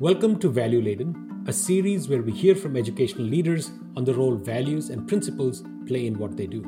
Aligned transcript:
Welcome 0.00 0.38
to 0.38 0.48
Value 0.48 0.80
Laden, 0.80 1.42
a 1.48 1.52
series 1.52 2.08
where 2.08 2.22
we 2.22 2.30
hear 2.30 2.54
from 2.54 2.76
educational 2.76 3.26
leaders 3.26 3.72
on 3.96 4.04
the 4.04 4.14
role 4.14 4.36
values 4.36 4.90
and 4.90 5.08
principles 5.08 5.64
play 5.88 6.06
in 6.06 6.16
what 6.20 6.36
they 6.36 6.46
do. 6.46 6.62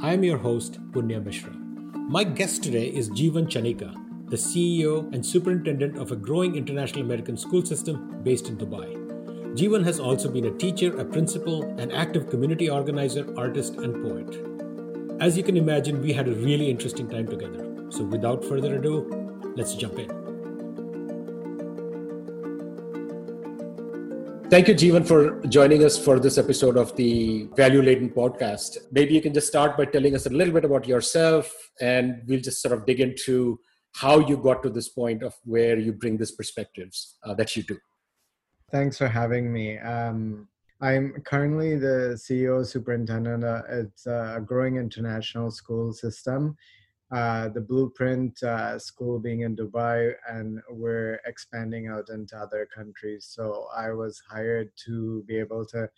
I 0.00 0.12
am 0.12 0.22
your 0.22 0.38
host, 0.38 0.78
Punya 0.92 1.20
Mishra. 1.20 1.50
My 1.50 2.22
guest 2.22 2.62
today 2.62 2.86
is 2.86 3.10
Jeewan 3.10 3.48
Chanicka, 3.48 3.92
the 4.30 4.36
CEO 4.36 5.12
and 5.12 5.26
superintendent 5.26 5.98
of 5.98 6.12
a 6.12 6.16
growing 6.16 6.54
international 6.54 7.02
American 7.02 7.36
school 7.36 7.66
system 7.66 8.20
based 8.22 8.46
in 8.46 8.56
Dubai. 8.56 8.94
Jeewan 9.56 9.84
has 9.84 9.98
also 9.98 10.30
been 10.30 10.44
a 10.44 10.56
teacher, 10.56 10.96
a 11.00 11.04
principal, 11.04 11.64
an 11.80 11.90
active 11.90 12.30
community 12.30 12.70
organizer, 12.70 13.26
artist, 13.36 13.74
and 13.74 14.04
poet. 14.04 15.20
As 15.20 15.36
you 15.36 15.42
can 15.42 15.56
imagine, 15.56 16.00
we 16.00 16.12
had 16.12 16.28
a 16.28 16.32
really 16.46 16.70
interesting 16.70 17.08
time 17.08 17.26
together. 17.26 17.90
So, 17.90 18.04
without 18.04 18.44
further 18.44 18.76
ado, 18.76 19.52
let's 19.56 19.74
jump 19.74 19.98
in. 19.98 20.17
Thank 24.50 24.66
you, 24.68 24.74
Jeewan, 24.74 25.06
for 25.06 25.42
joining 25.46 25.84
us 25.84 26.02
for 26.02 26.18
this 26.18 26.38
episode 26.38 26.78
of 26.78 26.96
the 26.96 27.50
Value 27.54 27.82
Laden 27.82 28.08
podcast. 28.08 28.78
Maybe 28.90 29.12
you 29.12 29.20
can 29.20 29.34
just 29.34 29.46
start 29.46 29.76
by 29.76 29.84
telling 29.84 30.14
us 30.14 30.24
a 30.24 30.30
little 30.30 30.54
bit 30.54 30.64
about 30.64 30.88
yourself, 30.88 31.54
and 31.82 32.22
we'll 32.26 32.40
just 32.40 32.62
sort 32.62 32.72
of 32.72 32.86
dig 32.86 33.00
into 33.00 33.60
how 33.92 34.20
you 34.20 34.38
got 34.38 34.62
to 34.62 34.70
this 34.70 34.88
point 34.88 35.22
of 35.22 35.34
where 35.44 35.78
you 35.78 35.92
bring 35.92 36.16
these 36.16 36.30
perspectives 36.30 37.18
uh, 37.24 37.34
that 37.34 37.56
you 37.56 37.62
do. 37.62 37.76
Thanks 38.70 38.96
for 38.96 39.06
having 39.06 39.52
me. 39.52 39.78
Um, 39.80 40.48
I'm 40.80 41.12
currently 41.26 41.76
the 41.76 42.18
CEO 42.18 42.66
superintendent. 42.66 43.44
Uh, 43.44 43.62
it's 43.68 44.06
a 44.06 44.42
growing 44.42 44.76
international 44.76 45.50
school 45.50 45.92
system 45.92 46.56
uh, 47.10 47.48
the 47.48 47.60
blueprint 47.60 48.42
uh, 48.42 48.78
school 48.78 49.18
being 49.18 49.40
in 49.40 49.56
Dubai, 49.56 50.12
and 50.28 50.60
we're 50.70 51.20
expanding 51.24 51.88
out 51.88 52.10
into 52.10 52.36
other 52.36 52.68
countries. 52.74 53.26
So 53.30 53.66
I 53.74 53.92
was 53.92 54.20
hired 54.30 54.70
to 54.86 55.22
be 55.26 55.38
able 55.38 55.64
to 55.66 55.88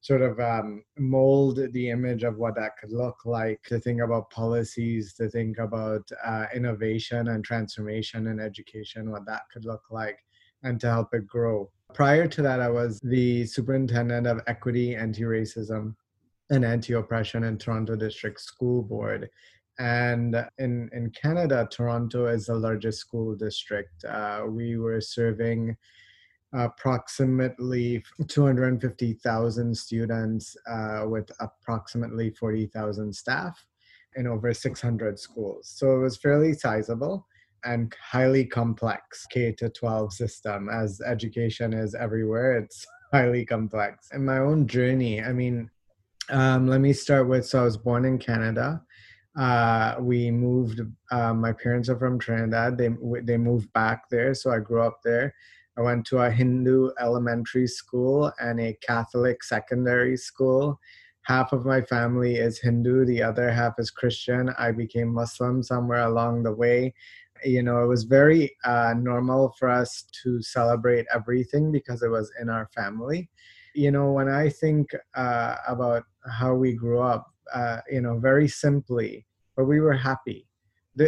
sort 0.00 0.22
of 0.22 0.38
um, 0.40 0.84
mold 0.98 1.58
the 1.72 1.90
image 1.90 2.22
of 2.22 2.36
what 2.36 2.54
that 2.56 2.76
could 2.78 2.92
look 2.92 3.24
like, 3.24 3.62
to 3.64 3.78
think 3.78 4.00
about 4.00 4.30
policies, 4.30 5.14
to 5.14 5.28
think 5.28 5.58
about 5.58 6.08
uh, 6.24 6.46
innovation 6.54 7.28
and 7.28 7.44
transformation 7.44 8.26
in 8.26 8.40
education, 8.40 9.10
what 9.10 9.26
that 9.26 9.42
could 9.52 9.64
look 9.64 9.82
like, 9.90 10.18
and 10.62 10.80
to 10.80 10.88
help 10.88 11.12
it 11.12 11.26
grow. 11.26 11.70
Prior 11.94 12.26
to 12.26 12.42
that, 12.42 12.60
I 12.60 12.68
was 12.68 13.00
the 13.00 13.46
superintendent 13.46 14.26
of 14.26 14.40
equity, 14.46 14.96
anti 14.96 15.22
racism, 15.22 15.94
and 16.50 16.64
anti 16.64 16.92
oppression 16.92 17.44
in 17.44 17.58
Toronto 17.58 17.96
District 17.96 18.40
School 18.40 18.82
Board 18.82 19.30
and 19.78 20.36
in 20.58 20.88
in 20.92 21.10
Canada, 21.10 21.68
Toronto 21.70 22.26
is 22.26 22.46
the 22.46 22.54
largest 22.54 22.98
school 23.00 23.34
district. 23.34 24.04
Uh, 24.04 24.42
we 24.48 24.76
were 24.78 25.00
serving 25.00 25.76
approximately 26.52 28.02
250,000 28.28 29.76
students 29.76 30.56
uh, 30.68 31.02
with 31.06 31.30
approximately 31.40 32.30
40,000 32.30 33.14
staff 33.14 33.64
in 34.16 34.26
over 34.26 34.54
600 34.54 35.18
schools. 35.18 35.68
So 35.76 35.96
it 35.96 36.02
was 36.02 36.16
fairly 36.16 36.54
sizable 36.54 37.26
and 37.64 37.94
highly 38.00 38.44
complex 38.44 39.26
K 39.30 39.52
to 39.52 39.68
12 39.68 40.12
system. 40.12 40.68
As 40.70 41.00
education 41.04 41.72
is 41.74 41.94
everywhere, 41.94 42.58
it's 42.58 42.86
highly 43.12 43.44
complex. 43.44 44.08
In 44.14 44.24
my 44.24 44.38
own 44.38 44.66
journey, 44.66 45.22
I 45.22 45.32
mean, 45.32 45.70
um, 46.30 46.66
let 46.66 46.80
me 46.80 46.92
start 46.92 47.28
with 47.28 47.46
so 47.46 47.60
I 47.60 47.64
was 47.64 47.76
born 47.76 48.04
in 48.04 48.18
Canada 48.18 48.82
uh, 49.36 49.96
we 50.00 50.30
moved. 50.30 50.80
Uh, 51.10 51.34
my 51.34 51.52
parents 51.52 51.88
are 51.88 51.98
from 51.98 52.18
Trinidad. 52.18 52.78
They 52.78 52.90
they 53.22 53.36
moved 53.36 53.72
back 53.72 54.08
there, 54.10 54.34
so 54.34 54.50
I 54.50 54.60
grew 54.60 54.82
up 54.82 55.00
there. 55.04 55.34
I 55.78 55.82
went 55.82 56.06
to 56.06 56.18
a 56.18 56.30
Hindu 56.30 56.90
elementary 56.98 57.66
school 57.66 58.32
and 58.40 58.58
a 58.60 58.78
Catholic 58.80 59.44
secondary 59.44 60.16
school. 60.16 60.80
Half 61.22 61.52
of 61.52 61.66
my 61.66 61.82
family 61.82 62.36
is 62.36 62.60
Hindu, 62.60 63.04
the 63.04 63.22
other 63.22 63.50
half 63.50 63.74
is 63.78 63.90
Christian. 63.90 64.50
I 64.58 64.70
became 64.72 65.12
Muslim 65.12 65.62
somewhere 65.62 66.04
along 66.06 66.44
the 66.44 66.52
way. 66.52 66.94
You 67.44 67.62
know, 67.62 67.82
it 67.82 67.88
was 67.88 68.04
very 68.04 68.56
uh, 68.64 68.94
normal 68.96 69.54
for 69.58 69.68
us 69.68 70.04
to 70.22 70.40
celebrate 70.40 71.04
everything 71.12 71.72
because 71.72 72.02
it 72.02 72.08
was 72.08 72.32
in 72.40 72.48
our 72.48 72.70
family. 72.74 73.28
You 73.74 73.90
know, 73.90 74.12
when 74.12 74.28
I 74.28 74.48
think 74.48 74.88
uh, 75.14 75.56
about 75.68 76.04
how 76.30 76.54
we 76.54 76.74
grew 76.74 77.00
up, 77.00 77.26
uh, 77.52 77.78
you 77.90 78.00
know, 78.00 78.18
very 78.18 78.48
simply, 78.48 79.26
but 79.56 79.64
we 79.64 79.80
were 79.80 79.94
happy. 79.94 80.46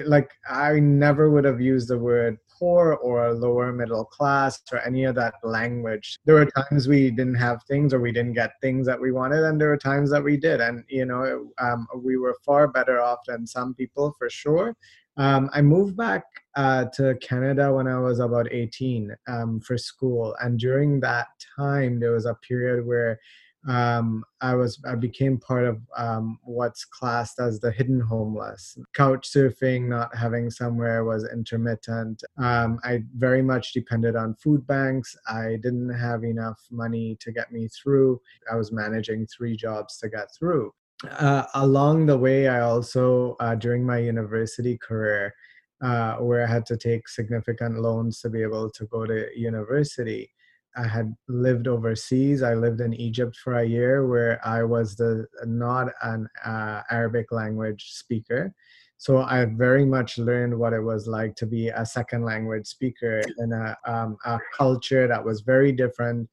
like 0.07 0.31
I 0.49 0.81
never 0.81 1.31
would 1.31 1.45
have 1.45 1.61
used 1.61 1.89
the 1.89 1.99
word 1.99 2.37
poor 2.59 2.95
or 2.95 3.33
lower 3.33 3.73
middle 3.73 4.05
class 4.05 4.61
or 4.73 4.81
any 4.85 5.05
of 5.05 5.15
that 5.15 5.35
language. 5.43 6.19
There 6.25 6.35
were 6.35 6.47
times 6.47 6.89
we 6.89 7.11
didn't 7.11 7.37
have 7.37 7.63
things 7.65 7.95
or 7.95 8.01
we 8.01 8.13
didn't 8.13 8.35
get 8.35 8.61
things 8.61 8.87
that 8.87 9.01
we 9.01 9.13
wanted, 9.13 9.45
and 9.45 9.61
there 9.61 9.69
were 9.69 9.79
times 9.79 10.11
that 10.11 10.23
we 10.23 10.37
did. 10.37 10.61
And, 10.61 10.85
you 10.89 11.07
know, 11.07 11.51
um, 11.59 11.87
we 11.97 12.17
were 12.17 12.37
far 12.45 12.69
better 12.69 13.01
off 13.01 13.21
than 13.27 13.47
some 13.47 13.75
people 13.75 14.15
for 14.19 14.29
sure. 14.29 14.77
Um, 15.19 15.51
I 15.53 15.63
moved 15.63 15.97
back 15.97 16.23
uh, 16.55 16.85
to 16.95 17.17
Canada 17.21 17.73
when 17.73 17.89
I 17.89 17.99
was 17.99 18.21
about 18.21 18.53
18 18.53 19.15
um, 19.27 19.61
for 19.61 19.77
school. 19.77 20.37
And 20.41 20.59
during 20.59 21.01
that 21.01 21.27
time, 21.57 21.99
there 21.99 22.13
was 22.13 22.25
a 22.25 22.39
period 22.47 22.87
where 22.87 23.19
um, 23.67 24.25
I 24.41 24.55
was 24.55 24.81
I 24.87 24.95
became 24.95 25.39
part 25.39 25.65
of 25.65 25.81
um, 25.97 26.39
what's 26.45 26.85
classed 26.85 27.41
as 27.41 27.59
the 27.59 27.73
hidden 27.73 28.01
homeless. 28.01 28.79
Couch 28.95 29.29
surfing, 29.29 29.89
not 29.89 30.15
having 30.15 30.51
somewhere 30.51 31.05
was 31.05 31.29
intermittent. 31.33 32.23
Um, 32.39 32.79
I 32.85 33.03
very 33.17 33.43
much 33.43 33.73
depended 33.73 34.15
on 34.15 34.37
food 34.37 34.67
banks. 34.67 35.17
I 35.29 35.57
didn't 35.63 35.93
have 35.93 36.23
enough 36.25 36.61
money 36.71 37.17
to 37.21 37.33
get 37.33 37.51
me 37.51 37.69
through. 37.69 38.21
I 38.51 38.57
was 38.57 38.71
managing 38.71 39.27
three 39.27 39.57
jobs 39.57 39.99
to 39.99 40.09
get 40.09 40.29
through. 40.39 40.73
Uh, 41.11 41.45
along 41.55 42.07
the 42.07 42.19
way, 42.19 42.49
I 42.49 42.61
also 42.61 43.37
uh, 43.41 43.55
during 43.55 43.85
my 43.85 43.99
university 43.99 44.79
career. 44.79 45.35
Uh, 45.81 46.17
where 46.17 46.43
I 46.43 46.51
had 46.51 46.67
to 46.67 46.77
take 46.77 47.09
significant 47.09 47.79
loans 47.79 48.21
to 48.23 48.29
be 48.29 48.43
able 48.43 48.69
to 48.69 48.85
go 48.87 49.07
to 49.07 49.29
university. 49.37 50.29
I 50.77 50.87
had 50.87 51.15
lived 51.29 51.67
overseas. 51.67 52.43
I 52.43 52.55
lived 52.55 52.81
in 52.81 52.95
Egypt 52.95 53.37
for 53.37 53.59
a 53.59 53.65
year 53.65 54.07
where 54.07 54.41
I 54.47 54.63
was 54.63 54.97
the 54.97 55.27
not 55.45 55.89
an 56.03 56.29
uh, 56.45 56.83
Arabic 56.91 57.33
language 57.33 57.93
speaker. 57.93 58.55
So 58.99 59.19
I 59.19 59.45
very 59.45 59.85
much 59.85 60.19
learned 60.19 60.59
what 60.59 60.73
it 60.73 60.81
was 60.81 61.07
like 61.07 61.37
to 61.37 61.47
be 61.47 61.69
a 61.69 61.87
second 61.87 62.25
language 62.25 62.67
speaker 62.67 63.23
in 63.39 63.53
a, 63.53 63.77
um, 63.87 64.17
a 64.25 64.41
culture 64.57 65.07
that 65.07 65.25
was 65.25 65.43
very 65.43 65.71
different, 65.71 66.29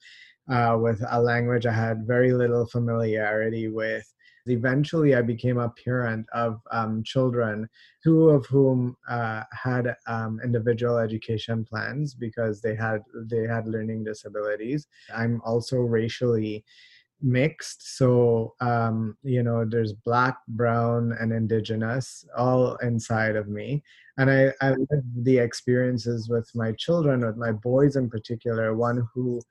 uh, 0.51 0.77
with 0.79 1.01
a 1.11 1.21
language 1.21 1.65
I 1.65 1.73
had 1.73 2.07
very 2.07 2.33
little 2.33 2.65
familiarity 2.65 3.67
with 3.67 4.11
eventually 4.45 5.15
I 5.15 5.21
became 5.21 5.57
a 5.57 5.73
parent 5.83 6.25
of 6.33 6.61
um, 6.71 7.03
children, 7.03 7.67
two 8.03 8.29
of 8.29 8.45
whom 8.45 8.95
uh, 9.09 9.43
had 9.51 9.95
um, 10.07 10.39
individual 10.43 10.97
education 10.97 11.65
plans 11.65 12.13
because 12.13 12.61
they 12.61 12.75
had 12.75 13.01
they 13.29 13.47
had 13.47 13.67
learning 13.67 14.03
disabilities. 14.03 14.87
I'm 15.13 15.41
also 15.45 15.77
racially 15.77 16.63
mixed 17.21 17.97
so 17.97 18.53
um, 18.61 19.17
you 19.23 19.41
know 19.41 19.65
there's 19.65 19.93
black 19.93 20.37
brown 20.49 21.15
and 21.19 21.31
indigenous 21.31 22.25
all 22.37 22.75
inside 22.77 23.35
of 23.35 23.47
me 23.47 23.81
and 24.17 24.29
i 24.29 24.51
i 24.61 24.69
live 24.69 25.03
the 25.23 25.37
experiences 25.37 26.29
with 26.29 26.49
my 26.55 26.71
children 26.73 27.25
with 27.25 27.37
my 27.37 27.51
boys 27.51 27.95
in 27.95 28.09
particular 28.09 28.75
one 28.75 29.07
who 29.13 29.41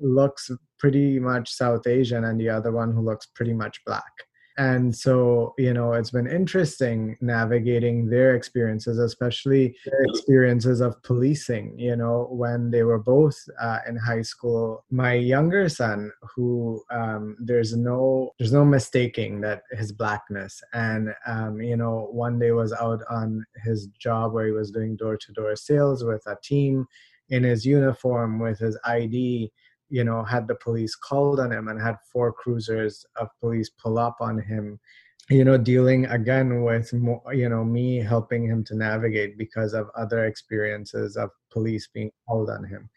looks 0.00 0.50
pretty 0.78 1.18
much 1.18 1.52
south 1.52 1.86
asian 1.86 2.24
and 2.24 2.40
the 2.40 2.48
other 2.48 2.72
one 2.72 2.92
who 2.92 3.02
looks 3.02 3.26
pretty 3.26 3.52
much 3.52 3.84
black 3.84 4.12
and 4.58 4.94
so 4.94 5.54
you 5.58 5.72
know 5.72 5.92
it's 5.92 6.10
been 6.10 6.26
interesting 6.26 7.16
navigating 7.20 8.08
their 8.08 8.34
experiences 8.34 8.98
especially 8.98 9.74
their 9.86 10.02
experiences 10.04 10.80
of 10.80 11.02
policing 11.02 11.78
you 11.78 11.96
know 11.96 12.28
when 12.30 12.70
they 12.70 12.82
were 12.82 12.98
both 12.98 13.36
uh, 13.60 13.78
in 13.88 13.96
high 13.96 14.22
school. 14.22 14.84
My 14.90 15.14
younger 15.14 15.68
son 15.68 16.10
who 16.34 16.82
um, 16.90 17.36
there's 17.40 17.76
no 17.76 18.32
there's 18.38 18.52
no 18.52 18.64
mistaking 18.64 19.40
that 19.42 19.62
his 19.70 19.92
blackness. 19.92 20.62
And 20.72 21.14
um, 21.26 21.60
you 21.60 21.76
know 21.76 22.08
one 22.10 22.38
day 22.38 22.52
was 22.52 22.72
out 22.72 23.02
on 23.10 23.44
his 23.64 23.88
job 23.98 24.32
where 24.32 24.46
he 24.46 24.52
was 24.52 24.70
doing 24.70 24.96
door-to-door 24.96 25.56
sales 25.56 26.04
with 26.04 26.22
a 26.26 26.36
team 26.42 26.86
in 27.30 27.44
his 27.44 27.64
uniform 27.64 28.38
with 28.38 28.58
his 28.58 28.78
id 28.86 29.50
you 29.92 30.04
know, 30.04 30.24
had 30.24 30.48
the 30.48 30.54
police 30.54 30.94
called 30.96 31.38
on 31.38 31.52
him 31.52 31.68
and 31.68 31.78
had 31.80 31.96
four 32.10 32.32
cruisers 32.32 33.04
of 33.16 33.28
police 33.40 33.68
pull 33.68 33.98
up 33.98 34.16
on 34.22 34.38
him, 34.38 34.80
you 35.28 35.44
know, 35.44 35.58
dealing 35.58 36.06
again 36.06 36.62
with, 36.64 36.90
you 36.94 37.48
know, 37.50 37.62
me 37.62 37.98
helping 37.98 38.42
him 38.42 38.64
to 38.64 38.74
navigate 38.74 39.36
because 39.36 39.74
of 39.74 39.90
other 39.94 40.24
experiences 40.24 41.18
of 41.18 41.28
police 41.50 41.90
being 41.92 42.10
called 42.26 42.48
on 42.48 42.64
him. 42.64 42.88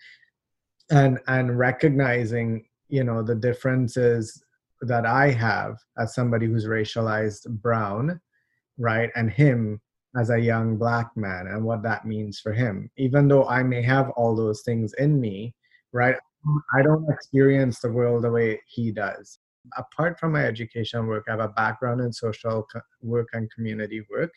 And, 0.90 1.20
and 1.28 1.60
recognizing, 1.60 2.66
you 2.88 3.04
know, 3.04 3.22
the 3.22 3.36
differences 3.36 4.42
that 4.80 5.06
I 5.06 5.32
have 5.32 5.76
as 5.98 6.16
somebody 6.16 6.46
who's 6.46 6.66
racialized 6.66 7.50
brown, 7.62 8.22
right, 8.78 9.10
and 9.18 9.30
him 9.30 9.82
as 10.18 10.30
a 10.30 10.40
young 10.40 10.78
black 10.78 11.10
man 11.18 11.48
and 11.48 11.66
what 11.66 11.84
that 11.84 12.06
means 12.06 12.40
for 12.40 12.54
him. 12.54 12.90
Even 12.96 13.28
though 13.28 13.46
I 13.50 13.64
may 13.64 13.82
have 13.82 14.12
all 14.12 14.34
those 14.34 14.62
things 14.62 14.94
in 14.94 15.20
me, 15.20 15.54
right? 15.92 16.16
I 16.74 16.82
don't 16.82 17.10
experience 17.10 17.80
the 17.80 17.92
world 17.92 18.24
the 18.24 18.32
way 18.32 18.62
he 18.68 18.92
does. 18.92 19.40
Apart 19.78 20.20
from 20.20 20.34
my 20.34 20.46
education 20.46 21.08
work, 21.08 21.26
I 21.28 21.32
have 21.32 21.40
a 21.40 21.50
background 21.50 22.02
in 22.02 22.14
social 22.14 22.68
work 23.02 23.30
and 23.34 23.52
community 23.52 24.06
work, 24.12 24.32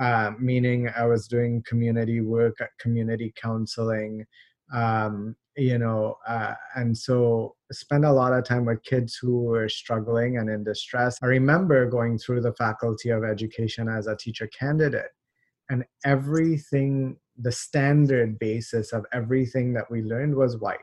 uh, 0.00 0.32
meaning 0.38 0.88
I 0.96 1.06
was 1.06 1.28
doing 1.28 1.62
community 1.66 2.20
work, 2.20 2.56
community 2.80 3.32
counseling, 3.40 4.26
um, 4.72 5.36
you 5.56 5.78
know, 5.78 6.16
uh, 6.26 6.54
and 6.74 6.96
so 6.96 7.54
spend 7.70 8.04
a 8.04 8.12
lot 8.12 8.32
of 8.32 8.44
time 8.44 8.64
with 8.64 8.82
kids 8.82 9.16
who 9.20 9.44
were 9.44 9.68
struggling 9.68 10.38
and 10.38 10.50
in 10.50 10.64
distress. 10.64 11.18
I 11.22 11.26
remember 11.26 11.86
going 11.88 12.18
through 12.18 12.40
the 12.40 12.54
faculty 12.54 13.10
of 13.10 13.22
education 13.22 13.88
as 13.88 14.08
a 14.08 14.16
teacher 14.16 14.48
candidate, 14.48 15.12
and 15.70 15.84
everything, 16.04 17.16
the 17.38 17.52
standard 17.52 18.40
basis 18.40 18.92
of 18.92 19.06
everything 19.12 19.72
that 19.74 19.88
we 19.88 20.02
learned 20.02 20.34
was 20.34 20.58
white 20.58 20.80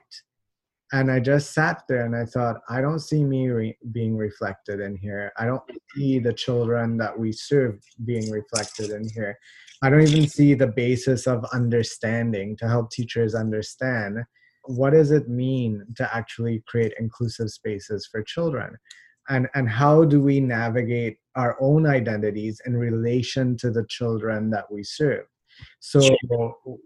and 0.93 1.11
I 1.11 1.19
just 1.19 1.53
sat 1.53 1.83
there 1.87 2.05
and 2.05 2.15
I 2.15 2.25
thought, 2.25 2.61
I 2.69 2.81
don't 2.81 2.99
see 2.99 3.23
me 3.23 3.49
re- 3.49 3.77
being 3.91 4.17
reflected 4.17 4.81
in 4.81 4.95
here. 4.95 5.31
I 5.37 5.45
don't 5.45 5.63
see 5.95 6.19
the 6.19 6.33
children 6.33 6.97
that 6.97 7.17
we 7.17 7.31
serve 7.31 7.79
being 8.05 8.29
reflected 8.29 8.89
in 8.91 9.07
here. 9.09 9.37
I 9.81 9.89
don't 9.89 10.01
even 10.01 10.27
see 10.27 10.53
the 10.53 10.67
basis 10.67 11.27
of 11.27 11.45
understanding 11.53 12.57
to 12.57 12.67
help 12.67 12.91
teachers 12.91 13.35
understand 13.35 14.19
what 14.65 14.91
does 14.91 15.11
it 15.11 15.27
mean 15.27 15.83
to 15.95 16.15
actually 16.15 16.63
create 16.67 16.93
inclusive 16.99 17.49
spaces 17.49 18.07
for 18.11 18.21
children 18.21 18.77
and 19.29 19.47
and 19.55 19.69
how 19.69 20.03
do 20.03 20.21
we 20.21 20.39
navigate 20.39 21.17
our 21.35 21.57
own 21.59 21.85
identities 21.85 22.61
in 22.65 22.75
relation 22.75 23.57
to 23.57 23.71
the 23.71 23.85
children 23.89 24.49
that 24.49 24.71
we 24.71 24.83
serve 24.83 25.25
so 25.79 25.99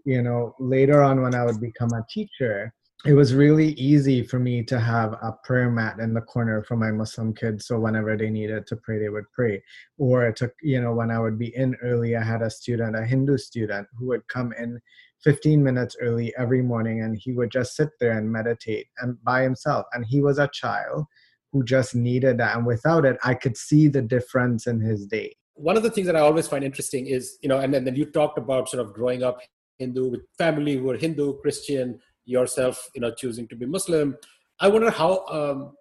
you 0.04 0.22
know 0.22 0.54
later 0.58 1.02
on 1.02 1.22
when 1.22 1.34
i 1.34 1.44
would 1.44 1.60
become 1.60 1.90
a 1.92 2.06
teacher 2.10 2.72
it 3.04 3.12
was 3.12 3.34
really 3.34 3.72
easy 3.72 4.22
for 4.22 4.38
me 4.38 4.62
to 4.64 4.80
have 4.80 5.12
a 5.14 5.36
prayer 5.44 5.70
mat 5.70 5.98
in 6.00 6.14
the 6.14 6.20
corner 6.22 6.64
for 6.64 6.76
my 6.76 6.90
Muslim 6.90 7.34
kids. 7.34 7.66
So 7.66 7.78
whenever 7.78 8.16
they 8.16 8.30
needed 8.30 8.66
to 8.68 8.76
pray, 8.76 8.98
they 8.98 9.10
would 9.10 9.30
pray. 9.32 9.62
Or 9.98 10.26
it 10.26 10.36
took, 10.36 10.52
you 10.62 10.80
know, 10.80 10.94
when 10.94 11.10
I 11.10 11.20
would 11.20 11.38
be 11.38 11.54
in 11.54 11.76
early, 11.82 12.16
I 12.16 12.24
had 12.24 12.42
a 12.42 12.50
student, 12.50 12.96
a 12.96 13.04
Hindu 13.04 13.36
student, 13.36 13.86
who 13.98 14.06
would 14.06 14.26
come 14.28 14.52
in 14.58 14.80
15 15.24 15.62
minutes 15.62 15.96
early 16.00 16.34
every 16.38 16.62
morning 16.62 17.02
and 17.02 17.16
he 17.16 17.32
would 17.32 17.50
just 17.50 17.76
sit 17.76 17.90
there 18.00 18.16
and 18.16 18.32
meditate 18.32 18.86
and 18.98 19.22
by 19.22 19.42
himself. 19.42 19.86
And 19.92 20.04
he 20.06 20.20
was 20.20 20.38
a 20.38 20.48
child 20.48 21.04
who 21.52 21.64
just 21.64 21.94
needed 21.94 22.38
that. 22.38 22.56
And 22.56 22.66
without 22.66 23.04
it, 23.04 23.18
I 23.24 23.34
could 23.34 23.56
see 23.56 23.88
the 23.88 24.02
difference 24.02 24.66
in 24.66 24.80
his 24.80 25.06
day. 25.06 25.36
One 25.54 25.76
of 25.76 25.82
the 25.82 25.90
things 25.90 26.06
that 26.06 26.16
I 26.16 26.20
always 26.20 26.48
find 26.48 26.64
interesting 26.64 27.06
is, 27.06 27.38
you 27.42 27.48
know, 27.48 27.58
and 27.58 27.72
then, 27.72 27.84
then 27.84 27.94
you 27.94 28.06
talked 28.06 28.38
about 28.38 28.68
sort 28.68 28.84
of 28.84 28.92
growing 28.92 29.22
up 29.22 29.40
Hindu 29.78 30.08
with 30.08 30.22
family 30.38 30.76
who 30.76 30.84
were 30.84 30.96
Hindu, 30.96 31.38
Christian, 31.40 32.00
yourself 32.26 32.90
you 32.94 33.00
know 33.00 33.12
choosing 33.12 33.48
to 33.48 33.56
be 33.56 33.66
muslim. 33.66 34.16
I 34.60 34.68
wonder 34.68 34.90
how 34.90 35.24
um, 35.26 35.76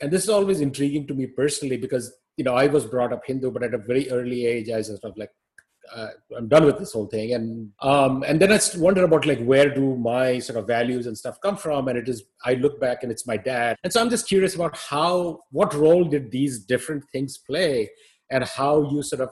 and 0.00 0.10
this 0.10 0.22
is 0.24 0.28
always 0.28 0.60
intriguing 0.60 1.06
to 1.08 1.14
me 1.14 1.26
personally 1.26 1.76
because 1.76 2.14
you 2.36 2.44
know 2.44 2.54
i 2.54 2.66
was 2.66 2.86
brought 2.86 3.12
up 3.12 3.22
hindu 3.26 3.50
but 3.50 3.62
at 3.62 3.74
a 3.74 3.78
very 3.78 4.10
early 4.10 4.46
age 4.46 4.70
i 4.70 4.76
was 4.76 4.86
sort 4.86 5.04
of 5.04 5.16
like 5.16 5.30
uh, 5.94 6.08
i'm 6.36 6.48
done 6.48 6.64
with 6.64 6.78
this 6.78 6.92
whole 6.92 7.06
thing. 7.06 7.32
And 7.34 7.70
um 7.80 8.22
and 8.26 8.40
then 8.40 8.52
i 8.52 8.58
wonder 8.76 9.04
about 9.04 9.26
like 9.26 9.42
where 9.44 9.72
do 9.74 9.96
my 9.96 10.38
sort 10.38 10.58
of 10.58 10.66
values 10.66 11.06
and 11.06 11.16
stuff 11.16 11.40
come 11.40 11.56
from? 11.56 11.88
And 11.88 11.98
it 11.98 12.08
is 12.08 12.24
i 12.44 12.54
look 12.54 12.80
back 12.80 13.02
and 13.02 13.12
it's 13.12 13.26
my 13.26 13.36
dad. 13.36 13.76
And 13.82 13.92
so 13.92 14.00
i'm 14.00 14.10
just 14.10 14.28
curious 14.28 14.54
about 14.54 14.76
how 14.76 15.40
what 15.50 15.74
role 15.74 16.04
did 16.04 16.30
these 16.30 16.60
different 16.60 17.04
things 17.12 17.38
play 17.38 17.90
and 18.30 18.44
how 18.44 18.90
you 18.90 19.02
sort 19.02 19.22
of 19.22 19.30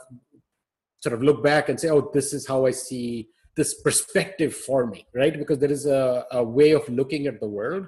sort 1.00 1.14
of 1.14 1.22
look 1.22 1.42
back 1.42 1.68
and 1.68 1.78
say 1.78 1.88
oh 1.88 2.10
this 2.12 2.32
is 2.32 2.46
how 2.46 2.66
i 2.66 2.70
see 2.70 3.28
this 3.56 3.80
perspective 3.82 4.54
for 4.54 4.86
me, 4.86 5.06
right? 5.14 5.36
Because 5.36 5.58
there 5.58 5.72
is 5.72 5.86
a, 5.86 6.24
a 6.32 6.44
way 6.44 6.72
of 6.72 6.88
looking 6.88 7.26
at 7.26 7.40
the 7.40 7.48
world 7.48 7.86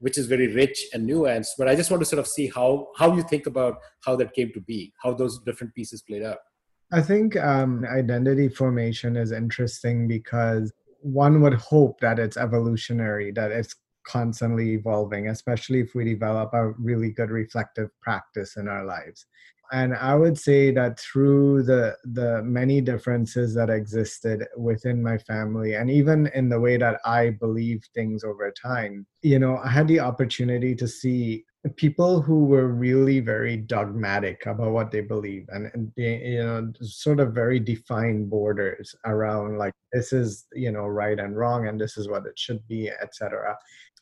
which 0.00 0.16
is 0.16 0.26
very 0.26 0.48
rich 0.54 0.86
and 0.92 1.08
nuanced. 1.08 1.52
But 1.58 1.68
I 1.68 1.74
just 1.74 1.90
want 1.90 2.00
to 2.00 2.06
sort 2.06 2.20
of 2.20 2.26
see 2.26 2.48
how 2.48 2.88
how 2.96 3.14
you 3.14 3.22
think 3.22 3.46
about 3.46 3.78
how 4.04 4.16
that 4.16 4.32
came 4.32 4.52
to 4.52 4.60
be, 4.60 4.92
how 5.02 5.14
those 5.14 5.38
different 5.40 5.74
pieces 5.74 6.02
played 6.02 6.22
out. 6.22 6.38
I 6.92 7.02
think 7.02 7.36
um, 7.36 7.84
identity 7.84 8.48
formation 8.48 9.16
is 9.16 9.32
interesting 9.32 10.08
because 10.08 10.72
one 11.00 11.42
would 11.42 11.54
hope 11.54 12.00
that 12.00 12.18
it's 12.18 12.36
evolutionary, 12.36 13.30
that 13.32 13.52
it's 13.52 13.74
constantly 14.06 14.72
evolving, 14.72 15.28
especially 15.28 15.80
if 15.80 15.94
we 15.94 16.04
develop 16.04 16.54
a 16.54 16.70
really 16.70 17.10
good 17.10 17.30
reflective 17.30 17.90
practice 18.00 18.56
in 18.56 18.66
our 18.68 18.86
lives 18.86 19.26
and 19.72 19.94
i 19.94 20.14
would 20.14 20.38
say 20.38 20.70
that 20.70 20.98
through 20.98 21.62
the 21.62 21.96
the 22.04 22.42
many 22.42 22.80
differences 22.80 23.54
that 23.54 23.70
existed 23.70 24.44
within 24.56 25.02
my 25.02 25.18
family 25.18 25.74
and 25.74 25.90
even 25.90 26.28
in 26.34 26.48
the 26.48 26.58
way 26.58 26.76
that 26.76 27.00
i 27.04 27.30
believe 27.30 27.82
things 27.94 28.24
over 28.24 28.52
time 28.52 29.06
you 29.22 29.38
know 29.38 29.58
i 29.58 29.68
had 29.68 29.88
the 29.88 30.00
opportunity 30.00 30.74
to 30.74 30.86
see 30.86 31.44
people 31.76 32.22
who 32.22 32.44
were 32.44 32.68
really 32.68 33.20
very 33.20 33.56
dogmatic 33.56 34.46
about 34.46 34.70
what 34.70 34.90
they 34.90 35.00
believe 35.00 35.44
and, 35.48 35.70
and 35.74 35.92
they, 35.96 36.18
you 36.18 36.42
know 36.42 36.72
sort 36.80 37.18
of 37.20 37.34
very 37.34 37.58
defined 37.58 38.30
borders 38.30 38.94
around 39.06 39.58
like 39.58 39.72
this 39.92 40.12
is 40.12 40.46
you 40.52 40.70
know 40.70 40.86
right 40.86 41.18
and 41.18 41.36
wrong 41.36 41.66
and 41.66 41.80
this 41.80 41.96
is 41.96 42.08
what 42.08 42.24
it 42.26 42.38
should 42.38 42.66
be 42.68 42.88
etc 43.02 43.56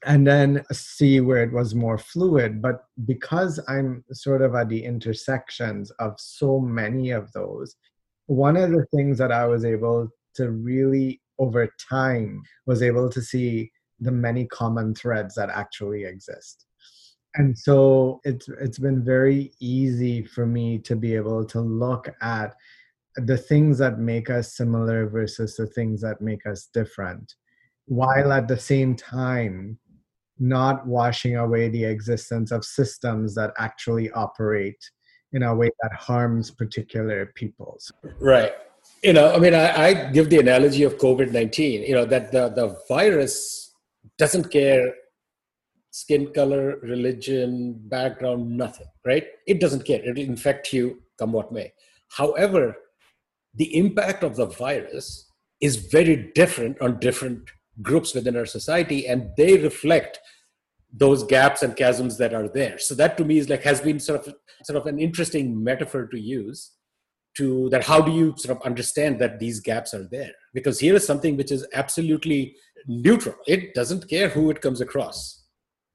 and 0.04 0.26
then 0.26 0.62
see 0.72 1.20
where 1.20 1.42
it 1.42 1.52
was 1.52 1.74
more 1.74 1.98
fluid. 1.98 2.60
But 2.60 2.84
because 3.04 3.60
i'm 3.68 4.04
sort 4.12 4.42
of 4.42 4.54
at 4.54 4.68
the 4.68 4.82
intersections 4.84 5.90
of 5.98 6.14
so 6.18 6.58
many 6.58 7.10
of 7.10 7.30
those 7.32 7.76
one 8.26 8.56
of 8.56 8.70
the 8.70 8.86
things 8.94 9.18
that 9.18 9.30
i 9.30 9.46
was 9.46 9.64
able 9.64 10.08
to 10.34 10.50
really 10.50 11.20
over 11.38 11.68
time 11.88 12.42
was 12.66 12.82
able 12.82 13.08
to 13.10 13.20
see 13.20 13.70
the 14.00 14.10
many 14.10 14.46
common 14.46 14.94
threads 14.94 15.34
that 15.34 15.50
actually 15.50 16.04
exist. 16.04 16.66
And 17.34 17.56
so 17.56 18.20
it's 18.24 18.48
it's 18.60 18.78
been 18.78 19.04
very 19.04 19.52
easy 19.60 20.24
for 20.24 20.46
me 20.46 20.78
to 20.80 20.96
be 20.96 21.14
able 21.14 21.44
to 21.46 21.60
look 21.60 22.08
at 22.22 22.54
the 23.16 23.36
things 23.36 23.78
that 23.78 23.98
make 23.98 24.30
us 24.30 24.56
similar 24.56 25.06
versus 25.06 25.56
the 25.56 25.66
things 25.66 26.00
that 26.02 26.20
make 26.20 26.46
us 26.46 26.68
different 26.72 27.34
while 27.86 28.32
at 28.32 28.48
the 28.48 28.58
same 28.58 28.94
time 28.94 29.78
not 30.38 30.86
washing 30.86 31.36
away 31.36 31.68
the 31.68 31.84
existence 31.84 32.50
of 32.50 32.64
systems 32.64 33.34
that 33.34 33.52
actually 33.58 34.10
operate 34.12 34.90
in 35.32 35.42
a 35.42 35.54
way 35.54 35.70
that 35.82 35.92
harms 35.92 36.50
particular 36.50 37.32
peoples. 37.34 37.90
Right. 38.20 38.52
You 39.02 39.12
know, 39.12 39.34
I 39.34 39.38
mean, 39.38 39.54
I, 39.54 39.86
I 39.86 40.10
give 40.10 40.30
the 40.30 40.38
analogy 40.38 40.82
of 40.82 40.98
COVID 40.98 41.32
19, 41.32 41.82
you 41.82 41.94
know, 41.94 42.04
that 42.04 42.32
the, 42.32 42.48
the 42.48 42.78
virus 42.88 43.72
doesn't 44.18 44.50
care 44.50 44.92
skin 45.90 46.30
color, 46.34 46.78
religion, 46.82 47.74
background, 47.88 48.56
nothing, 48.56 48.86
right? 49.06 49.24
It 49.46 49.60
doesn't 49.60 49.86
care. 49.86 50.00
It'll 50.00 50.22
infect 50.22 50.72
you 50.72 51.02
come 51.18 51.32
what 51.32 51.50
may. 51.52 51.72
However, 52.10 52.76
the 53.54 53.74
impact 53.76 54.22
of 54.22 54.36
the 54.36 54.46
virus 54.46 55.30
is 55.60 55.76
very 55.76 56.30
different 56.34 56.80
on 56.82 57.00
different 57.00 57.48
groups 57.82 58.14
within 58.14 58.36
our 58.36 58.46
society 58.46 59.06
and 59.06 59.30
they 59.36 59.56
reflect 59.56 60.18
those 60.96 61.24
gaps 61.24 61.62
and 61.62 61.76
chasms 61.76 62.16
that 62.18 62.32
are 62.32 62.48
there. 62.48 62.78
So 62.78 62.94
that 62.94 63.16
to 63.18 63.24
me 63.24 63.38
is 63.38 63.48
like 63.48 63.62
has 63.62 63.80
been 63.80 64.00
sort 64.00 64.26
of 64.26 64.34
sort 64.64 64.76
of 64.78 64.86
an 64.86 64.98
interesting 64.98 65.62
metaphor 65.62 66.06
to 66.06 66.18
use 66.18 66.72
to 67.36 67.68
that 67.70 67.84
how 67.84 68.00
do 68.00 68.12
you 68.12 68.34
sort 68.38 68.56
of 68.56 68.62
understand 68.64 69.18
that 69.20 69.38
these 69.38 69.60
gaps 69.60 69.92
are 69.92 70.04
there? 70.04 70.32
Because 70.54 70.80
here 70.80 70.94
is 70.94 71.06
something 71.06 71.36
which 71.36 71.52
is 71.52 71.66
absolutely 71.74 72.56
neutral. 72.86 73.36
It 73.46 73.74
doesn't 73.74 74.08
care 74.08 74.28
who 74.28 74.50
it 74.50 74.62
comes 74.62 74.80
across 74.80 75.46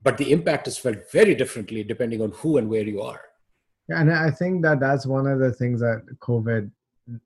but 0.03 0.17
the 0.17 0.31
impact 0.31 0.67
is 0.67 0.77
felt 0.77 1.12
very 1.12 1.36
differently 1.36 1.84
depending 1.84 2.22
on 2.22 2.31
who 2.31 2.58
and 2.58 2.70
where 2.70 2.84
you 2.84 3.01
are. 3.01 3.22
Yeah, 3.89 4.01
and 4.01 4.13
i 4.13 4.31
think 4.31 4.62
that 4.63 4.79
that's 4.79 5.05
one 5.05 5.27
of 5.27 5.39
the 5.39 5.51
things 5.53 5.79
that 5.81 6.03
covid 6.20 6.72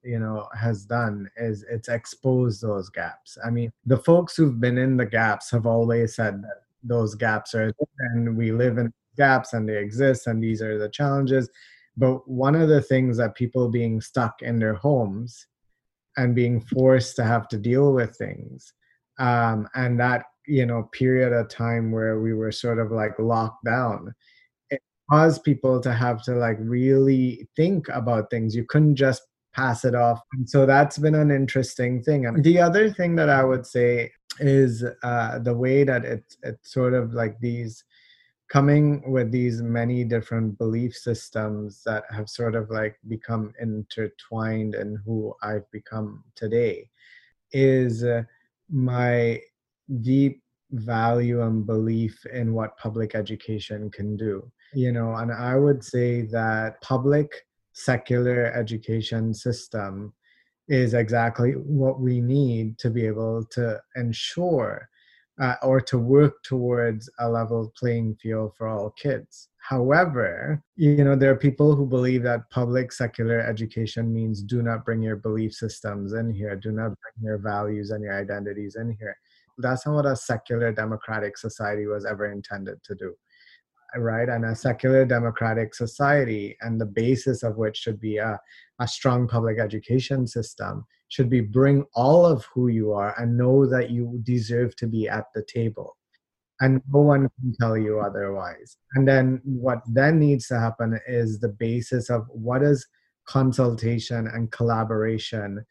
you 0.04 0.20
know 0.20 0.48
has 0.58 0.86
done 0.86 1.30
is 1.38 1.66
it's 1.70 1.90
exposed 1.90 2.62
those 2.62 2.90
gaps. 2.90 3.38
I 3.46 3.50
mean 3.50 3.72
the 3.86 3.98
folks 3.98 4.36
who've 4.36 4.60
been 4.60 4.78
in 4.78 4.98
the 4.98 5.06
gaps 5.06 5.52
have 5.52 5.66
always 5.66 6.16
said 6.16 6.42
that 6.42 6.62
those 6.86 7.16
gaps 7.16 7.54
are 7.54 7.72
and 8.00 8.38
we 8.38 8.52
live 8.52 8.78
in 8.78 8.92
gaps 9.18 9.54
and 9.54 9.68
they 9.68 9.78
exist 9.78 10.28
and 10.28 10.44
these 10.44 10.62
are 10.62 10.78
the 10.78 10.90
challenges. 10.90 11.50
But 11.98 12.28
one 12.30 12.56
of 12.56 12.70
the 12.70 12.82
things 12.82 13.18
that 13.18 13.36
people 13.36 13.70
being 13.70 14.02
stuck 14.02 14.42
in 14.42 14.60
their 14.60 14.74
homes 14.74 15.48
and 16.18 16.36
being 16.36 16.62
forced 16.62 17.16
to 17.18 17.24
have 17.24 17.48
to 17.50 17.58
deal 17.58 17.94
with 17.94 18.16
things 18.16 18.74
um, 19.20 19.68
and 19.76 20.00
that 20.00 20.26
you 20.48 20.66
know 20.66 20.84
period 20.92 21.34
of 21.34 21.50
time 21.50 21.92
where 21.92 22.20
we 22.20 22.34
were 22.34 22.52
sort 22.52 22.78
of 22.78 22.92
like 22.92 23.18
locked 23.18 23.66
down 23.66 24.14
it 24.70 24.82
caused 25.10 25.44
people 25.44 25.80
to 25.82 25.94
have 25.94 26.22
to 26.24 26.36
like 26.36 26.58
really 26.60 27.48
think 27.56 27.88
about 27.90 28.30
things. 28.30 28.56
You 28.56 28.66
couldn't 28.66 28.96
just 28.96 29.24
pass 29.56 29.86
it 29.86 29.96
off. 29.96 30.22
And 30.34 30.50
so 30.50 30.66
that's 30.66 30.98
been 30.98 31.16
an 31.16 31.32
interesting 31.32 32.04
thing. 32.04 32.26
And 32.26 32.44
the 32.44 32.60
other 32.60 32.90
thing 32.90 33.16
that 33.16 33.30
I 33.30 33.44
would 33.44 33.66
say 33.66 34.12
is 34.40 34.84
uh, 35.04 35.40
the 35.40 35.56
way 35.56 35.86
that 35.86 36.04
it's 36.04 36.38
it's 36.44 36.74
sort 36.74 36.94
of 36.94 37.14
like 37.14 37.40
these 37.40 37.84
coming 38.50 39.02
with 39.12 39.32
these 39.32 39.62
many 39.62 40.04
different 40.04 40.58
belief 40.58 40.94
systems 40.96 41.82
that 41.86 42.04
have 42.12 42.30
sort 42.30 42.56
of 42.56 42.70
like 42.70 42.96
become 43.08 43.54
intertwined 43.60 44.76
in 44.76 45.00
who 45.06 45.34
I've 45.42 45.70
become 45.72 46.24
today 46.36 46.90
is 47.52 48.04
uh, 48.04 48.24
my 48.70 49.40
deep 50.02 50.44
value 50.72 51.42
and 51.44 51.66
belief 51.66 52.24
in 52.32 52.54
what 52.54 52.78
public 52.78 53.16
education 53.16 53.90
can 53.90 54.18
do. 54.18 54.52
You 54.74 54.92
know, 54.92 55.16
and 55.16 55.32
I 55.32 55.56
would 55.56 55.84
say 55.84 56.24
that 56.24 56.82
public 56.82 57.32
secular 57.76 58.54
education 58.54 59.34
system 59.34 60.14
is 60.70 60.94
exactly 60.94 61.52
what 61.52 62.00
we 62.00 62.22
need 62.22 62.78
to 62.80 62.90
be 62.90 63.06
able 63.06 63.44
to 63.52 63.80
ensure 63.98 64.90
uh, 65.42 65.56
or 65.62 65.82
to 65.82 66.00
work 66.00 66.42
towards 66.44 67.10
a 67.20 67.30
level 67.30 67.72
playing 67.78 68.16
field 68.16 68.54
for 68.58 68.68
all 68.68 68.92
kids. 68.92 69.50
However, 69.58 70.64
you 70.78 71.04
know, 71.04 71.18
there 71.18 71.32
are 71.32 71.36
people 71.36 71.76
who 71.76 71.86
believe 71.86 72.24
that 72.24 72.50
public 72.50 72.94
secular 72.94 73.42
education 73.42 74.14
means 74.14 74.42
do 74.42 74.62
not 74.62 74.86
bring 74.86 75.02
your 75.02 75.18
belief 75.18 75.54
systems 75.54 76.14
in 76.14 76.32
here, 76.32 76.56
do 76.56 76.72
not 76.72 76.94
bring 77.02 77.28
your 77.28 77.38
values 77.38 77.92
and 77.92 78.02
your 78.02 78.18
identities 78.18 78.78
in 78.80 78.96
here. 78.98 79.18
That's 79.58 79.86
not 79.86 79.96
what 79.96 80.06
a 80.06 80.16
secular 80.16 80.72
democratic 80.72 81.38
society 81.38 81.88
was 81.88 82.06
ever 82.06 82.32
intended 82.32 82.82
to 82.84 82.96
do 82.96 83.16
right 83.98 84.30
and 84.30 84.46
a 84.46 84.56
secular 84.56 85.06
democratic 85.06 85.74
society 85.74 86.58
and 86.62 86.80
the 86.80 86.86
basis 86.86 87.44
of 87.44 87.58
which 87.58 87.78
should 87.78 88.00
be 88.00 88.18
a, 88.18 88.40
a 88.80 88.88
strong 88.88 89.28
public 89.28 89.60
education 89.60 90.28
system 90.28 90.86
should 91.08 91.30
be 91.30 91.42
bring 91.42 91.86
all 91.94 92.26
of 92.26 92.46
who 92.46 92.68
you 92.68 92.94
are 92.94 93.14
and 93.20 93.38
know 93.38 93.66
that 93.66 93.90
you 93.90 94.20
deserve 94.24 94.76
to 94.76 94.88
be 94.88 95.08
at 95.08 95.26
the 95.34 95.44
table. 95.44 95.96
And 96.62 96.82
no 96.92 97.02
one 97.02 97.30
can 97.40 97.56
tell 97.60 97.78
you 97.78 98.00
otherwise. 98.00 98.78
And 98.94 99.08
then 99.08 99.42
what 99.44 99.82
then 99.88 100.20
needs 100.20 100.48
to 100.48 100.60
happen 100.60 101.00
is 101.08 101.40
the 101.40 101.50
basis 101.50 102.10
of 102.10 102.26
what 102.30 102.64
is 102.64 102.88
consultation 103.28 104.28
and 104.28 104.52
collaboration 104.52 105.66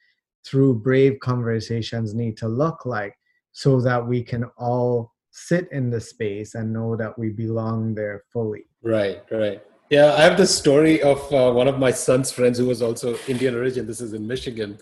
through 0.46 0.80
brave 0.80 1.18
conversations 1.20 2.14
need 2.14 2.36
to 2.36 2.48
look 2.48 2.84
like 2.84 3.14
so 3.52 3.80
that 3.80 4.06
we 4.06 4.22
can 4.22 4.44
all 4.58 5.13
sit 5.34 5.68
in 5.72 5.90
the 5.90 6.00
space 6.00 6.54
and 6.54 6.72
know 6.72 6.94
that 6.94 7.18
we 7.18 7.28
belong 7.28 7.92
there 7.92 8.22
fully. 8.32 8.66
Right, 8.82 9.20
right. 9.32 9.60
Yeah, 9.90 10.14
I 10.14 10.22
have 10.22 10.36
the 10.36 10.46
story 10.46 11.02
of 11.02 11.20
uh, 11.32 11.52
one 11.52 11.66
of 11.66 11.78
my 11.78 11.90
son's 11.90 12.30
friends 12.30 12.56
who 12.56 12.66
was 12.66 12.80
also 12.80 13.16
Indian 13.26 13.56
origin. 13.56 13.84
This 13.86 14.00
is 14.00 14.12
in 14.12 14.26
Michigan. 14.26 14.78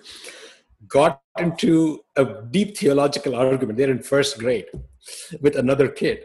Got 0.86 1.22
into 1.38 2.04
a 2.16 2.24
deep 2.50 2.76
theological 2.76 3.34
argument. 3.34 3.78
They're 3.78 3.90
in 3.90 4.02
first 4.02 4.38
grade 4.38 4.66
with 5.40 5.56
another 5.56 5.88
kid. 5.88 6.24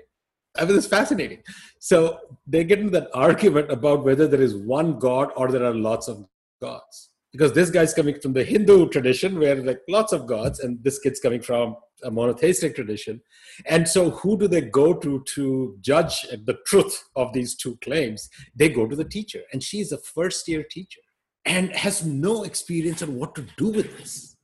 I 0.58 0.66
mean, 0.66 0.76
it's 0.78 0.88
fascinating. 0.88 1.42
So 1.80 2.20
they 2.46 2.66
get 2.66 2.80
into 2.80 2.92
that 2.92 3.10
argument 3.14 3.72
about 3.72 4.04
whether 4.04 4.28
there 4.28 4.42
is 4.42 4.56
one 4.56 5.00
God 5.00 5.32
or 5.38 5.52
there 5.52 5.64
are 5.64 5.74
lots 5.74 6.10
of 6.10 6.26
gods 6.62 7.12
because 7.32 7.54
this 7.54 7.70
guy's 7.70 7.94
coming 7.94 8.20
from 8.20 8.34
the 8.34 8.44
Hindu 8.44 8.90
tradition 8.90 9.40
where 9.40 9.56
like 9.56 9.82
lots 9.88 10.14
of 10.14 10.28
gods, 10.28 10.60
and 10.60 10.84
this 10.84 11.00
kid's 11.00 11.20
coming 11.20 11.42
from 11.42 11.76
a 12.04 12.12
monotheistic 12.12 12.76
tradition. 12.76 13.22
And 13.66 13.88
so, 13.88 14.12
who 14.12 14.38
do 14.38 14.48
they 14.48 14.62
go 14.62 14.94
to 14.94 15.24
to 15.36 15.78
judge 15.82 16.22
the 16.22 16.58
truth 16.66 17.04
of 17.16 17.34
these 17.34 17.56
two 17.56 17.78
claims? 17.78 18.30
They 18.56 18.70
go 18.70 18.88
to 18.88 18.96
the 18.96 19.06
teacher, 19.06 19.42
and 19.52 19.62
she's 19.62 19.92
a 19.92 19.98
first 19.98 20.48
year 20.48 20.64
teacher 20.70 21.02
and 21.46 21.72
has 21.72 22.06
no 22.06 22.44
experience 22.44 23.02
on 23.02 23.16
what 23.16 23.34
to 23.36 23.46
do 23.58 23.70
with 23.70 23.98
this. 23.98 24.36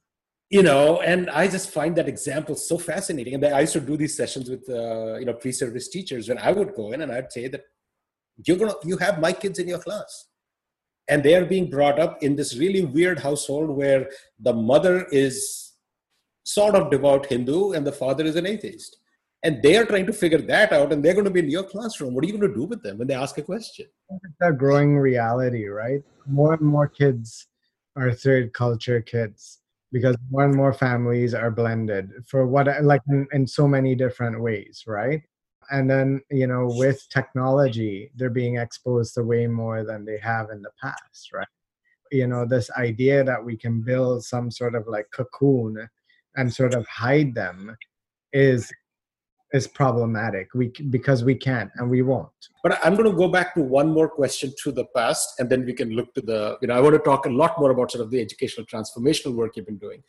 You 0.49 0.61
know, 0.61 1.01
and 1.01 1.29
I 1.31 1.47
just 1.47 1.71
find 1.71 1.95
that 1.95 2.07
example 2.07 2.55
so 2.55 2.77
fascinating. 2.77 3.33
And 3.33 3.45
I 3.45 3.61
used 3.61 3.73
to 3.73 3.79
do 3.79 3.97
these 3.97 4.15
sessions 4.15 4.49
with, 4.49 4.69
uh, 4.69 5.15
you 5.17 5.25
know, 5.25 5.33
pre-service 5.33 5.89
teachers 5.89 6.29
when 6.29 6.37
I 6.37 6.51
would 6.51 6.75
go 6.75 6.91
in 6.91 7.01
and 7.01 7.11
I'd 7.11 7.31
say 7.31 7.47
that 7.47 7.61
you're 8.45 8.57
gonna, 8.57 8.75
you 8.83 8.97
have 8.97 9.19
my 9.19 9.33
kids 9.33 9.57
in 9.57 9.67
your 9.67 9.79
class 9.79 10.27
and 11.09 11.23
they 11.23 11.35
are 11.35 11.45
being 11.45 11.69
brought 11.69 11.99
up 11.99 12.21
in 12.23 12.35
this 12.35 12.57
really 12.57 12.85
weird 12.85 13.19
household 13.19 13.69
where 13.69 14.09
the 14.39 14.53
mother 14.53 15.05
is 15.11 15.73
sort 16.43 16.75
of 16.75 16.91
devout 16.91 17.25
hindu 17.25 17.71
and 17.71 17.85
the 17.85 17.91
father 17.91 18.23
is 18.23 18.35
an 18.35 18.45
atheist. 18.45 18.97
And 19.45 19.61
they 19.61 19.75
are 19.75 19.85
trying 19.85 20.05
to 20.05 20.13
figure 20.13 20.41
that 20.41 20.71
out 20.71 20.93
and 20.93 21.03
they're 21.03 21.13
going 21.13 21.25
to 21.25 21.31
be 21.31 21.41
in 21.41 21.49
your 21.49 21.63
classroom. 21.63 22.13
What 22.13 22.23
are 22.23 22.27
you 22.27 22.37
going 22.37 22.49
to 22.49 22.57
do 22.57 22.63
with 22.63 22.81
them 22.81 22.97
when 22.97 23.07
they 23.07 23.13
ask 23.13 23.37
a 23.37 23.41
question? 23.41 23.87
It's 24.09 24.35
a 24.41 24.53
growing 24.53 24.97
reality 24.97 25.67
right? 25.67 26.01
More 26.25 26.53
and 26.53 26.61
more 26.61 26.87
kids 26.87 27.47
are 27.97 28.13
third 28.13 28.53
culture 28.53 29.01
kids 29.01 29.59
because 29.91 30.15
more 30.31 30.45
and 30.45 30.55
more 30.55 30.73
families 30.73 31.33
are 31.33 31.51
blended 31.51 32.11
for 32.25 32.47
what 32.47 32.67
like 32.83 33.01
in, 33.09 33.27
in 33.31 33.45
so 33.45 33.67
many 33.67 33.95
different 33.95 34.41
ways 34.41 34.83
right 34.87 35.21
and 35.71 35.89
then 35.89 36.21
you 36.29 36.47
know 36.47 36.67
with 36.67 37.07
technology 37.09 38.11
they're 38.15 38.29
being 38.29 38.57
exposed 38.57 39.13
to 39.13 39.23
way 39.23 39.47
more 39.47 39.83
than 39.83 40.05
they 40.05 40.17
have 40.17 40.49
in 40.49 40.61
the 40.61 40.71
past 40.81 41.31
right? 41.33 41.47
You 42.11 42.27
know 42.27 42.45
this 42.45 42.69
idea 42.77 43.23
that 43.23 43.43
we 43.43 43.57
can 43.57 43.81
build 43.81 44.23
some 44.23 44.51
sort 44.51 44.75
of 44.75 44.87
like 44.87 45.07
cocoon 45.11 45.89
and 46.35 46.53
sort 46.53 46.73
of 46.73 46.85
hide 46.87 47.33
them 47.33 47.75
is 48.33 48.71
is 49.53 49.67
problematic. 49.67 50.53
We 50.55 50.73
because 50.89 51.23
we 51.23 51.35
can't 51.35 51.71
and 51.75 51.89
we 51.89 52.01
won't. 52.01 52.29
But 52.63 52.79
i'm 52.83 52.95
going 52.95 53.09
to 53.09 53.15
go 53.15 53.27
back 53.27 53.53
to 53.55 53.61
one 53.61 53.89
more 53.91 54.09
question 54.09 54.53
to 54.63 54.71
the 54.71 54.85
past 54.95 55.39
and 55.39 55.49
then 55.49 55.65
we 55.65 55.73
can 55.73 55.89
look 55.91 56.13
to 56.15 56.21
the 56.21 56.57
you 56.61 56.67
know 56.67 56.75
i 56.75 56.79
want 56.79 56.95
to 56.95 56.99
talk 56.99 57.25
a 57.25 57.29
lot 57.29 57.59
more 57.59 57.71
about 57.71 57.91
sort 57.91 58.03
of 58.03 58.09
the 58.09 58.21
educational 58.21 58.65
transformational 58.65 59.33
work 59.35 59.55
you've 59.55 59.65
been 59.65 59.77
doing 59.77 60.01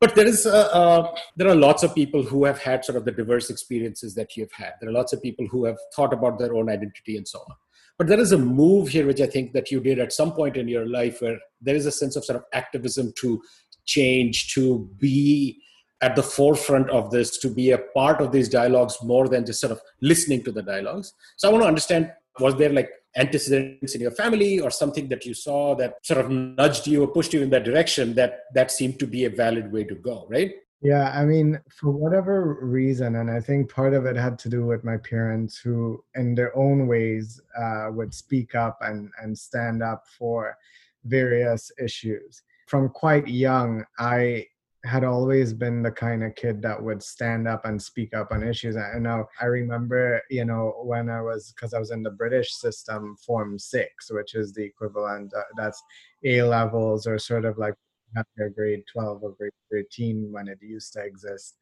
but 0.00 0.14
there 0.14 0.26
is 0.26 0.46
uh, 0.46 0.68
uh, 0.72 1.14
there 1.36 1.48
are 1.48 1.54
lots 1.54 1.82
of 1.82 1.94
people 1.94 2.22
who 2.22 2.44
have 2.44 2.58
had 2.58 2.84
sort 2.84 2.96
of 2.96 3.04
the 3.04 3.12
diverse 3.12 3.50
experiences 3.50 4.14
that 4.14 4.36
you've 4.36 4.52
had. 4.52 4.72
There 4.80 4.88
are 4.88 4.94
lots 4.94 5.12
of 5.12 5.22
people 5.22 5.46
who 5.46 5.66
have 5.66 5.78
thought 5.94 6.12
about 6.12 6.38
their 6.38 6.54
own 6.54 6.70
identity 6.70 7.16
and 7.16 7.28
so 7.28 7.40
on. 7.40 7.56
But 7.98 8.06
there 8.06 8.18
is 8.18 8.32
a 8.32 8.38
move 8.38 8.88
here 8.88 9.06
which 9.06 9.20
i 9.20 9.26
think 9.26 9.52
that 9.52 9.70
you 9.70 9.78
did 9.78 9.98
at 9.98 10.12
some 10.12 10.32
point 10.32 10.56
in 10.56 10.68
your 10.68 10.86
life 10.86 11.20
where 11.20 11.38
there 11.60 11.74
is 11.74 11.84
a 11.84 11.92
sense 11.92 12.16
of 12.16 12.24
sort 12.24 12.38
of 12.38 12.44
activism 12.54 13.12
to 13.20 13.42
change 13.84 14.54
to 14.54 14.88
be 14.98 15.60
at 16.00 16.16
the 16.16 16.22
forefront 16.22 16.88
of 16.88 17.10
this 17.10 17.36
to 17.36 17.50
be 17.50 17.72
a 17.72 17.78
part 17.94 18.22
of 18.22 18.32
these 18.32 18.48
dialogues 18.48 18.96
more 19.02 19.28
than 19.28 19.44
just 19.44 19.60
sort 19.60 19.72
of 19.72 19.82
listening 20.00 20.42
to 20.44 20.50
the 20.50 20.62
dialogues. 20.62 21.12
So 21.36 21.48
i 21.48 21.52
want 21.52 21.62
to 21.64 21.68
understand 21.68 22.10
was 22.38 22.56
there 22.56 22.72
like 22.72 22.88
antecedents 23.16 23.94
in 23.94 24.00
your 24.00 24.10
family 24.12 24.60
or 24.60 24.70
something 24.70 25.08
that 25.08 25.24
you 25.24 25.34
saw 25.34 25.74
that 25.74 25.94
sort 26.02 26.20
of 26.20 26.30
nudged 26.30 26.86
you 26.86 27.02
or 27.02 27.08
pushed 27.08 27.32
you 27.32 27.42
in 27.42 27.50
that 27.50 27.64
direction 27.64 28.14
that 28.14 28.40
that 28.54 28.70
seemed 28.70 28.98
to 28.98 29.06
be 29.06 29.24
a 29.24 29.30
valid 29.30 29.72
way 29.72 29.84
to 29.84 29.94
go 29.96 30.26
right? 30.30 30.52
Yeah 30.82 31.10
i 31.14 31.24
mean 31.24 31.60
for 31.68 31.90
whatever 31.90 32.58
reason 32.62 33.16
and 33.16 33.30
i 33.30 33.40
think 33.40 33.70
part 33.70 33.92
of 33.92 34.06
it 34.06 34.16
had 34.16 34.38
to 34.40 34.48
do 34.48 34.64
with 34.64 34.82
my 34.84 34.96
parents 34.96 35.58
who 35.58 36.02
in 36.14 36.34
their 36.34 36.56
own 36.56 36.86
ways 36.86 37.40
uh, 37.60 37.88
would 37.90 38.14
speak 38.14 38.54
up 38.54 38.78
and 38.80 39.10
and 39.22 39.36
stand 39.36 39.82
up 39.82 40.06
for 40.18 40.56
various 41.04 41.72
issues. 41.82 42.42
From 42.66 42.88
quite 42.88 43.26
young 43.26 43.84
i 43.98 44.46
had 44.84 45.04
always 45.04 45.52
been 45.52 45.82
the 45.82 45.90
kind 45.90 46.24
of 46.24 46.34
kid 46.34 46.62
that 46.62 46.82
would 46.82 47.02
stand 47.02 47.46
up 47.46 47.64
and 47.64 47.80
speak 47.80 48.14
up 48.14 48.32
on 48.32 48.42
issues. 48.42 48.76
I 48.76 48.98
know 48.98 49.26
I 49.40 49.46
remember, 49.46 50.22
you 50.30 50.44
know, 50.44 50.74
when 50.82 51.10
I 51.10 51.20
was 51.20 51.52
because 51.54 51.74
I 51.74 51.78
was 51.78 51.90
in 51.90 52.02
the 52.02 52.10
British 52.10 52.54
system, 52.54 53.16
Form 53.24 53.58
Six, 53.58 54.10
which 54.10 54.34
is 54.34 54.52
the 54.52 54.64
equivalent. 54.64 55.34
Uh, 55.34 55.42
that's 55.56 55.82
A 56.24 56.42
levels 56.42 57.06
or 57.06 57.18
sort 57.18 57.44
of 57.44 57.58
like 57.58 57.74
after 58.16 58.48
grade 58.48 58.82
12 58.92 59.22
or 59.22 59.32
grade 59.32 59.52
13 59.70 60.28
when 60.30 60.48
it 60.48 60.58
used 60.60 60.92
to 60.92 61.00
exist. 61.02 61.56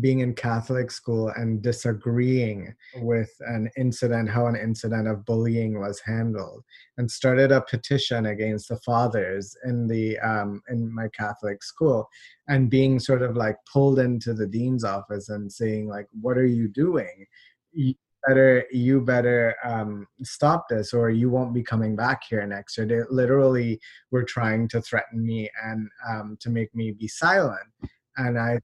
Being 0.00 0.20
in 0.20 0.34
catholic 0.34 0.90
school 0.90 1.28
and 1.36 1.62
disagreeing 1.62 2.74
with 2.96 3.30
an 3.40 3.70
incident 3.76 4.30
how 4.30 4.46
an 4.46 4.56
incident 4.56 5.08
of 5.08 5.24
bullying 5.24 5.78
was 5.78 6.00
handled 6.00 6.64
and 6.98 7.10
started 7.10 7.52
a 7.52 7.60
petition 7.62 8.26
against 8.26 8.68
the 8.68 8.76
fathers 8.78 9.56
in 9.64 9.86
the 9.86 10.18
um, 10.20 10.62
in 10.68 10.92
my 10.94 11.08
catholic 11.08 11.62
school 11.62 12.08
and 12.48 12.70
being 12.70 12.98
sort 12.98 13.22
of 13.22 13.36
like 13.36 13.56
pulled 13.72 13.98
into 13.98 14.34
the 14.34 14.46
dean's 14.46 14.84
office 14.84 15.28
and 15.28 15.50
saying 15.50 15.88
like 15.88 16.06
what 16.20 16.36
are 16.36 16.46
you 16.46 16.68
doing 16.68 17.26
better 18.26 18.64
you 18.70 19.00
better 19.00 19.54
um, 19.64 20.06
stop 20.22 20.68
this 20.68 20.92
or 20.92 21.10
you 21.10 21.30
won't 21.30 21.54
be 21.54 21.62
coming 21.62 21.96
back 21.96 22.22
here 22.28 22.46
next. 22.46 22.76
Year 22.76 22.86
they 22.86 23.00
literally 23.10 23.80
were 24.10 24.24
trying 24.24 24.68
to 24.68 24.80
threaten 24.80 25.24
me 25.24 25.50
and 25.64 25.88
um, 26.08 26.36
to 26.40 26.50
make 26.50 26.74
me 26.74 26.92
be 26.92 27.08
silent. 27.08 27.60
And 28.16 28.38
i 28.38 28.58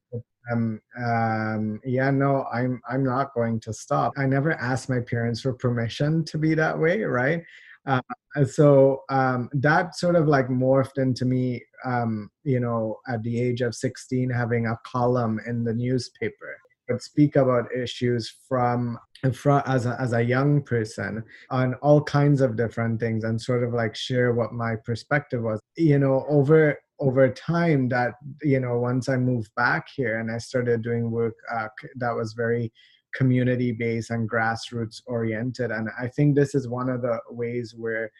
um, 0.53 0.81
um, 0.97 1.81
yeah 1.85 2.09
no 2.09 2.47
i'm 2.53 2.81
i'm 2.89 3.05
not 3.05 3.35
going 3.35 3.59
to 3.61 3.73
stop. 3.73 4.13
I 4.17 4.27
never 4.27 4.53
asked 4.53 4.89
my 4.89 5.01
parents 5.01 5.41
for 5.41 5.53
permission 5.53 6.25
to 6.25 6.39
be 6.39 6.55
that 6.55 6.79
way 6.79 7.03
right? 7.03 7.43
Uh, 7.87 8.01
so 8.45 9.03
um, 9.11 9.49
that 9.53 9.95
sort 9.95 10.17
of 10.17 10.27
like 10.27 10.49
morphed 10.49 10.99
into 10.99 11.25
me 11.25 11.63
um, 11.85 12.31
you 12.45 12.61
know 12.61 12.99
at 13.09 13.23
the 13.23 13.41
age 13.41 13.61
of 13.61 13.75
16 13.75 14.29
having 14.31 14.67
a 14.67 14.79
column 14.85 15.41
in 15.47 15.65
the 15.65 15.73
newspaper 15.73 16.59
but 16.89 17.03
speak 17.03 17.37
about 17.37 17.75
issues 17.75 18.33
from 18.49 18.99
as 19.25 19.87
a, 19.87 19.97
as 19.99 20.13
a 20.13 20.23
young 20.23 20.63
person 20.63 21.23
on 21.51 21.75
all 21.75 22.03
kinds 22.03 22.41
of 22.41 22.57
different 22.57 23.01
things 23.01 23.25
and 23.25 23.41
sort 23.41 23.65
of 23.65 23.73
like 23.73 23.95
share 23.97 24.33
what 24.35 24.53
my 24.53 24.77
perspective 24.77 25.43
was. 25.43 25.61
You 25.77 25.99
know 25.99 26.25
over 26.29 26.79
over 26.99 27.29
time 27.29 27.89
that 27.91 28.15
you 28.43 28.59
know 28.59 28.79
once 28.79 29.11
i 29.11 29.17
moved 29.19 29.55
back 29.55 29.87
here 29.95 30.19
and 30.19 30.31
i 30.31 30.39
started 30.39 30.81
doing 30.81 31.11
work 31.11 31.35
uh, 31.53 31.69
that 31.97 32.15
was 32.15 32.33
very 32.33 32.73
community 33.15 33.73
based 33.73 34.11
and 34.11 34.31
grassroots 34.31 35.01
oriented. 35.07 35.71
And 35.71 35.89
i 35.99 36.09
think 36.09 36.35
this 36.35 36.55
is 36.55 36.69
one 36.69 36.89
of 36.89 37.03
the 37.03 37.19
ways 37.31 37.75
where 37.77 38.11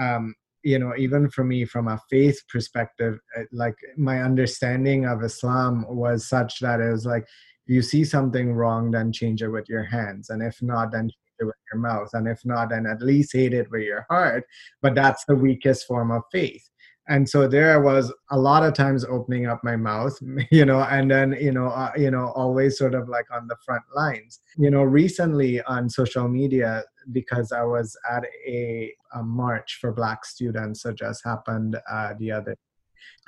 um, 0.00 0.34
you 0.62 0.78
know 0.78 0.92
even 0.98 1.30
for 1.30 1.44
me 1.44 1.64
from 1.64 1.88
a 1.88 2.00
faith 2.10 2.42
perspective 2.48 3.18
like 3.52 3.76
my 3.96 4.20
understanding 4.22 5.04
of 5.06 5.22
islam 5.22 5.84
was 5.88 6.26
such 6.26 6.58
that 6.58 6.80
it 6.80 6.90
was 6.90 7.06
like 7.06 7.24
you 7.66 7.82
see 7.82 8.04
something 8.04 8.52
wrong, 8.52 8.90
then 8.90 9.12
change 9.12 9.42
it 9.42 9.48
with 9.48 9.68
your 9.68 9.84
hands. 9.84 10.30
And 10.30 10.42
if 10.42 10.60
not, 10.62 10.92
then 10.92 11.02
change 11.02 11.36
it 11.40 11.44
with 11.44 11.56
your 11.72 11.80
mouth. 11.80 12.10
And 12.12 12.28
if 12.28 12.40
not, 12.44 12.70
then 12.70 12.86
at 12.86 13.02
least 13.02 13.32
hate 13.32 13.54
it 13.54 13.70
with 13.70 13.82
your 13.82 14.06
heart. 14.08 14.44
But 14.82 14.94
that's 14.94 15.24
the 15.24 15.34
weakest 15.34 15.86
form 15.86 16.10
of 16.10 16.22
faith 16.32 16.68
and 17.08 17.28
so 17.28 17.46
there 17.46 17.80
was 17.80 18.12
a 18.30 18.38
lot 18.38 18.64
of 18.64 18.74
times 18.74 19.04
opening 19.04 19.46
up 19.46 19.62
my 19.62 19.76
mouth 19.76 20.18
you 20.50 20.64
know 20.64 20.80
and 20.82 21.10
then 21.10 21.36
you 21.40 21.52
know 21.52 21.68
uh, 21.68 21.92
you 21.96 22.10
know 22.10 22.32
always 22.34 22.78
sort 22.78 22.94
of 22.94 23.08
like 23.08 23.26
on 23.32 23.46
the 23.46 23.56
front 23.64 23.82
lines 23.94 24.40
you 24.56 24.70
know 24.70 24.82
recently 24.82 25.62
on 25.62 25.88
social 25.88 26.28
media 26.28 26.84
because 27.12 27.52
i 27.52 27.62
was 27.62 27.96
at 28.10 28.24
a, 28.46 28.92
a 29.14 29.22
march 29.22 29.78
for 29.80 29.92
black 29.92 30.24
students 30.24 30.82
that 30.82 30.96
just 30.96 31.22
happened 31.24 31.78
uh, 31.90 32.14
the 32.18 32.30
other 32.30 32.56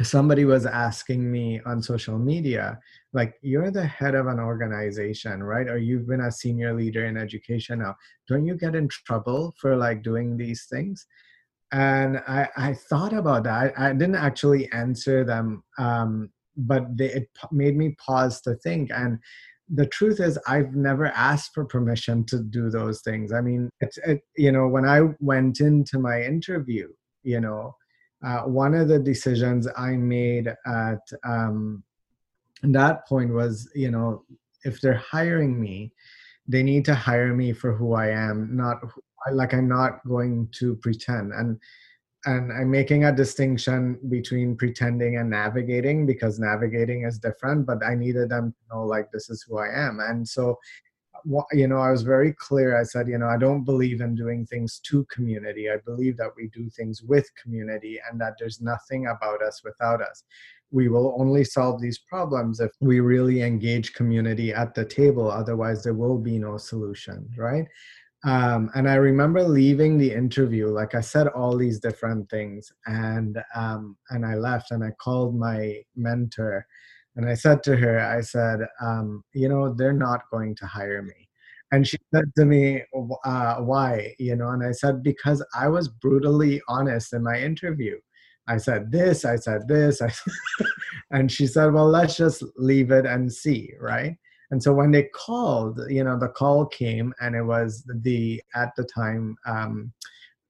somebody 0.03 0.45
was 0.45 0.67
asking 0.67 1.31
me 1.31 1.61
on 1.67 1.83
social 1.83 2.19
media 2.19 2.79
like 3.13 3.35
you're 3.43 3.71
the 3.71 3.87
head 3.87 4.15
of 4.15 4.27
an 4.27 4.39
organization 4.39 5.43
right 5.43 5.69
or 5.69 5.79
you've 5.79 6.07
been 6.07 6.23
a 6.23 6.33
senior 6.33 6.75
leader 6.75 7.07
in 7.07 7.17
education 7.17 7.79
now 7.79 7.95
don't 8.29 8.45
you 8.47 8.55
get 8.55 8.75
in 8.75 8.89
trouble 8.89 9.55
for 9.61 9.77
like 9.77 10.03
doing 10.03 10.37
these 10.37 10.67
things 10.71 11.07
and 11.73 12.19
I, 12.27 12.49
I 12.57 12.75
thought 12.75 13.13
about 13.13 13.45
that. 13.45 13.75
I, 13.79 13.91
I 13.91 13.93
didn't 13.93 14.15
actually 14.15 14.71
answer 14.73 15.25
them, 15.25 15.63
um, 15.79 16.31
but 16.57 16.97
they, 16.97 17.07
it 17.13 17.29
made 17.53 17.77
me 17.77 17.95
pause 18.05 18.41
to 18.43 18.55
think. 18.57 18.91
And 18.91 19.19
the 19.69 19.87
truth 19.87 20.19
is, 20.19 20.39
I've 20.47 20.75
never 20.75 21.07
asked 21.07 21.51
for 21.55 21.65
permission 21.65 22.25
to 22.27 22.43
do 22.43 22.71
those 22.71 23.03
things. 23.03 23.33
I 23.33 23.43
mean, 23.43 23.69
it's 23.81 23.99
it, 23.99 24.21
you 24.37 24.51
know 24.51 24.67
when 24.67 24.87
I 24.87 25.03
went 25.21 25.61
into 25.61 25.99
my 25.99 26.23
interview, 26.23 26.89
you 27.23 27.41
know, 27.41 27.77
uh, 28.25 28.43
one 28.43 28.75
of 28.75 28.89
the 28.89 28.99
decisions 28.99 29.69
I 29.77 29.91
made 29.91 30.49
at 30.67 31.01
um, 31.25 31.85
that 32.63 33.07
point 33.07 33.33
was, 33.33 33.71
you 33.75 33.91
know, 33.91 34.25
if 34.65 34.81
they're 34.81 34.95
hiring 34.95 35.61
me, 35.61 35.93
they 36.47 36.63
need 36.63 36.85
to 36.87 36.95
hire 36.95 37.35
me 37.35 37.53
for 37.53 37.73
who 37.75 37.95
I 37.95 38.09
am, 38.09 38.57
not 38.57 38.81
like 39.33 39.53
i'm 39.53 39.69
not 39.69 40.07
going 40.07 40.49
to 40.53 40.77
pretend. 40.77 41.33
And 41.33 41.59
and 42.25 42.53
i'm 42.53 42.71
making 42.71 43.05
a 43.05 43.15
distinction 43.15 43.99
between 44.09 44.57
pretending 44.57 45.19
and 45.19 45.31
navigating 45.31 46.05
because 46.05 46.41
navigating 46.41 47.05
is 47.05 47.17
different 47.19 47.65
but 47.65 47.79
i 47.85 47.95
needed 47.95 48.29
them 48.29 48.53
to 48.53 48.75
know 48.75 48.85
like 48.85 49.09
this 49.13 49.31
is 49.31 49.45
who 49.49 49.59
i 49.59 49.69
am. 49.69 50.01
And 50.01 50.27
so 50.27 50.59
you 51.53 51.67
know 51.69 51.79
i 51.79 51.91
was 51.91 52.03
very 52.03 52.33
clear. 52.33 52.79
I 52.79 52.85
said 52.85 53.09
you 53.09 53.19
know 53.19 53.29
i 53.29 53.37
don't 53.37 53.65
believe 53.65 54.01
in 54.01 54.15
doing 54.15 54.47
things 54.47 54.81
to 54.85 55.05
community. 55.05 55.71
I 55.71 55.77
believe 55.85 56.17
that 56.19 56.33
we 56.37 56.49
do 56.49 56.69
things 56.71 57.03
with 57.03 57.29
community 57.41 58.01
and 58.11 58.21
that 58.21 58.35
there's 58.39 58.61
nothing 58.61 59.07
about 59.07 59.43
us 59.43 59.63
without 59.65 60.01
us 60.01 60.25
we 60.71 60.89
will 60.89 61.17
only 61.19 61.45
solve 61.45 61.81
these 61.81 61.99
problems 61.99 62.61
if 62.61 62.71
we 62.81 63.01
really 63.01 63.43
engage 63.43 63.95
community 63.95 64.53
at 64.53 64.75
the 64.75 64.85
table 64.85 65.31
otherwise 65.31 65.83
there 65.83 65.95
will 65.95 66.19
be 66.19 66.39
no 66.39 66.57
solution 66.57 67.29
right? 67.37 67.67
Um, 68.25 68.71
and 68.75 68.89
I 68.89 68.95
remember 68.95 69.43
leaving 69.43 69.97
the 69.97 70.13
interview, 70.13 70.67
like 70.69 70.95
I 70.95 71.01
said 71.01 71.29
all 71.29 71.57
these 71.57 71.79
different 71.79 72.29
things, 72.29 72.73
and 72.87 73.39
um, 73.55 73.97
and 74.11 74.27
I 74.27 74.35
left 74.35 74.73
and 74.73 74.83
I 74.83 74.91
called 75.01 75.37
my 75.39 75.77
mentor, 75.95 76.67
and 77.17 77.29
I 77.29 77.35
said 77.35 77.63
to 77.65 77.77
her, 77.77 78.01
I 78.01 78.21
said, 78.23 78.61
um, 78.81 79.23
you 79.35 79.49
know, 79.49 79.73
they're 79.73 79.93
not 79.93 80.23
going 80.33 80.57
to 80.57 80.67
hire 80.67 81.01
me, 81.03 81.29
and 81.71 81.87
she 81.87 81.97
said 82.13 82.25
to 82.37 82.45
me, 82.45 82.83
uh, 83.25 83.57
why, 83.57 84.15
you 84.19 84.35
know, 84.35 84.49
and 84.51 84.65
I 84.65 84.73
said 84.73 85.03
because 85.05 85.45
I 85.55 85.69
was 85.69 85.87
brutally 85.89 86.61
honest 86.69 87.13
in 87.13 87.23
my 87.23 87.39
interview. 87.41 87.99
I 88.49 88.57
said 88.57 88.91
this, 88.91 89.25
I 89.25 89.37
said 89.37 89.69
this, 89.69 90.01
I 90.01 90.11
and 91.11 91.31
she 91.31 91.47
said, 91.47 91.73
well, 91.73 91.89
let's 91.89 92.17
just 92.17 92.43
leave 92.57 92.91
it 92.91 93.07
and 93.07 93.33
see, 93.33 93.73
right? 93.79 94.17
And 94.51 94.63
so 94.63 94.73
when 94.73 94.91
they 94.91 95.05
called, 95.15 95.81
you 95.89 96.03
know, 96.03 96.19
the 96.19 96.29
call 96.29 96.65
came 96.67 97.13
and 97.21 97.37
it 97.37 97.43
was 97.43 97.85
the, 98.03 98.43
at 98.55 98.71
the 98.77 98.85
time, 98.85 99.37
um, 99.47 99.93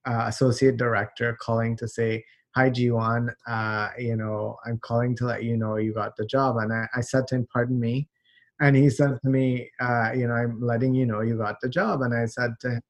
uh, 0.05 0.25
associate 0.27 0.77
director 0.77 1.37
calling 1.41 1.75
to 1.77 1.87
say, 1.87 2.23
hi 2.55 2.69
Jeewan, 2.69 3.29
uh, 3.47 3.89
you 3.97 4.15
know, 4.15 4.55
I'm 4.65 4.79
calling 4.79 5.15
to 5.17 5.25
let 5.25 5.43
you 5.43 5.57
know 5.57 5.75
you 5.75 5.93
got 5.93 6.15
the 6.15 6.25
job. 6.25 6.57
And 6.57 6.73
I, 6.73 6.87
I 6.95 7.01
said 7.01 7.27
to 7.27 7.35
him, 7.35 7.47
pardon 7.51 7.79
me. 7.79 8.07
And 8.61 8.75
he 8.75 8.89
said 8.89 9.19
to 9.21 9.29
me, 9.29 9.69
uh, 9.79 10.11
you 10.13 10.27
know, 10.27 10.33
I'm 10.33 10.59
letting 10.61 10.93
you 10.93 11.05
know 11.05 11.21
you 11.21 11.37
got 11.37 11.61
the 11.61 11.69
job. 11.69 12.01
And 12.01 12.13
I 12.13 12.25
said 12.25 12.51
to 12.61 12.71
him, 12.71 12.81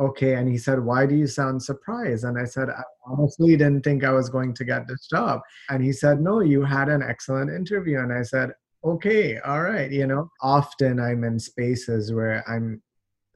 okay. 0.00 0.34
And 0.34 0.48
he 0.48 0.58
said, 0.58 0.80
why 0.80 1.06
do 1.06 1.14
you 1.14 1.26
sound 1.26 1.62
surprised? 1.62 2.24
And 2.24 2.38
I 2.38 2.44
said, 2.44 2.70
I 2.70 2.82
honestly 3.06 3.56
didn't 3.56 3.82
think 3.82 4.02
I 4.02 4.12
was 4.12 4.28
going 4.28 4.54
to 4.54 4.64
get 4.64 4.88
this 4.88 5.06
job. 5.06 5.40
And 5.68 5.84
he 5.84 5.92
said, 5.92 6.20
no, 6.20 6.40
you 6.40 6.62
had 6.62 6.88
an 6.88 7.02
excellent 7.02 7.50
interview. 7.50 7.98
And 7.98 8.12
I 8.12 8.22
said, 8.22 8.52
okay 8.84 9.38
all 9.40 9.62
right 9.62 9.90
you 9.90 10.06
know 10.06 10.30
often 10.40 10.98
i'm 10.98 11.22
in 11.24 11.38
spaces 11.38 12.12
where 12.12 12.42
i'm 12.48 12.82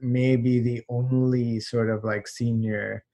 maybe 0.01 0.59
the 0.59 0.83
only 0.89 1.61
sort 1.61 1.91
of 1.91 2.03
like 2.03 2.27
senior 2.27 3.05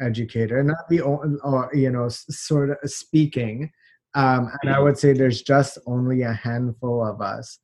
educator 0.00 0.62
not 0.62 0.88
the 0.90 1.00
only 1.00 1.38
or 1.42 1.70
you 1.72 1.90
know 1.90 2.08
sort 2.08 2.70
of 2.70 2.90
speaking 2.90 3.70
um, 4.14 4.50
and 4.62 4.70
i 4.70 4.78
would 4.78 4.98
say 4.98 5.12
there's 5.12 5.42
just 5.42 5.78
only 5.86 6.22
a 6.22 6.32
handful 6.32 7.04
of 7.04 7.20
us 7.20 7.58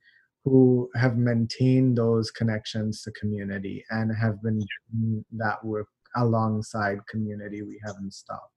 who 0.45 0.91
have 0.95 1.17
maintained 1.17 1.97
those 1.97 2.31
connections 2.31 3.03
to 3.03 3.11
community 3.13 3.85
and 3.91 4.15
have 4.15 4.43
been 4.43 4.61
doing 4.93 5.25
that 5.33 5.65
work 5.65 5.89
alongside 6.17 6.99
community 7.11 7.63
we 7.63 7.81
haven't 7.85 8.13
stopped 8.13 8.51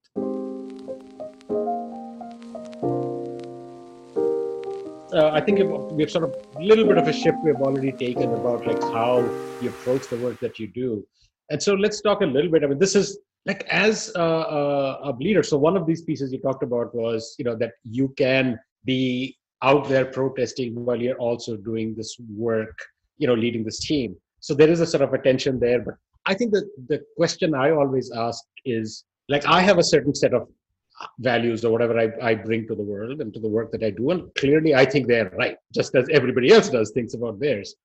uh, 5.13 5.31
I 5.31 5.41
think 5.41 5.59
we 5.91 6.03
have 6.03 6.11
sort 6.11 6.25
of 6.25 6.35
a 6.55 6.61
little 6.61 6.85
bit 6.85 6.97
of 6.97 7.07
a 7.07 7.13
shift 7.13 7.37
we've 7.43 7.55
already 7.55 7.91
taken 7.91 8.33
about 8.33 8.67
like 8.67 8.81
how 8.83 9.19
you 9.61 9.69
approach 9.69 10.07
the 10.09 10.17
work 10.17 10.39
that 10.41 10.59
you 10.59 10.67
do. 10.67 11.05
And 11.49 11.61
so 11.61 11.73
let's 11.73 12.01
talk 12.01 12.21
a 12.21 12.25
little 12.25 12.51
bit. 12.51 12.63
I 12.63 12.67
mean, 12.67 12.77
this 12.77 12.95
is 12.95 13.17
like 13.45 13.63
as 13.69 14.11
a, 14.15 14.21
a, 14.21 14.99
a 15.09 15.11
leader. 15.19 15.43
So 15.43 15.57
one 15.57 15.77
of 15.77 15.87
these 15.87 16.01
pieces 16.01 16.33
you 16.33 16.39
talked 16.39 16.63
about 16.63 16.93
was, 16.93 17.35
you 17.39 17.45
know, 17.45 17.55
that 17.55 17.73
you 17.83 18.09
can 18.17 18.59
be 18.83 19.36
out 19.63 19.87
there 19.87 20.05
protesting 20.05 20.85
while 20.85 21.01
you're 21.01 21.17
also 21.17 21.57
doing 21.57 21.95
this 21.95 22.17
work, 22.35 22.77
you 23.17 23.27
know, 23.27 23.33
leading 23.33 23.63
this 23.63 23.79
team. 23.79 24.15
So 24.39 24.53
there 24.53 24.69
is 24.69 24.81
a 24.81 24.85
sort 24.85 25.03
of 25.03 25.13
a 25.13 25.17
tension 25.17 25.59
there. 25.59 25.81
But 25.81 25.95
I 26.25 26.33
think 26.33 26.51
that 26.53 26.69
the 26.87 27.03
question 27.15 27.55
I 27.55 27.71
always 27.71 28.11
ask 28.11 28.43
is 28.65 29.03
like 29.29 29.45
I 29.45 29.61
have 29.61 29.77
a 29.77 29.83
certain 29.83 30.13
set 30.13 30.33
of 30.33 30.47
values 31.19 31.63
or 31.63 31.71
whatever 31.71 31.99
I, 31.99 32.09
I 32.21 32.35
bring 32.35 32.67
to 32.67 32.75
the 32.75 32.83
world 32.83 33.21
and 33.21 33.33
to 33.33 33.39
the 33.39 33.47
work 33.47 33.71
that 33.71 33.83
I 33.83 33.91
do. 33.91 34.11
And 34.11 34.33
clearly, 34.35 34.73
I 34.75 34.85
think 34.85 35.07
they're 35.07 35.29
right, 35.37 35.57
just 35.73 35.95
as 35.95 36.07
everybody 36.09 36.51
else 36.51 36.69
does 36.69 36.91
things 36.91 37.13
about 37.13 37.39
theirs. 37.39 37.75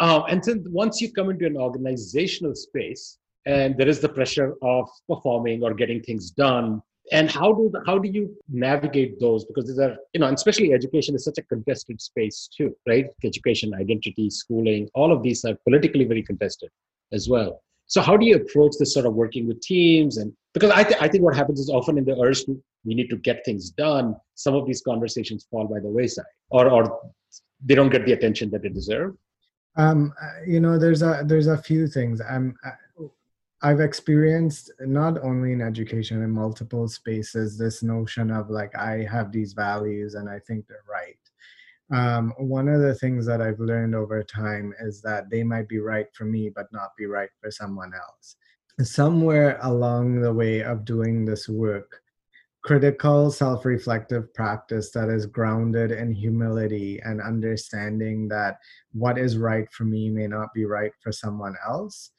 Um, 0.00 0.24
and 0.28 0.42
then 0.42 0.64
once 0.68 1.00
you 1.00 1.12
come 1.12 1.30
into 1.30 1.46
an 1.46 1.56
organizational 1.56 2.54
space, 2.54 3.18
and 3.44 3.76
there 3.76 3.88
is 3.88 4.00
the 4.00 4.08
pressure 4.08 4.54
of 4.62 4.88
performing 5.08 5.62
or 5.62 5.74
getting 5.74 6.00
things 6.02 6.30
done, 6.30 6.80
and 7.12 7.30
how 7.30 7.52
do 7.52 7.70
the, 7.72 7.82
how 7.86 7.98
do 7.98 8.08
you 8.08 8.34
navigate 8.48 9.20
those? 9.20 9.44
Because 9.44 9.66
these 9.68 9.78
are 9.78 9.96
you 10.14 10.20
know, 10.20 10.28
especially 10.28 10.72
education 10.72 11.14
is 11.14 11.24
such 11.24 11.38
a 11.38 11.42
contested 11.42 12.00
space 12.00 12.48
too, 12.56 12.74
right? 12.88 13.06
Education, 13.22 13.74
identity, 13.74 14.30
schooling, 14.30 14.88
all 14.94 15.12
of 15.12 15.22
these 15.22 15.44
are 15.44 15.54
politically 15.64 16.04
very 16.04 16.22
contested 16.22 16.70
as 17.12 17.28
well. 17.28 17.62
So 17.86 18.00
how 18.00 18.16
do 18.16 18.24
you 18.24 18.36
approach 18.36 18.72
this 18.78 18.94
sort 18.94 19.04
of 19.04 19.12
working 19.12 19.46
with 19.46 19.60
teams? 19.60 20.16
And 20.16 20.32
because 20.54 20.70
I, 20.70 20.82
th- 20.82 20.96
I 21.00 21.08
think 21.08 21.22
what 21.22 21.36
happens 21.36 21.60
is 21.60 21.68
often 21.68 21.98
in 21.98 22.04
the 22.04 22.18
urge 22.18 22.44
we 22.84 22.94
need 22.94 23.10
to 23.10 23.16
get 23.16 23.44
things 23.44 23.70
done, 23.70 24.16
some 24.34 24.54
of 24.54 24.66
these 24.66 24.80
conversations 24.80 25.46
fall 25.50 25.66
by 25.66 25.80
the 25.80 25.88
wayside 25.88 26.24
or, 26.50 26.68
or 26.70 27.00
they 27.64 27.74
don't 27.74 27.90
get 27.90 28.06
the 28.06 28.12
attention 28.12 28.50
that 28.50 28.62
they 28.62 28.70
deserve. 28.70 29.14
Um, 29.76 30.12
uh, 30.20 30.44
you 30.46 30.60
know, 30.60 30.78
there's 30.78 31.02
a 31.02 31.22
there's 31.24 31.46
a 31.46 31.56
few 31.56 31.86
things. 31.86 32.20
I'm 32.20 32.54
I've 33.62 33.80
experienced 33.80 34.72
not 34.80 35.22
only 35.22 35.52
in 35.52 35.60
education 35.60 36.22
in 36.22 36.30
multiple 36.30 36.88
spaces 36.88 37.56
this 37.56 37.82
notion 37.82 38.30
of 38.30 38.50
like 38.50 38.76
I 38.76 39.06
have 39.10 39.30
these 39.30 39.52
values 39.52 40.14
and 40.14 40.28
I 40.28 40.40
think 40.40 40.66
they're 40.66 40.78
right 40.90 41.16
um, 41.92 42.32
one 42.38 42.68
of 42.68 42.80
the 42.80 42.94
things 42.94 43.26
that 43.26 43.42
I've 43.42 43.60
learned 43.60 43.94
over 43.94 44.22
time 44.22 44.72
is 44.80 45.02
that 45.02 45.28
they 45.28 45.42
might 45.42 45.68
be 45.68 45.78
right 45.78 46.06
for 46.14 46.24
me, 46.24 46.48
but 46.48 46.72
not 46.72 46.96
be 46.96 47.06
right 47.06 47.28
for 47.40 47.50
someone 47.50 47.92
else. 47.94 48.36
Somewhere 48.80 49.58
along 49.62 50.22
the 50.22 50.32
way 50.32 50.62
of 50.62 50.86
doing 50.86 51.24
this 51.24 51.48
work, 51.50 52.00
critical 52.64 53.30
self 53.30 53.66
reflective 53.66 54.32
practice 54.32 54.90
that 54.92 55.10
is 55.10 55.26
grounded 55.26 55.90
in 55.90 56.12
humility 56.12 56.98
and 57.04 57.20
understanding 57.20 58.26
that 58.28 58.56
what 58.92 59.18
is 59.18 59.36
right 59.36 59.70
for 59.70 59.84
me 59.84 60.08
may 60.08 60.26
not 60.26 60.54
be 60.54 60.64
right 60.64 60.92
for 61.02 61.12
someone 61.12 61.56
else. 61.68 62.12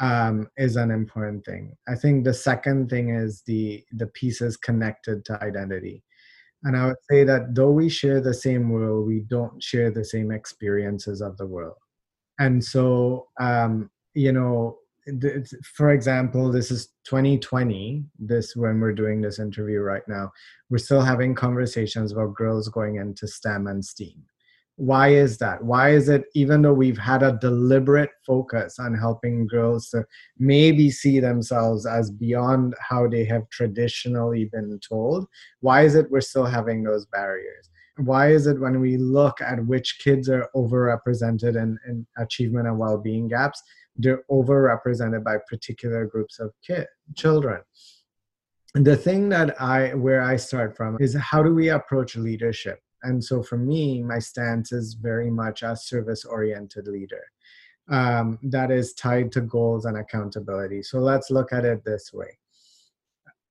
Um, 0.00 0.48
is 0.56 0.76
an 0.76 0.90
important 0.90 1.44
thing. 1.44 1.76
I 1.86 1.94
think 1.94 2.24
the 2.24 2.32
second 2.32 2.88
thing 2.88 3.10
is 3.10 3.42
the 3.46 3.84
the 3.92 4.06
pieces 4.06 4.56
connected 4.56 5.26
to 5.26 5.42
identity 5.44 6.02
and 6.64 6.76
I 6.76 6.86
would 6.86 6.96
say 7.10 7.24
that 7.24 7.54
though 7.54 7.70
we 7.70 7.88
share 7.88 8.20
the 8.20 8.34
same 8.34 8.68
world, 8.68 9.06
we 9.06 9.20
don't 9.20 9.62
share 9.62 9.90
the 9.90 10.04
same 10.04 10.30
experiences 10.30 11.20
of 11.22 11.36
the 11.38 11.46
world. 11.46 11.76
And 12.38 12.62
so, 12.62 13.28
um, 13.40 13.90
you 14.14 14.32
know, 14.32 14.78
for 15.74 15.92
example, 15.92 16.52
this 16.52 16.70
is 16.70 16.88
2020, 17.04 18.04
this 18.18 18.54
when 18.54 18.78
we're 18.78 18.92
doing 18.92 19.20
this 19.20 19.38
interview 19.38 19.80
right 19.80 20.06
now, 20.06 20.30
we're 20.68 20.78
still 20.78 21.00
having 21.00 21.34
conversations 21.34 22.12
about 22.12 22.34
girls 22.34 22.68
going 22.68 22.96
into 22.96 23.26
STEM 23.26 23.66
and 23.66 23.84
STEAM. 23.84 24.22
Why 24.80 25.08
is 25.08 25.36
that? 25.36 25.62
Why 25.62 25.90
is 25.90 26.08
it 26.08 26.24
even 26.34 26.62
though 26.62 26.72
we've 26.72 26.96
had 26.96 27.22
a 27.22 27.36
deliberate 27.38 28.12
focus 28.26 28.78
on 28.78 28.94
helping 28.94 29.46
girls 29.46 29.90
to 29.90 30.06
maybe 30.38 30.90
see 30.90 31.20
themselves 31.20 31.84
as 31.84 32.10
beyond 32.10 32.72
how 32.80 33.06
they 33.06 33.26
have 33.26 33.46
traditionally 33.50 34.46
been 34.46 34.80
told 34.80 35.26
why 35.60 35.82
is 35.82 35.96
it 35.96 36.10
we're 36.10 36.22
still 36.22 36.46
having 36.46 36.82
those 36.82 37.04
barriers? 37.04 37.68
Why 37.98 38.30
is 38.30 38.46
it 38.46 38.58
when 38.58 38.80
we 38.80 38.96
look 38.96 39.42
at 39.42 39.62
which 39.66 39.98
kids 39.98 40.30
are 40.30 40.48
overrepresented 40.56 41.56
in, 41.56 41.78
in 41.86 42.06
achievement 42.16 42.66
and 42.66 42.78
well-being 42.78 43.28
gaps 43.28 43.62
they're 43.96 44.22
overrepresented 44.30 45.22
by 45.22 45.36
particular 45.46 46.06
groups 46.06 46.38
of 46.38 46.54
kid 46.66 46.86
children? 47.16 47.60
The 48.72 48.96
thing 48.96 49.28
that 49.28 49.60
i 49.60 49.92
where 49.94 50.22
i 50.22 50.36
start 50.36 50.74
from 50.74 50.96
is 51.00 51.14
how 51.14 51.42
do 51.42 51.54
we 51.54 51.68
approach 51.68 52.16
leadership 52.16 52.80
and 53.02 53.22
so 53.22 53.42
for 53.42 53.56
me 53.56 54.02
my 54.02 54.18
stance 54.18 54.72
is 54.72 54.94
very 54.94 55.30
much 55.30 55.62
a 55.62 55.76
service 55.76 56.24
oriented 56.24 56.86
leader. 56.86 57.22
Um, 57.88 58.38
that 58.44 58.70
is 58.70 58.94
tied 58.94 59.32
to 59.32 59.40
goals 59.40 59.84
and 59.84 59.96
accountability. 59.96 60.84
So 60.84 61.00
let's 61.00 61.30
look 61.30 61.52
at 61.52 61.64
it 61.64 61.84
this 61.84 62.12
way. 62.12 62.38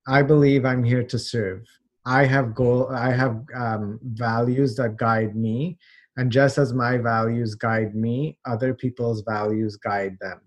I 0.08 0.22
believe 0.22 0.64
i'm 0.64 0.82
here 0.84 1.04
to 1.04 1.18
serve. 1.18 1.66
I 2.06 2.24
have 2.24 2.54
goal 2.54 2.88
I 2.90 3.12
have 3.12 3.44
um, 3.54 4.00
values 4.02 4.76
that 4.76 4.96
guide 4.96 5.36
me. 5.36 5.78
And 6.16 6.32
just 6.32 6.58
as 6.58 6.72
my 6.72 6.98
values 6.98 7.54
guide 7.54 7.94
me 7.94 8.38
other 8.46 8.74
people's 8.74 9.22
values 9.22 9.76
guide 9.76 10.16
them. 10.20 10.40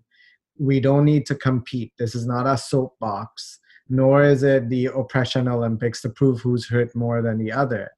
We 0.58 0.78
don't 0.80 1.04
need 1.04 1.26
to 1.26 1.34
compete. 1.34 1.92
This 1.98 2.14
is 2.14 2.26
not 2.26 2.46
a 2.46 2.56
soapbox 2.56 3.60
nor 3.88 4.24
is 4.24 4.42
it 4.42 4.68
the 4.68 4.86
oppression 4.86 5.48
olympics 5.48 6.00
to 6.00 6.08
prove 6.08 6.40
who's 6.40 6.68
hurt 6.68 6.94
more 6.94 7.20
than 7.22 7.38
the 7.38 7.52
other 7.52 7.90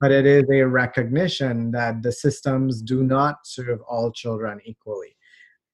but 0.00 0.10
it 0.10 0.26
is 0.26 0.44
a 0.50 0.62
recognition 0.62 1.70
that 1.70 2.02
the 2.02 2.12
systems 2.12 2.82
do 2.82 3.02
not 3.02 3.38
serve 3.44 3.80
all 3.88 4.10
children 4.10 4.60
equally 4.64 5.16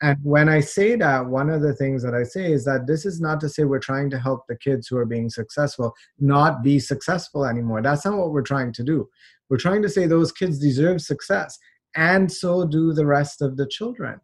and 0.02 0.18
when 0.22 0.48
I 0.48 0.60
say 0.60 0.94
that, 0.96 1.24
one 1.24 1.48
of 1.48 1.62
the 1.62 1.72
things 1.72 2.02
that 2.02 2.14
I 2.14 2.22
say 2.22 2.52
is 2.52 2.64
that 2.66 2.86
this 2.86 3.06
is 3.06 3.18
not 3.20 3.40
to 3.40 3.48
say 3.48 3.64
we're 3.64 3.78
trying 3.78 4.10
to 4.10 4.18
help 4.18 4.46
the 4.46 4.56
kids 4.56 4.88
who 4.88 4.98
are 4.98 5.06
being 5.06 5.30
successful 5.30 5.94
not 6.18 6.62
be 6.62 6.78
successful 6.78 7.46
anymore. 7.46 7.80
That's 7.80 8.04
not 8.04 8.18
what 8.18 8.32
we're 8.32 8.42
trying 8.42 8.72
to 8.74 8.82
do. 8.82 9.08
We're 9.48 9.56
trying 9.56 9.82
to 9.82 9.88
say 9.88 10.06
those 10.06 10.32
kids 10.32 10.58
deserve 10.58 11.00
success, 11.00 11.58
and 11.94 12.30
so 12.30 12.66
do 12.66 12.92
the 12.92 13.06
rest 13.06 13.40
of 13.40 13.56
the 13.56 13.66
children. 13.66 14.20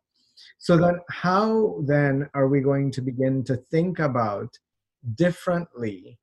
So 0.59 0.77
then, 0.77 1.01
how 1.09 1.83
then 1.87 2.29
are 2.35 2.49
we 2.49 2.61
going 2.61 2.91
to 2.93 3.01
begin 3.01 3.43
to 3.45 3.57
think 3.57 3.99
about 3.99 4.59
differently 5.15 6.19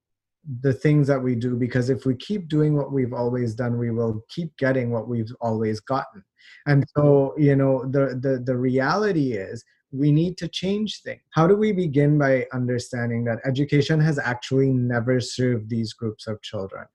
the 0.61 0.73
things 0.73 1.07
that 1.07 1.21
we 1.21 1.35
do? 1.35 1.55
Because 1.55 1.89
if 1.89 2.05
we 2.05 2.15
keep 2.15 2.47
doing 2.47 2.75
what 2.75 2.91
we've 2.91 3.13
always 3.13 3.53
done, 3.53 3.77
we 3.77 3.91
will 3.91 4.23
keep 4.29 4.55
getting 4.57 4.91
what 4.91 5.07
we've 5.07 5.31
always 5.41 5.79
gotten. 5.79 6.23
And 6.65 6.85
so 6.95 7.33
you 7.37 7.55
know 7.55 7.85
the 7.85 8.19
the 8.21 8.41
the 8.43 8.55
reality 8.55 9.33
is 9.33 9.63
we 9.91 10.11
need 10.11 10.37
to 10.37 10.47
change 10.47 11.01
things. 11.01 11.21
How 11.31 11.47
do 11.47 11.55
we 11.55 11.71
begin 11.71 12.17
by 12.17 12.45
understanding 12.53 13.23
that 13.25 13.39
education 13.45 13.99
has 13.99 14.19
actually 14.19 14.71
never 14.71 15.19
served 15.19 15.69
these 15.69 15.93
groups 15.93 16.27
of 16.27 16.41
children? 16.41 16.85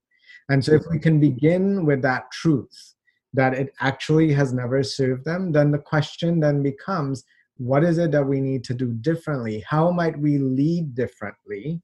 And 0.49 0.65
so 0.65 0.75
if 0.75 0.83
we 0.91 0.99
can 0.99 1.19
begin 1.21 1.87
with 1.87 2.03
that 2.03 2.31
truth 2.31 2.95
that 3.33 3.55
it 3.55 3.73
actually 3.81 4.33
has 4.33 4.53
never 4.53 4.83
served 4.83 5.25
them 5.25 5.51
then 5.51 5.73
the 5.73 5.79
question 5.79 6.39
then 6.39 6.63
becomes 6.63 7.25
what 7.57 7.85
is 7.85 7.99
it 7.99 8.11
that 8.13 8.27
we 8.27 8.41
need 8.41 8.65
to 8.65 8.75
do 8.75 8.93
differently? 8.95 9.65
How 9.67 9.91
might 9.91 10.19
we 10.19 10.39
lead 10.39 10.95
differently 10.95 11.81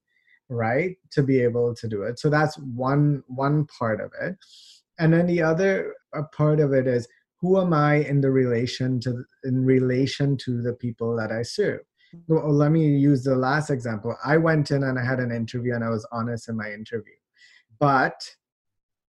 right 0.51 0.97
to 1.11 1.23
be 1.23 1.41
able 1.41 1.73
to 1.73 1.87
do 1.87 2.03
it. 2.03 2.19
So 2.19 2.29
that's 2.29 2.55
one 2.57 3.23
one 3.27 3.65
part 3.79 4.01
of 4.01 4.11
it. 4.21 4.35
And 4.99 5.13
then 5.13 5.25
the 5.25 5.41
other 5.41 5.95
part 6.33 6.59
of 6.59 6.73
it 6.73 6.85
is 6.85 7.07
who 7.39 7.59
am 7.59 7.73
i 7.73 7.95
in 7.95 8.21
the 8.21 8.29
relation 8.29 8.99
to 9.01 9.23
in 9.43 9.65
relation 9.65 10.37
to 10.37 10.61
the 10.61 10.73
people 10.73 11.15
that 11.15 11.31
i 11.31 11.41
serve? 11.41 11.81
So 12.27 12.41
oh, 12.43 12.49
let 12.49 12.71
me 12.71 12.85
use 12.85 13.23
the 13.23 13.35
last 13.35 13.69
example. 13.69 14.15
I 14.23 14.37
went 14.37 14.69
in 14.71 14.83
and 14.83 14.99
i 14.99 15.05
had 15.05 15.19
an 15.19 15.31
interview 15.31 15.73
and 15.73 15.83
i 15.83 15.89
was 15.89 16.07
honest 16.11 16.49
in 16.49 16.57
my 16.57 16.71
interview. 16.71 17.15
But 17.79 18.19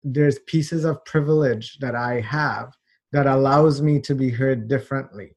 there's 0.05 0.39
pieces 0.47 0.85
of 0.85 1.05
privilege 1.05 1.79
that 1.81 1.95
i 1.95 2.21
have 2.21 2.73
that 3.13 3.27
allows 3.27 3.83
me 3.83 4.01
to 4.01 4.15
be 4.15 4.31
heard 4.31 4.69
differently. 4.69 5.37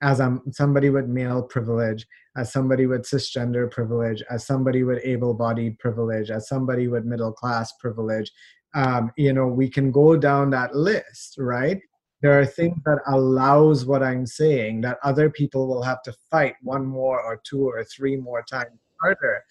As 0.00 0.20
i'm 0.20 0.40
somebody 0.52 0.88
with 0.88 1.06
male 1.06 1.42
privilege 1.42 2.06
as 2.36 2.52
somebody 2.52 2.86
with 2.86 3.02
cisgender 3.02 3.70
privilege 3.70 4.22
as 4.30 4.46
somebody 4.46 4.84
with 4.84 5.00
able-bodied 5.04 5.78
privilege 5.78 6.30
as 6.30 6.48
somebody 6.48 6.88
with 6.88 7.04
middle 7.04 7.32
class 7.32 7.72
privilege 7.80 8.30
um, 8.74 9.10
you 9.16 9.32
know 9.32 9.46
we 9.46 9.68
can 9.68 9.90
go 9.90 10.16
down 10.16 10.50
that 10.50 10.74
list 10.74 11.36
right? 11.38 11.80
There 12.22 12.38
are 12.38 12.44
things 12.44 12.76
that 12.84 12.98
allows 13.06 13.86
what 13.86 14.02
i'm 14.02 14.26
saying 14.26 14.82
that 14.82 14.98
other 15.02 15.30
people 15.30 15.66
will 15.66 15.82
have 15.82 16.02
to 16.02 16.14
fight 16.30 16.54
one 16.62 16.86
more 16.86 17.20
or 17.20 17.40
two 17.44 17.66
or 17.66 17.82
three 17.84 18.16
more 18.16 18.42
times 18.42 18.78
harder 19.00 19.42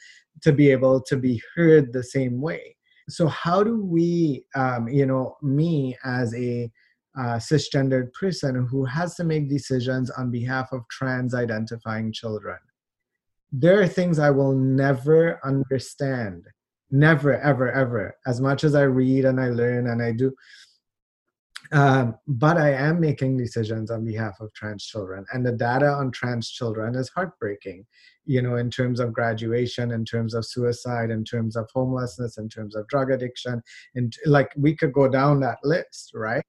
to 0.42 0.54
be 0.54 0.70
able 0.72 1.02
to 1.02 1.18
be 1.18 1.42
heard 1.56 1.92
the 1.92 2.04
same 2.04 2.40
way. 2.40 2.76
So 3.10 3.28
how 3.28 3.64
do 3.64 3.84
we 3.84 4.46
um, 4.56 4.88
you 4.88 5.06
know 5.06 5.38
me 5.42 5.98
as 6.04 6.34
a 6.36 6.72
uh, 7.18 7.38
cisgendered 7.38 8.14
person 8.14 8.68
who 8.70 8.86
has 8.86 9.16
to 9.16 9.24
make 9.24 9.50
decisions 9.50 10.12
on 10.12 10.30
behalf 10.30 10.72
of 10.72 10.88
trans 10.90 11.34
identifying 11.34 12.14
children 12.14 12.58
there 13.52 13.82
are 13.82 13.88
things 13.88 14.20
i 14.20 14.30
will 14.30 14.54
never 14.54 15.40
understand 15.44 16.46
never 16.92 17.40
ever 17.42 17.72
ever 17.72 18.16
as 18.28 18.40
much 18.40 18.64
as 18.64 18.76
i 18.76 18.82
read 18.82 19.26
and 19.26 19.40
i 19.40 19.50
learn 19.50 19.88
and 19.88 20.02
i 20.02 20.12
do 20.12 20.34
um, 21.72 22.16
but 22.28 22.58
I 22.58 22.72
am 22.72 23.00
making 23.00 23.38
decisions 23.38 23.92
on 23.92 24.04
behalf 24.04 24.40
of 24.40 24.52
trans 24.54 24.86
children, 24.86 25.26
and 25.34 25.46
the 25.46 25.52
data 25.52 25.88
on 25.88 26.12
trans 26.12 26.50
children 26.50 26.96
is 26.96 27.10
heartbreaking. 27.10 27.86
You 28.26 28.42
know, 28.42 28.56
in 28.56 28.72
terms 28.72 29.00
of 29.00 29.14
graduation, 29.14 29.92
in 29.92 30.04
terms 30.04 30.34
of 30.34 30.46
suicide, 30.46 31.12
in 31.12 31.24
terms 31.24 31.56
of 31.56 31.70
homelessness, 31.74 32.38
in 32.38 32.50
terms 32.50 32.76
of 32.76 32.88
drug 32.88 33.12
addiction, 33.12 33.62
and 33.96 34.14
like 34.26 34.52
we 34.58 34.76
could 34.76 34.94
go 34.94 35.08
down 35.08 35.40
that 35.42 35.60
list, 35.64 36.12
right? 36.16 36.44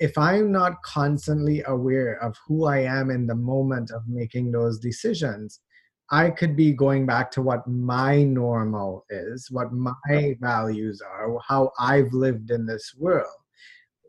If 0.00 0.18
I'm 0.18 0.50
not 0.52 0.82
constantly 0.82 1.62
aware 1.66 2.22
of 2.22 2.36
who 2.46 2.66
I 2.66 2.80
am 2.80 3.10
in 3.10 3.26
the 3.26 3.36
moment 3.36 3.90
of 3.92 4.02
making 4.08 4.50
those 4.50 4.78
decisions, 4.78 5.60
I 6.10 6.30
could 6.30 6.54
be 6.56 6.72
going 6.72 7.04
back 7.04 7.30
to 7.32 7.42
what 7.42 7.66
my 7.66 8.22
normal 8.22 9.04
is, 9.10 9.50
what 9.50 9.72
my 9.72 10.36
values 10.40 11.02
are, 11.02 11.36
how 11.46 11.72
I've 11.78 12.12
lived 12.12 12.50
in 12.50 12.64
this 12.64 12.94
world 12.96 13.26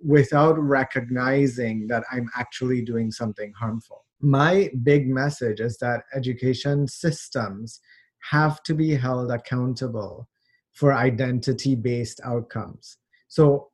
without 0.04 0.58
recognizing 0.60 1.88
that 1.88 2.04
I'm 2.12 2.30
actually 2.36 2.82
doing 2.82 3.12
something 3.12 3.52
harmful. 3.54 4.06
My 4.22 4.70
big 4.84 5.08
message 5.08 5.60
is 5.60 5.78
that 5.80 6.04
education 6.14 6.88
systems 6.88 7.80
have 8.32 8.62
to 8.64 8.74
be 8.74 8.94
held 8.94 9.32
accountable 9.32 10.28
for 10.74 10.94
identity 10.94 11.76
based 11.76 12.22
outcomes. 12.24 12.98
So 13.28 13.70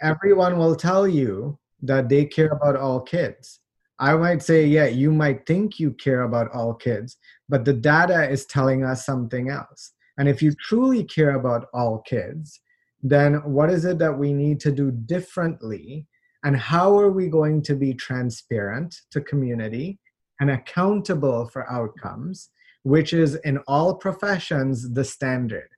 everyone 0.00 0.58
will 0.58 0.74
tell 0.74 1.06
you 1.06 1.58
that 1.82 2.08
they 2.08 2.24
care 2.24 2.50
about 2.50 2.76
all 2.76 3.00
kids. 3.00 3.60
I 3.98 4.14
might 4.16 4.42
say, 4.42 4.66
yeah, 4.66 4.86
you 4.86 5.12
might 5.12 5.46
think 5.46 5.80
you 5.80 5.92
care 5.92 6.22
about 6.22 6.50
all 6.52 6.74
kids, 6.74 7.16
but 7.48 7.64
the 7.64 7.72
data 7.72 8.28
is 8.28 8.46
telling 8.46 8.84
us 8.84 9.04
something 9.06 9.50
else. 9.50 9.92
And 10.18 10.28
if 10.28 10.42
you 10.42 10.52
truly 10.52 11.04
care 11.04 11.36
about 11.36 11.66
all 11.74 12.02
kids, 12.06 12.60
then 13.02 13.34
what 13.44 13.70
is 13.70 13.84
it 13.84 13.98
that 13.98 14.18
we 14.18 14.32
need 14.32 14.60
to 14.60 14.72
do 14.72 14.90
differently? 14.90 16.06
And 16.44 16.56
how 16.56 16.98
are 16.98 17.10
we 17.10 17.28
going 17.28 17.62
to 17.62 17.74
be 17.74 17.94
transparent 17.94 19.02
to 19.10 19.20
community 19.20 19.98
and 20.40 20.50
accountable 20.50 21.48
for 21.48 21.70
outcomes, 21.70 22.50
which 22.82 23.12
is 23.12 23.36
in 23.36 23.58
all 23.66 23.94
professions 23.94 24.92
the 24.92 25.04
standard. 25.04 25.68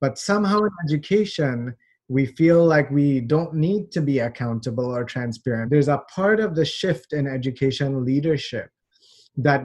But 0.00 0.18
somehow 0.18 0.58
in 0.58 0.70
education, 0.84 1.74
we 2.08 2.26
feel 2.26 2.64
like 2.64 2.90
we 2.90 3.20
don't 3.20 3.54
need 3.54 3.90
to 3.92 4.00
be 4.00 4.20
accountable 4.20 4.94
or 4.94 5.04
transparent. 5.04 5.70
There's 5.70 5.88
a 5.88 6.02
part 6.14 6.40
of 6.40 6.54
the 6.54 6.64
shift 6.64 7.12
in 7.12 7.26
education 7.26 8.04
leadership 8.04 8.70
that 9.36 9.64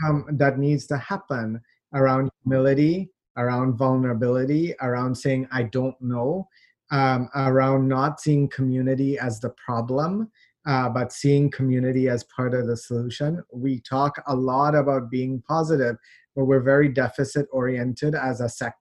come, 0.00 0.26
that 0.32 0.58
needs 0.58 0.86
to 0.88 0.96
happen 0.96 1.60
around 1.94 2.30
humility 2.42 3.10
around 3.36 3.74
vulnerability, 3.74 4.74
around 4.80 5.14
saying, 5.14 5.48
I 5.52 5.64
don't 5.64 6.00
know, 6.00 6.48
um, 6.90 7.28
around 7.34 7.88
not 7.88 8.20
seeing 8.20 8.48
community 8.48 9.18
as 9.18 9.40
the 9.40 9.50
problem, 9.50 10.30
uh, 10.66 10.88
but 10.88 11.12
seeing 11.12 11.50
community 11.50 12.08
as 12.08 12.24
part 12.24 12.54
of 12.54 12.66
the 12.66 12.76
solution. 12.76 13.42
We 13.52 13.80
talk 13.80 14.22
a 14.26 14.36
lot 14.36 14.74
about 14.74 15.10
being 15.10 15.42
positive, 15.48 15.96
but 16.36 16.44
we're 16.44 16.60
very 16.60 16.88
deficit 16.88 17.46
oriented 17.50 18.14
as 18.14 18.40
a 18.40 18.48
sector. 18.48 18.78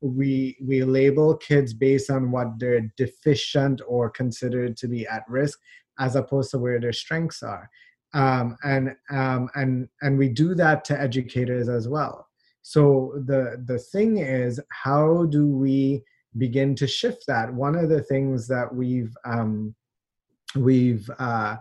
We, 0.00 0.56
we 0.60 0.82
label 0.82 1.36
kids 1.36 1.74
based 1.74 2.10
on 2.10 2.30
what 2.30 2.58
they're 2.58 2.92
deficient 2.96 3.80
or 3.86 4.10
considered 4.10 4.76
to 4.78 4.88
be 4.88 5.06
at 5.06 5.22
risk 5.28 5.60
as 5.98 6.16
opposed 6.16 6.50
to 6.52 6.58
where 6.58 6.80
their 6.80 6.92
strengths 6.92 7.42
are. 7.42 7.70
Um, 8.14 8.56
and, 8.64 8.94
um, 9.10 9.48
and, 9.54 9.88
and 10.02 10.18
we 10.18 10.28
do 10.28 10.54
that 10.54 10.84
to 10.86 11.00
educators 11.00 11.68
as 11.68 11.88
well. 11.88 12.28
So 12.62 13.12
the 13.26 13.62
the 13.66 13.78
thing 13.78 14.18
is 14.18 14.60
how 14.70 15.26
do 15.26 15.46
we 15.46 16.02
begin 16.38 16.74
to 16.76 16.86
shift 16.86 17.24
that? 17.26 17.52
One 17.52 17.74
of 17.74 17.88
the 17.88 18.02
things 18.02 18.46
that 18.48 18.72
we've 18.72 19.14
um, 19.24 19.74
we've 20.54 21.08
uh, 21.18 21.56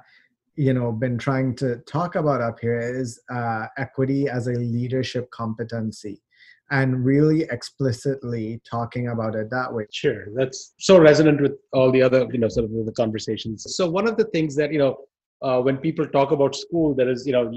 you 0.55 0.73
know 0.73 0.91
been 0.91 1.17
trying 1.17 1.55
to 1.55 1.77
talk 1.79 2.15
about 2.15 2.41
up 2.41 2.59
here 2.59 2.79
is 2.79 3.19
uh, 3.31 3.65
equity 3.77 4.29
as 4.29 4.47
a 4.47 4.53
leadership 4.53 5.29
competency 5.31 6.21
and 6.69 7.03
really 7.03 7.41
explicitly 7.51 8.61
talking 8.69 9.09
about 9.09 9.35
it 9.35 9.49
that 9.49 9.73
way. 9.73 9.85
Sure. 9.91 10.27
That's 10.35 10.73
so 10.79 10.99
resonant 10.99 11.41
with 11.41 11.53
all 11.73 11.91
the 11.91 12.01
other 12.03 12.27
you 12.31 12.39
know 12.39 12.47
sort 12.47 12.65
of 12.65 12.85
the 12.85 12.93
conversations. 12.93 13.65
So 13.75 13.89
one 13.89 14.07
of 14.07 14.17
the 14.17 14.25
things 14.25 14.55
that 14.57 14.71
you 14.71 14.79
know 14.79 14.97
uh, 15.41 15.59
when 15.59 15.77
people 15.77 16.07
talk 16.07 16.31
about 16.31 16.55
school 16.55 16.93
there 16.93 17.09
is 17.09 17.25
you 17.25 17.33
know 17.33 17.49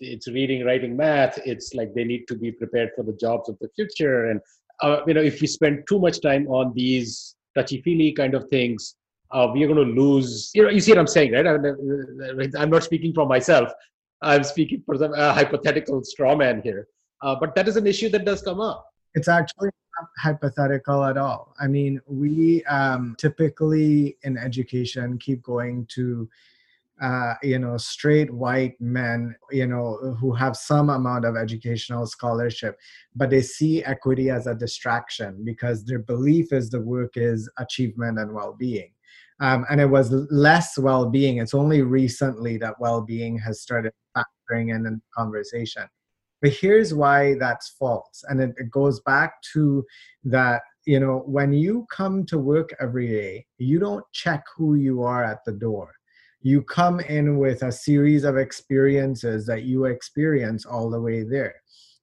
it's 0.00 0.28
reading 0.28 0.64
writing 0.64 0.96
math 0.96 1.38
it's 1.44 1.74
like 1.74 1.94
they 1.94 2.04
need 2.04 2.26
to 2.28 2.34
be 2.34 2.50
prepared 2.50 2.90
for 2.96 3.02
the 3.02 3.12
jobs 3.14 3.48
of 3.48 3.58
the 3.60 3.68
future 3.76 4.30
and 4.30 4.40
uh, 4.82 5.00
you 5.06 5.14
know 5.14 5.22
if 5.22 5.40
we 5.40 5.46
spend 5.46 5.84
too 5.88 5.98
much 5.98 6.20
time 6.20 6.46
on 6.48 6.72
these 6.74 7.34
touchy 7.54 7.80
feely 7.82 8.12
kind 8.12 8.34
of 8.34 8.48
things 8.48 8.96
uh, 9.32 9.48
we 9.52 9.62
are 9.64 9.66
going 9.66 9.86
to 9.86 10.00
lose. 10.00 10.50
You 10.54 10.62
know, 10.62 10.70
you 10.70 10.80
see 10.80 10.92
what 10.92 10.98
I'm 10.98 11.06
saying, 11.06 11.32
right? 11.32 11.46
I'm 12.56 12.70
not 12.70 12.84
speaking 12.84 13.12
for 13.12 13.26
myself. 13.26 13.72
I'm 14.22 14.44
speaking 14.44 14.82
for 14.86 14.96
some 14.96 15.12
uh, 15.12 15.32
hypothetical 15.32 16.02
straw 16.04 16.36
man 16.36 16.62
here. 16.62 16.88
Uh, 17.22 17.34
but 17.38 17.54
that 17.54 17.68
is 17.68 17.76
an 17.76 17.86
issue 17.86 18.08
that 18.10 18.24
does 18.24 18.42
come 18.42 18.60
up. 18.60 18.86
It's 19.14 19.28
actually 19.28 19.70
hypothetical 20.18 21.04
at 21.04 21.16
all. 21.16 21.54
I 21.58 21.66
mean, 21.66 22.00
we 22.06 22.64
um, 22.64 23.16
typically 23.18 24.16
in 24.22 24.36
education 24.36 25.18
keep 25.18 25.42
going 25.42 25.86
to 25.94 26.28
uh, 27.00 27.34
you 27.42 27.58
know, 27.58 27.76
straight 27.76 28.32
white 28.32 28.74
men, 28.80 29.34
you 29.50 29.66
know, 29.66 30.16
who 30.18 30.32
have 30.32 30.56
some 30.56 30.88
amount 30.88 31.24
of 31.24 31.36
educational 31.36 32.06
scholarship, 32.06 32.78
but 33.14 33.28
they 33.28 33.42
see 33.42 33.84
equity 33.84 34.30
as 34.30 34.46
a 34.46 34.54
distraction 34.54 35.42
because 35.44 35.84
their 35.84 35.98
belief 35.98 36.52
is 36.52 36.70
the 36.70 36.80
work 36.80 37.16
is 37.16 37.50
achievement 37.58 38.18
and 38.18 38.32
well-being. 38.32 38.92
Um, 39.40 39.66
and 39.70 39.80
it 39.80 39.86
was 39.86 40.10
less 40.30 40.78
well-being. 40.78 41.36
It's 41.36 41.52
only 41.52 41.82
recently 41.82 42.56
that 42.58 42.80
well-being 42.80 43.38
has 43.40 43.60
started 43.60 43.92
factoring 44.16 44.74
in 44.74 44.86
in 44.86 45.02
conversation. 45.14 45.84
But 46.40 46.52
here's 46.52 46.94
why 46.94 47.34
that's 47.38 47.76
false. 47.78 48.24
And 48.28 48.40
it, 48.40 48.54
it 48.56 48.70
goes 48.70 49.00
back 49.00 49.42
to 49.52 49.84
that 50.24 50.62
you 50.86 51.00
know 51.00 51.24
when 51.26 51.52
you 51.52 51.84
come 51.90 52.24
to 52.24 52.38
work 52.38 52.70
every 52.80 53.08
day 53.08 53.44
you 53.58 53.78
don't 53.78 54.04
check 54.12 54.44
who 54.56 54.76
you 54.76 55.02
are 55.02 55.24
at 55.24 55.44
the 55.44 55.52
door 55.52 55.92
you 56.42 56.62
come 56.62 57.00
in 57.00 57.38
with 57.38 57.62
a 57.62 57.72
series 57.72 58.24
of 58.24 58.36
experiences 58.36 59.46
that 59.46 59.64
you 59.64 59.86
experience 59.86 60.64
all 60.64 60.90
the 60.90 61.00
way 61.00 61.22
there. 61.22 61.54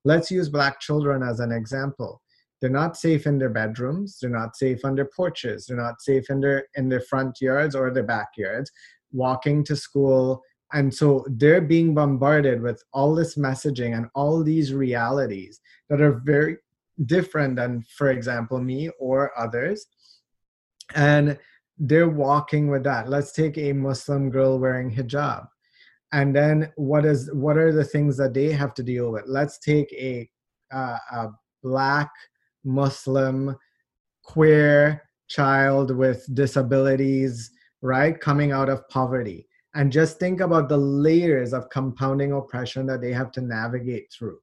Let's 0.06 0.30
use 0.30 0.50
black 0.50 0.80
children 0.80 1.24
as 1.24 1.40
an 1.40 1.52
example. 1.52 2.22
They're 2.60 2.70
not 2.70 2.98
safe 2.98 3.28
in 3.28 3.38
their 3.38 3.50
bedrooms 3.50 4.20
they're 4.22 4.30
not 4.30 4.56
safe 4.56 4.86
on 4.86 4.96
their 4.96 5.10
porches 5.14 5.66
they're 5.66 5.76
not 5.76 6.02
safe 6.02 6.30
in 6.30 6.40
their 6.40 6.66
in 6.76 6.88
their 6.88 7.02
front 7.02 7.42
yards 7.42 7.76
or 7.76 7.92
their 7.92 8.04
backyards 8.04 8.72
walking 9.14 9.64
to 9.64 9.76
school. 9.76 10.42
And 10.74 10.94
so 10.94 11.24
they're 11.30 11.62
being 11.62 11.94
bombarded 11.94 12.62
with 12.62 12.84
all 12.94 13.14
this 13.14 13.36
messaging 13.36 13.96
and 13.96 14.08
all 14.16 14.44
these 14.44 14.74
realities 14.74 15.62
that 15.90 16.02
are 16.02 16.22
very 16.26 16.58
different 17.06 17.56
than 17.56 17.84
for 17.96 18.10
example 18.10 18.60
me 18.60 18.90
or 19.00 19.32
others. 19.40 19.86
And 20.96 21.38
they're 21.78 22.10
walking 22.10 22.70
with 22.70 22.84
that 22.84 23.10
let's 23.10 23.32
take 23.32 23.58
a 23.58 23.74
muslim 23.74 24.30
girl 24.30 24.60
wearing 24.60 24.94
hijab 24.94 25.48
and 26.12 26.36
then 26.36 26.72
what 26.76 27.06
is 27.06 27.30
what 27.34 27.58
are 27.58 27.72
the 27.72 27.84
things 27.84 28.16
that 28.18 28.34
they 28.34 28.52
have 28.52 28.74
to 28.74 28.84
deal 28.84 29.12
with 29.12 29.24
let's 29.28 29.58
take 29.60 29.92
a, 29.94 30.30
uh, 30.72 30.98
a 31.12 31.28
black 31.64 32.12
Muslim, 32.64 33.56
queer 34.24 35.04
child 35.28 35.96
with 35.96 36.26
disabilities, 36.34 37.52
right? 37.82 38.20
Coming 38.20 38.52
out 38.52 38.70
of 38.70 38.88
poverty. 38.90 39.48
And 39.76 39.92
just 39.92 40.20
think 40.20 40.40
about 40.40 40.70
the 40.70 40.78
layers 40.78 41.54
of 41.54 41.70
compounding 41.70 42.32
oppression 42.32 42.86
that 42.88 43.02
they 43.02 43.12
have 43.12 43.32
to 43.32 43.42
navigate 43.42 44.12
through. 44.12 44.38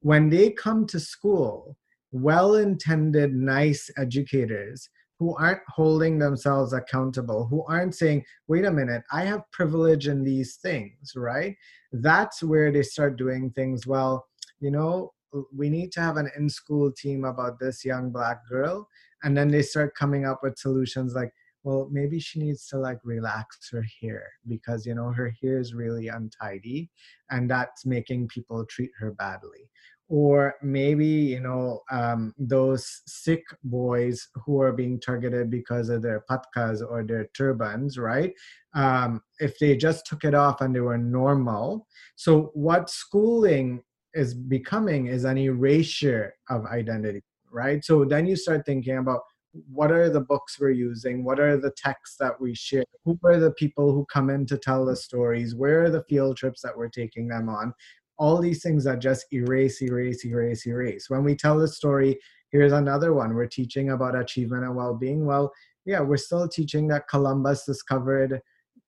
When 0.00 0.28
they 0.28 0.50
come 0.50 0.86
to 0.88 1.00
school, 1.00 1.76
well 2.12 2.56
intended, 2.56 3.34
nice 3.34 3.90
educators 3.96 4.88
who 5.18 5.36
aren't 5.36 5.62
holding 5.68 6.18
themselves 6.18 6.72
accountable, 6.72 7.46
who 7.46 7.64
aren't 7.64 7.94
saying, 7.94 8.24
wait 8.46 8.64
a 8.64 8.70
minute, 8.70 9.02
I 9.12 9.24
have 9.24 9.50
privilege 9.50 10.06
in 10.06 10.22
these 10.22 10.56
things, 10.56 11.12
right? 11.16 11.56
That's 11.92 12.42
where 12.42 12.70
they 12.70 12.82
start 12.82 13.16
doing 13.16 13.50
things. 13.50 13.86
Well, 13.86 14.26
you 14.60 14.70
know, 14.70 15.12
we 15.54 15.68
need 15.68 15.92
to 15.92 16.00
have 16.00 16.16
an 16.16 16.30
in-school 16.36 16.92
team 16.92 17.24
about 17.24 17.58
this 17.58 17.84
young 17.84 18.10
black 18.10 18.48
girl 18.48 18.88
and 19.22 19.36
then 19.36 19.48
they 19.48 19.62
start 19.62 19.94
coming 19.94 20.24
up 20.24 20.40
with 20.42 20.58
solutions 20.58 21.14
like 21.14 21.32
well 21.64 21.88
maybe 21.90 22.18
she 22.18 22.38
needs 22.38 22.66
to 22.66 22.78
like 22.78 22.98
relax 23.04 23.68
her 23.70 23.84
hair 24.00 24.24
because 24.46 24.86
you 24.86 24.94
know 24.94 25.10
her 25.10 25.34
hair 25.42 25.58
is 25.58 25.74
really 25.74 26.08
untidy 26.08 26.90
and 27.30 27.50
that's 27.50 27.84
making 27.84 28.28
people 28.28 28.64
treat 28.66 28.90
her 28.98 29.12
badly 29.12 29.70
or 30.08 30.54
maybe 30.62 31.06
you 31.06 31.40
know 31.40 31.80
um, 31.90 32.34
those 32.38 33.02
Sikh 33.06 33.44
boys 33.64 34.28
who 34.44 34.60
are 34.60 34.72
being 34.72 35.00
targeted 35.00 35.50
because 35.50 35.88
of 35.88 36.02
their 36.02 36.24
patkas 36.30 36.82
or 36.86 37.04
their 37.04 37.28
turbans 37.34 37.98
right? 37.98 38.32
Um, 38.74 39.22
if 39.38 39.58
they 39.58 39.76
just 39.76 40.06
took 40.06 40.24
it 40.24 40.34
off 40.34 40.60
and 40.60 40.74
they 40.74 40.80
were 40.80 40.98
normal. 40.98 41.86
So 42.16 42.50
what 42.54 42.90
schooling 42.90 43.82
is 44.14 44.34
becoming 44.34 45.06
is 45.06 45.24
an 45.24 45.38
erasure 45.38 46.34
of 46.48 46.66
identity 46.66 47.22
right? 47.50 47.84
So 47.84 48.04
then 48.04 48.26
you 48.26 48.36
start 48.36 48.66
thinking 48.66 48.98
about 48.98 49.22
what 49.70 49.90
are 49.90 50.10
the 50.10 50.20
books 50.20 50.58
we're 50.60 50.70
using? 50.70 51.24
What 51.24 51.40
are 51.40 51.56
the 51.56 51.70
texts 51.70 52.16
that 52.20 52.38
we 52.40 52.54
share? 52.54 52.84
Who 53.04 53.18
are 53.24 53.38
the 53.38 53.52
people 53.52 53.92
who 53.92 54.04
come 54.12 54.30
in 54.30 54.46
to 54.46 54.58
tell 54.58 54.84
the 54.84 54.96
stories? 54.96 55.54
Where 55.54 55.84
are 55.84 55.90
the 55.90 56.04
field 56.08 56.36
trips 56.36 56.60
that 56.62 56.76
we're 56.76 56.88
taking 56.88 57.28
them 57.28 57.48
on 57.48 57.72
all 58.18 58.40
these 58.40 58.62
things 58.62 58.84
that 58.84 59.00
just 59.00 59.26
erase 59.32 59.80
erase 59.82 60.24
erase 60.24 60.66
erase. 60.66 61.08
When 61.08 61.24
we 61.24 61.34
tell 61.36 61.58
the 61.58 61.68
story 61.68 62.18
here's 62.50 62.72
another 62.72 63.12
one. 63.12 63.34
We're 63.34 63.46
teaching 63.46 63.90
about 63.90 64.18
achievement 64.18 64.64
and 64.64 64.74
well-being. 64.74 65.26
Well 65.26 65.52
yeah 65.84 66.00
we're 66.00 66.16
still 66.16 66.48
teaching 66.48 66.88
that 66.88 67.08
columbus 67.08 67.64
discovered 67.64 68.40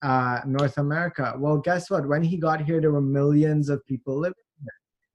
uh, 0.03 0.41
north 0.47 0.79
america. 0.79 1.35
Well 1.39 1.59
guess 1.59 1.91
what? 1.91 2.09
When 2.09 2.23
he 2.23 2.37
got 2.37 2.63
here 2.63 2.81
there 2.81 2.93
were 2.93 3.01
millions 3.01 3.69
of 3.69 3.85
people 3.87 4.19
living 4.19 4.35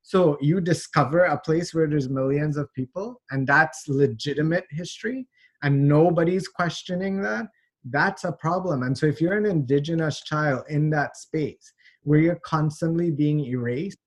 so 0.08 0.38
you 0.40 0.62
discover 0.62 1.24
a 1.24 1.40
place 1.40 1.74
where 1.74 1.88
there's 1.88 2.10
millions 2.10 2.58
of 2.58 2.72
people, 2.76 3.24
and 3.32 3.48
that's 3.48 3.88
legitimate 3.88 4.66
history, 4.70 5.28
and 5.64 5.88
nobody's 5.88 6.48
questioning 6.48 7.24
that. 7.24 7.48
That's 7.86 8.24
a 8.24 8.32
problem. 8.32 8.84
And 8.84 8.96
so 8.96 9.08
if 9.08 9.20
you're 9.20 9.36
an 9.36 9.48
indigenous 9.48 10.22
child 10.22 10.66
in 10.70 10.92
that 10.92 11.18
space 11.18 11.74
where 12.04 12.20
you're 12.20 12.40
constantly 12.46 13.10
being 13.10 13.40
erased, 13.40 13.98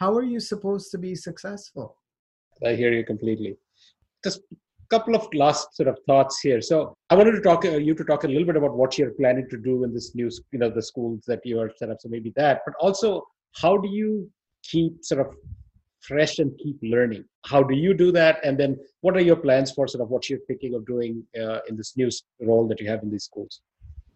how 0.00 0.14
are 0.14 0.24
you 0.24 0.40
supposed 0.40 0.90
to 0.92 0.98
be 0.98 1.14
successful? 1.14 1.96
I 2.66 2.72
hear 2.74 2.92
you 2.92 3.04
completely. 3.04 3.56
Just 4.24 4.40
a 4.50 4.88
couple 4.88 5.14
of 5.14 5.28
last 5.34 5.76
sort 5.76 5.88
of 5.88 5.98
thoughts 6.06 6.40
here. 6.40 6.62
So 6.62 6.94
I 7.10 7.14
wanted 7.14 7.32
to 7.32 7.42
talk 7.42 7.66
uh, 7.66 7.72
you 7.72 7.94
to 7.94 8.04
talk 8.04 8.24
a 8.24 8.28
little 8.28 8.46
bit 8.46 8.56
about 8.56 8.74
what 8.74 8.96
you're 8.96 9.12
planning 9.12 9.46
to 9.50 9.58
do 9.58 9.84
in 9.84 9.92
this 9.92 10.14
new, 10.14 10.30
you 10.52 10.58
know, 10.58 10.70
the 10.70 10.82
schools 10.82 11.24
that 11.26 11.40
you 11.44 11.60
are 11.60 11.70
set 11.76 11.90
up. 11.90 11.98
So 12.00 12.08
maybe 12.08 12.32
that, 12.36 12.62
but 12.64 12.74
also 12.80 13.26
how 13.62 13.76
do 13.76 13.88
you 13.88 14.30
keep 14.62 15.04
sort 15.04 15.20
of 15.20 15.34
fresh 16.00 16.38
and 16.38 16.58
keep 16.58 16.78
learning 16.82 17.22
how 17.44 17.62
do 17.62 17.74
you 17.74 17.92
do 17.92 18.10
that 18.10 18.42
and 18.42 18.58
then 18.58 18.74
what 19.02 19.14
are 19.16 19.20
your 19.20 19.36
plans 19.36 19.70
for 19.70 19.86
sort 19.86 20.02
of 20.02 20.08
what 20.08 20.30
you're 20.30 20.46
thinking 20.46 20.74
of 20.74 20.86
doing 20.86 21.22
uh, 21.38 21.58
in 21.68 21.76
this 21.76 21.94
new 21.94 22.08
role 22.40 22.66
that 22.66 22.80
you 22.80 22.88
have 22.88 23.02
in 23.02 23.10
these 23.10 23.24
schools 23.24 23.60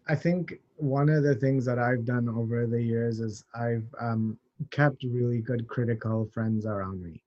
i 0.07 0.15
think 0.15 0.55
one 0.77 1.09
of 1.09 1.21
the 1.21 1.35
things 1.35 1.63
that 1.63 1.77
i've 1.77 2.03
done 2.03 2.27
over 2.27 2.65
the 2.65 2.81
years 2.81 3.19
is 3.19 3.43
i've 3.55 3.85
um, 3.99 4.35
kept 4.71 5.03
really 5.03 5.39
good 5.39 5.67
critical 5.67 6.29
friends 6.33 6.65
around 6.65 7.01
me. 7.01 7.21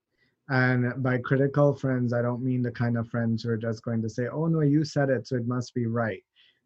And 0.48 1.02
by 1.02 1.18
critical 1.18 1.74
friends 1.74 2.12
i 2.14 2.22
don't 2.22 2.42
mean 2.42 2.62
the 2.62 2.70
kind 2.70 2.96
of 2.96 3.08
friends 3.08 3.42
who 3.42 3.50
are 3.50 3.56
just 3.58 3.82
going 3.82 4.00
to 4.02 4.08
say 4.08 4.28
oh 4.28 4.46
no 4.46 4.60
you 4.60 4.82
said 4.82 5.10
it 5.10 5.26
so 5.26 5.36
it 5.36 5.46
must 5.46 5.74
be 5.74 5.86
right. 5.86 6.22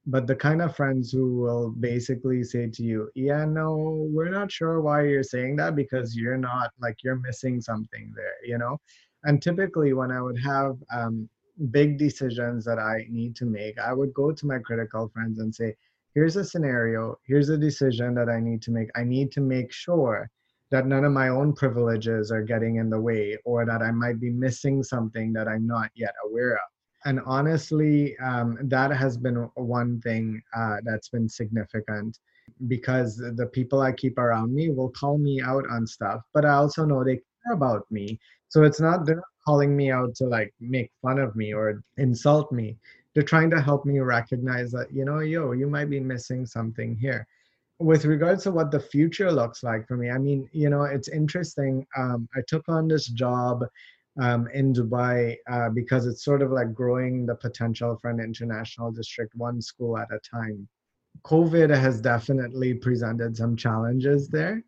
But 0.07 0.27
the 0.27 0.35
kind 0.35 0.61
of 0.63 0.75
friends 0.75 1.13
who 1.13 1.37
will 1.37 1.71
basically 1.71 2.43
say 2.45 2.69
to 2.69 2.83
you 2.83 3.11
yeah 3.15 3.45
no 3.45 4.09
we're 4.13 4.31
not 4.31 4.53
sure 4.53 4.81
why 4.81 5.03
you're 5.03 5.23
saying 5.23 5.57
that 5.57 5.75
because 5.75 6.17
you're 6.17 6.39
not 6.39 6.71
like 6.81 6.97
you're 7.03 7.17
missing 7.29 7.61
something 7.61 8.13
there 8.15 8.39
you 8.45 8.59
know? 8.59 8.79
And 9.25 9.43
typically 9.43 9.93
when 9.93 10.13
i 10.13 10.21
would 10.21 10.39
have 10.39 10.77
um, 10.93 11.29
big 11.71 11.99
decisions 11.99 12.65
that 12.65 12.79
i 12.79 13.07
need 13.09 13.37
to 13.37 13.47
make 13.47 13.79
i 13.79 13.93
would 13.93 14.13
go 14.15 14.33
to 14.33 14.47
my 14.47 14.59
critical 14.59 15.09
friends 15.09 15.39
and 15.39 15.55
say 15.55 15.75
here's 16.15 16.37
a 16.37 16.45
scenario. 16.45 17.19
Here's 17.27 17.49
a 17.49 17.59
decision 17.59 18.15
that 18.15 18.29
i 18.29 18.41
need 18.41 18.63
to 18.63 18.71
make. 18.71 18.89
I 18.95 19.05
need 19.05 19.33
to 19.33 19.41
make 19.41 19.73
sure 19.73 20.31
that 20.73 20.87
none 20.87 21.05
of 21.05 21.13
my 21.13 21.29
own 21.29 21.53
privileges 21.53 22.33
are 22.33 22.43
getting 22.43 22.77
in 22.77 22.91
the 22.91 23.01
way 23.01 23.39
or 23.45 23.65
that 23.65 23.83
i 23.83 23.91
might 23.91 24.19
be 24.19 24.31
missing 24.31 24.83
something 24.83 25.33
that 25.33 25.47
i'm 25.47 25.67
not 25.67 25.91
yet 25.95 26.15
aware 26.27 26.55
of. 26.55 26.69
And 27.05 27.21
honestly 27.27 28.17
um, 28.19 28.59
that 28.63 28.91
has 28.91 29.17
been 29.17 29.49
one 29.55 30.01
thing 30.01 30.43
uh, 30.57 30.79
that's 30.85 31.09
been 31.09 31.29
significant 31.29 32.19
because 32.67 33.17
the 33.17 33.49
people 33.53 33.81
i 33.81 33.93
keep 33.93 34.19
around 34.19 34.55
me 34.55 34.71
will 34.71 34.91
call 34.91 35.19
me 35.19 35.41
out 35.41 35.65
on 35.71 35.87
stuff 35.87 36.23
but 36.35 36.45
i 36.45 36.55
also 36.55 36.85
know 36.85 37.05
they 37.05 37.21
care 37.45 37.55
about 37.55 37.87
me. 37.91 38.19
So 38.49 38.63
it's 38.65 38.81
not 38.81 39.07
they're 39.07 39.17
not 39.17 39.25
calling 39.45 39.77
me 39.77 39.91
out 39.91 40.15
to 40.17 40.25
like 40.27 40.53
make 40.61 40.91
fun 41.01 41.19
of 41.19 41.35
me 41.37 41.53
or 41.53 41.83
insult 41.97 42.53
me. 42.53 42.77
They're 43.15 43.23
trying 43.23 43.51
to 43.51 43.61
help 43.61 43.85
me 43.85 43.99
recognize 44.01 44.71
that 44.73 44.93
you 44.93 45.05
know 45.05 45.21
yo 45.21 45.53
you 45.53 45.69
might 45.69 45.91
be 45.91 46.01
missing 46.01 46.47
something 46.47 46.97
here 46.97 47.27
with 47.83 48.05
regards 48.05 48.45
to 48.45 48.51
what 48.51 48.71
the 48.71 48.81
future 48.81 49.31
looks 49.31 49.63
like 49.63 49.87
for 49.87 49.97
me 49.97 50.11
i 50.11 50.19
mean 50.19 50.49
you 50.53 50.71
know 50.71 50.83
it's 50.85 51.09
interesting 51.09 51.87
um, 51.97 52.29
i 52.37 52.41
took 52.47 52.69
on 52.69 52.89
this 52.89 53.07
job 53.07 53.65
um, 54.21 54.47
in 54.53 54.73
dubai 54.73 55.37
uh, 55.51 55.69
because 55.71 56.07
it's 56.07 56.25
sort 56.25 56.43
of 56.43 56.51
like 56.51 56.75
growing 56.75 57.27
the 57.27 57.35
potential 57.35 57.99
for 58.01 58.11
an 58.11 58.21
international 58.21 58.91
district 58.91 59.35
one 59.35 59.61
school 59.61 59.97
at 59.97 60.13
a 60.13 60.19
time. 60.19 60.69
Covid 61.25 61.71
has 61.71 62.01
definitely 62.01 62.75
presented 62.75 63.37
some 63.37 63.57
challenges 63.57 64.29
there 64.29 64.63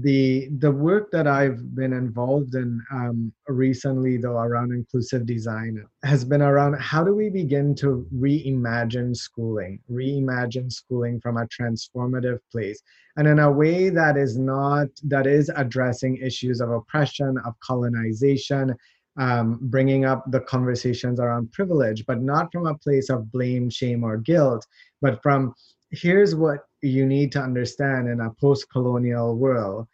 the 0.00 0.48
the 0.58 0.70
work 0.70 1.10
that 1.10 1.26
I've 1.26 1.74
been 1.74 1.92
involved 1.92 2.54
in 2.54 2.80
um, 2.90 3.30
recently, 3.46 4.16
though, 4.16 4.38
around 4.38 4.72
inclusive 4.72 5.26
design, 5.26 5.84
has 6.02 6.24
been 6.24 6.40
around 6.40 6.80
how 6.80 7.04
do 7.04 7.14
we 7.14 7.28
begin 7.28 7.74
to 7.76 8.06
reimagine 8.14 9.14
schooling, 9.14 9.80
reimagine 9.90 10.72
schooling 10.72 11.20
from 11.20 11.36
a 11.36 11.46
transformative 11.46 12.38
place, 12.50 12.80
and 13.18 13.28
in 13.28 13.38
a 13.38 13.52
way 13.52 13.90
that 13.90 14.16
is 14.16 14.38
not 14.38 14.88
that 15.04 15.26
is 15.26 15.50
addressing 15.56 16.16
issues 16.16 16.62
of 16.62 16.70
oppression, 16.70 17.36
of 17.44 17.52
colonization, 17.60 18.74
um, 19.18 19.58
bringing 19.60 20.06
up 20.06 20.24
the 20.30 20.40
conversations 20.40 21.20
around 21.20 21.52
privilege, 21.52 22.06
but 22.06 22.22
not 22.22 22.50
from 22.50 22.66
a 22.66 22.78
place 22.78 23.10
of 23.10 23.30
blame, 23.30 23.68
shame, 23.68 24.04
or 24.04 24.16
guilt, 24.16 24.66
but 25.02 25.22
from 25.22 25.54
here's 25.90 26.34
what 26.34 26.60
you 26.82 27.06
need 27.06 27.32
to 27.32 27.40
understand 27.40 28.08
in 28.08 28.20
a 28.20 28.30
post-colonial 28.40 29.36
world 29.36 29.86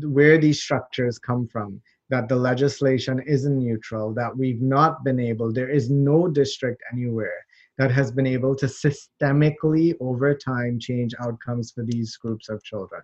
where 0.00 0.38
these 0.38 0.60
structures 0.60 1.18
come 1.18 1.46
from 1.46 1.80
that 2.08 2.28
the 2.28 2.36
legislation 2.36 3.20
isn't 3.26 3.58
neutral 3.58 4.14
that 4.14 4.36
we've 4.36 4.62
not 4.62 5.04
been 5.04 5.20
able 5.20 5.52
there 5.52 5.70
is 5.70 5.90
no 5.90 6.28
district 6.28 6.82
anywhere 6.92 7.46
that 7.78 7.90
has 7.90 8.10
been 8.10 8.26
able 8.26 8.54
to 8.56 8.66
systemically 8.66 9.94
over 10.00 10.34
time 10.34 10.78
change 10.78 11.14
outcomes 11.20 11.70
for 11.70 11.84
these 11.84 12.16
groups 12.16 12.48
of 12.48 12.62
children. 12.62 13.02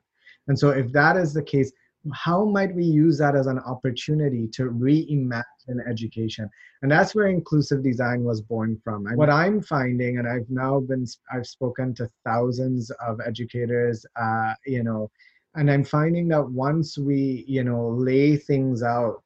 And 0.49 0.59
so 0.59 0.71
if 0.71 0.91
that 0.93 1.17
is 1.17 1.35
the 1.35 1.43
case 1.43 1.73
how 2.13 2.45
might 2.45 2.75
we 2.75 2.85
use 2.85 3.19
that 3.19 3.37
as 3.37 3.47
an 3.47 3.61
opportunity 3.61 4.49
to 4.49 4.65
reimagine 4.71 5.43
education? 5.89 6.51
And 6.83 6.91
that's 6.91 7.15
where 7.15 7.29
inclusive 7.29 7.83
design 7.83 8.25
was 8.25 8.41
born 8.41 8.81
from. 8.83 9.07
And 9.07 9.17
what 9.23 9.31
i'm 9.31 9.61
finding 9.63 10.19
and 10.19 10.29
i've 10.29 10.49
now 10.49 10.81
been 10.81 11.07
i've 11.33 11.47
spoken 11.47 11.95
to 11.95 12.09
thousands 12.25 12.91
of 13.09 13.21
educators 13.25 14.05
uh, 14.21 14.55
you 14.67 14.83
know 14.83 15.11
and 15.55 15.71
i'm 15.71 15.85
finding 15.85 16.27
that 16.29 16.43
once 16.43 16.99
we 16.99 17.45
you 17.47 17.65
know 17.65 17.91
lay 17.91 18.37
things 18.37 18.83
out 18.83 19.25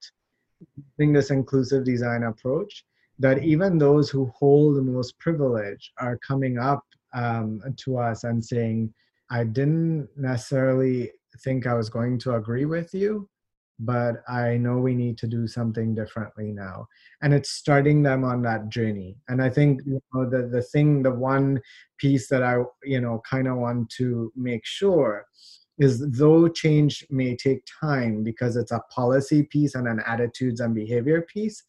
using 0.98 1.12
this 1.12 1.30
inclusive 1.30 1.84
design 1.84 2.24
approach 2.24 2.84
that 3.18 3.42
even 3.42 3.78
those 3.78 4.10
who 4.10 4.26
hold 4.26 4.76
the 4.76 4.82
most 4.82 5.18
privilege 5.18 5.92
are 5.98 6.18
coming 6.18 6.58
up 6.58 6.84
um, 7.14 7.62
to 7.76 7.98
us 7.98 8.24
and 8.24 8.44
saying 8.44 8.92
i 9.30 9.42
didn't 9.42 10.08
necessarily 10.16 11.10
think 11.42 11.66
I 11.66 11.74
was 11.74 11.88
going 11.88 12.18
to 12.20 12.34
agree 12.34 12.64
with 12.64 12.94
you, 12.94 13.28
but 13.78 14.22
I 14.28 14.56
know 14.56 14.78
we 14.78 14.94
need 14.94 15.18
to 15.18 15.26
do 15.26 15.46
something 15.46 15.94
differently 15.94 16.52
now. 16.52 16.86
And 17.22 17.34
it's 17.34 17.50
starting 17.50 18.02
them 18.02 18.24
on 18.24 18.42
that 18.42 18.68
journey. 18.68 19.16
And 19.28 19.42
I 19.42 19.50
think 19.50 19.82
you 19.86 20.00
know 20.14 20.28
the 20.28 20.48
the 20.48 20.62
thing, 20.62 21.02
the 21.02 21.12
one 21.12 21.60
piece 21.98 22.28
that 22.28 22.42
I 22.42 22.62
you 22.84 23.00
know 23.00 23.22
kind 23.28 23.48
of 23.48 23.56
want 23.56 23.90
to 23.90 24.32
make 24.36 24.64
sure 24.64 25.26
is 25.78 26.02
though 26.12 26.48
change 26.48 27.06
may 27.10 27.36
take 27.36 27.62
time 27.80 28.24
because 28.24 28.56
it's 28.56 28.72
a 28.72 28.82
policy 28.90 29.42
piece 29.42 29.74
and 29.74 29.86
an 29.86 30.02
attitudes 30.06 30.60
and 30.60 30.74
behavior 30.74 31.20
piece, 31.22 31.62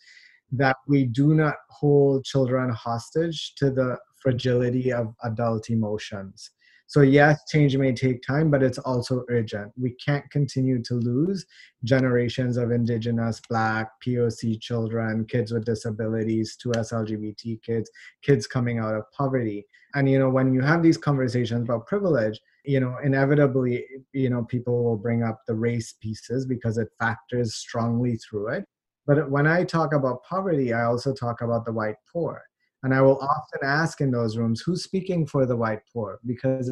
that 0.51 0.77
we 0.87 1.03
do 1.03 1.33
not 1.33 1.55
hold 1.69 2.23
children 2.23 2.69
hostage 2.69 3.53
to 3.55 3.69
the 3.69 3.97
fragility 4.21 4.93
of 4.93 5.13
adult 5.23 5.69
emotions 5.69 6.51
so, 6.89 7.01
yes, 7.01 7.41
change 7.49 7.75
may 7.75 7.91
take 7.91 8.21
time, 8.21 8.49
but 8.49 8.63
it's 8.63 8.77
also 8.77 9.25
urgent. 9.29 9.73
We 9.77 9.91
can't 10.03 10.23
continue 10.31 10.81
to 10.83 10.93
lose 10.93 11.45
generations 11.83 12.55
of 12.55 12.71
Indigenous, 12.71 13.41
Black, 13.49 13.89
POC 14.05 14.61
children, 14.61 15.25
kids 15.25 15.51
with 15.51 15.65
disabilities, 15.65 16.57
2S 16.65 16.93
LGBT 16.93 17.61
kids, 17.61 17.91
kids 18.23 18.47
coming 18.47 18.79
out 18.79 18.95
of 18.95 19.03
poverty. 19.11 19.65
And, 19.95 20.09
you 20.09 20.17
know, 20.17 20.29
when 20.29 20.53
you 20.53 20.61
have 20.61 20.81
these 20.81 20.97
conversations 20.97 21.63
about 21.63 21.87
privilege, 21.87 22.39
you 22.63 22.79
know, 22.79 22.95
inevitably, 23.03 23.83
you 24.13 24.29
know, 24.29 24.45
people 24.45 24.81
will 24.85 24.97
bring 24.97 25.23
up 25.23 25.41
the 25.45 25.55
race 25.55 25.93
pieces 26.01 26.45
because 26.45 26.77
it 26.77 26.87
factors 26.97 27.55
strongly 27.55 28.15
through 28.15 28.47
it. 28.49 28.65
But 29.05 29.29
when 29.29 29.45
I 29.45 29.65
talk 29.65 29.93
about 29.93 30.23
poverty, 30.23 30.71
I 30.71 30.85
also 30.85 31.13
talk 31.13 31.41
about 31.41 31.65
the 31.65 31.73
white 31.73 31.95
poor 32.11 32.41
and 32.83 32.93
I 32.93 33.01
will 33.01 33.17
often 33.19 33.59
ask 33.63 34.01
in 34.01 34.11
those 34.11 34.37
rooms, 34.37 34.61
who's 34.61 34.83
speaking 34.83 35.25
for 35.25 35.45
the 35.45 35.55
white 35.55 35.81
poor? 35.91 36.19
Because 36.25 36.71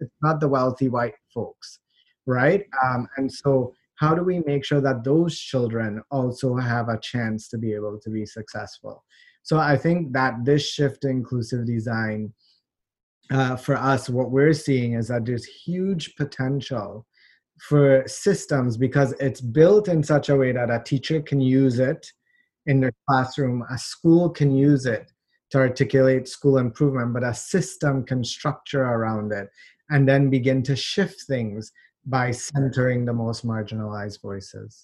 it's 0.00 0.10
not 0.22 0.40
the 0.40 0.48
wealthy 0.48 0.88
white 0.88 1.14
folks, 1.32 1.78
right? 2.26 2.64
Um, 2.84 3.08
and 3.16 3.32
so, 3.32 3.72
how 3.96 4.14
do 4.14 4.24
we 4.24 4.40
make 4.40 4.64
sure 4.64 4.80
that 4.80 5.04
those 5.04 5.38
children 5.38 6.02
also 6.10 6.56
have 6.56 6.88
a 6.88 6.98
chance 6.98 7.48
to 7.48 7.58
be 7.58 7.72
able 7.72 8.00
to 8.00 8.10
be 8.10 8.26
successful? 8.26 9.04
So, 9.42 9.58
I 9.58 9.76
think 9.76 10.12
that 10.12 10.44
this 10.44 10.68
shift 10.68 11.02
to 11.02 11.08
inclusive 11.08 11.66
design 11.66 12.32
uh, 13.30 13.56
for 13.56 13.76
us, 13.76 14.10
what 14.10 14.30
we're 14.30 14.52
seeing 14.52 14.94
is 14.94 15.08
that 15.08 15.24
there's 15.24 15.44
huge 15.44 16.14
potential 16.16 17.06
for 17.68 18.02
systems 18.06 18.76
because 18.76 19.12
it's 19.20 19.40
built 19.40 19.88
in 19.88 20.02
such 20.02 20.28
a 20.28 20.36
way 20.36 20.52
that 20.52 20.70
a 20.70 20.82
teacher 20.84 21.22
can 21.22 21.40
use 21.40 21.78
it 21.78 22.06
in 22.66 22.80
their 22.80 22.92
classroom, 23.08 23.64
a 23.70 23.78
school 23.78 24.28
can 24.28 24.54
use 24.54 24.86
it 24.86 25.12
to 25.54 25.60
articulate 25.60 26.26
school 26.26 26.58
improvement, 26.58 27.14
but 27.14 27.22
a 27.22 27.32
system 27.32 28.04
can 28.04 28.24
structure 28.24 28.82
around 28.82 29.30
it 29.30 29.48
and 29.88 30.08
then 30.08 30.28
begin 30.28 30.64
to 30.64 30.74
shift 30.74 31.22
things 31.28 31.70
by 32.06 32.32
centering 32.32 33.04
the 33.04 33.12
most 33.12 33.46
marginalized 33.46 34.20
voices. 34.20 34.82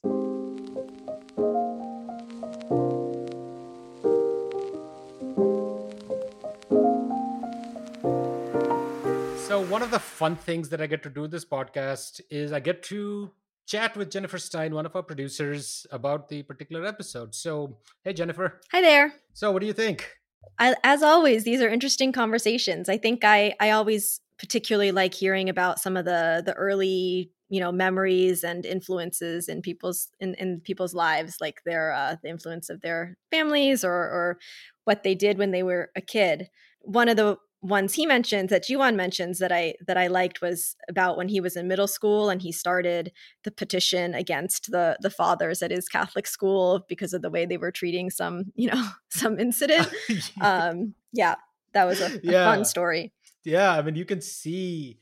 So, 9.48 9.66
one 9.68 9.82
of 9.82 9.90
the 9.90 9.98
fun 9.98 10.36
things 10.36 10.68
that 10.68 10.80
I 10.80 10.86
get 10.86 11.02
to 11.02 11.10
do 11.10 11.26
this 11.26 11.44
podcast 11.44 12.20
is 12.30 12.52
I 12.52 12.60
get 12.60 12.84
to 12.84 13.32
chat 13.66 13.96
with 13.96 14.08
Jennifer 14.08 14.38
Stein, 14.38 14.72
one 14.72 14.86
of 14.86 14.94
our 14.94 15.02
producers, 15.02 15.84
about 15.90 16.28
the 16.28 16.44
particular 16.44 16.86
episode. 16.86 17.34
So, 17.34 17.78
hey, 18.04 18.12
Jennifer. 18.12 18.60
Hi 18.70 18.80
there. 18.80 19.14
So, 19.32 19.50
what 19.50 19.62
do 19.62 19.66
you 19.66 19.72
think? 19.72 20.19
As 20.58 21.02
always, 21.02 21.44
these 21.44 21.62
are 21.62 21.68
interesting 21.68 22.12
conversations. 22.12 22.88
I 22.88 22.98
think 22.98 23.24
I 23.24 23.54
I 23.60 23.70
always 23.70 24.20
particularly 24.38 24.92
like 24.92 25.14
hearing 25.14 25.48
about 25.48 25.80
some 25.80 25.96
of 25.96 26.04
the 26.04 26.42
the 26.44 26.54
early 26.54 27.30
you 27.48 27.60
know 27.60 27.72
memories 27.72 28.44
and 28.44 28.64
influences 28.66 29.48
in 29.48 29.62
people's 29.62 30.08
in, 30.20 30.34
in 30.34 30.60
people's 30.60 30.94
lives, 30.94 31.36
like 31.40 31.62
their 31.64 31.92
uh, 31.92 32.16
the 32.22 32.28
influence 32.28 32.68
of 32.70 32.80
their 32.82 33.16
families 33.30 33.84
or 33.84 33.92
or 33.92 34.38
what 34.84 35.02
they 35.02 35.14
did 35.14 35.38
when 35.38 35.50
they 35.50 35.62
were 35.62 35.90
a 35.96 36.00
kid. 36.00 36.48
One 36.82 37.08
of 37.08 37.16
the 37.16 37.36
ones 37.62 37.94
he 37.94 38.06
mentions 38.06 38.50
that 38.50 38.64
Jeewan 38.64 38.96
mentions 38.96 39.38
that 39.38 39.52
I 39.52 39.74
that 39.86 39.98
I 39.98 40.06
liked 40.06 40.40
was 40.40 40.76
about 40.88 41.16
when 41.16 41.28
he 41.28 41.40
was 41.40 41.56
in 41.56 41.68
middle 41.68 41.86
school 41.86 42.30
and 42.30 42.40
he 42.40 42.52
started 42.52 43.12
the 43.44 43.50
petition 43.50 44.14
against 44.14 44.70
the 44.70 44.96
the 45.00 45.10
fathers 45.10 45.62
at 45.62 45.70
his 45.70 45.88
Catholic 45.88 46.26
school 46.26 46.84
because 46.88 47.12
of 47.12 47.22
the 47.22 47.30
way 47.30 47.44
they 47.44 47.58
were 47.58 47.70
treating 47.70 48.10
some 48.10 48.46
you 48.54 48.70
know 48.70 48.88
some 49.10 49.38
incident. 49.38 49.88
um, 50.40 50.94
yeah, 51.12 51.36
that 51.72 51.84
was 51.84 52.00
a, 52.00 52.06
a 52.06 52.20
yeah. 52.22 52.44
fun 52.44 52.64
story. 52.64 53.12
Yeah, 53.44 53.72
I 53.72 53.82
mean 53.82 53.94
you 53.94 54.04
can 54.04 54.20
see 54.20 54.98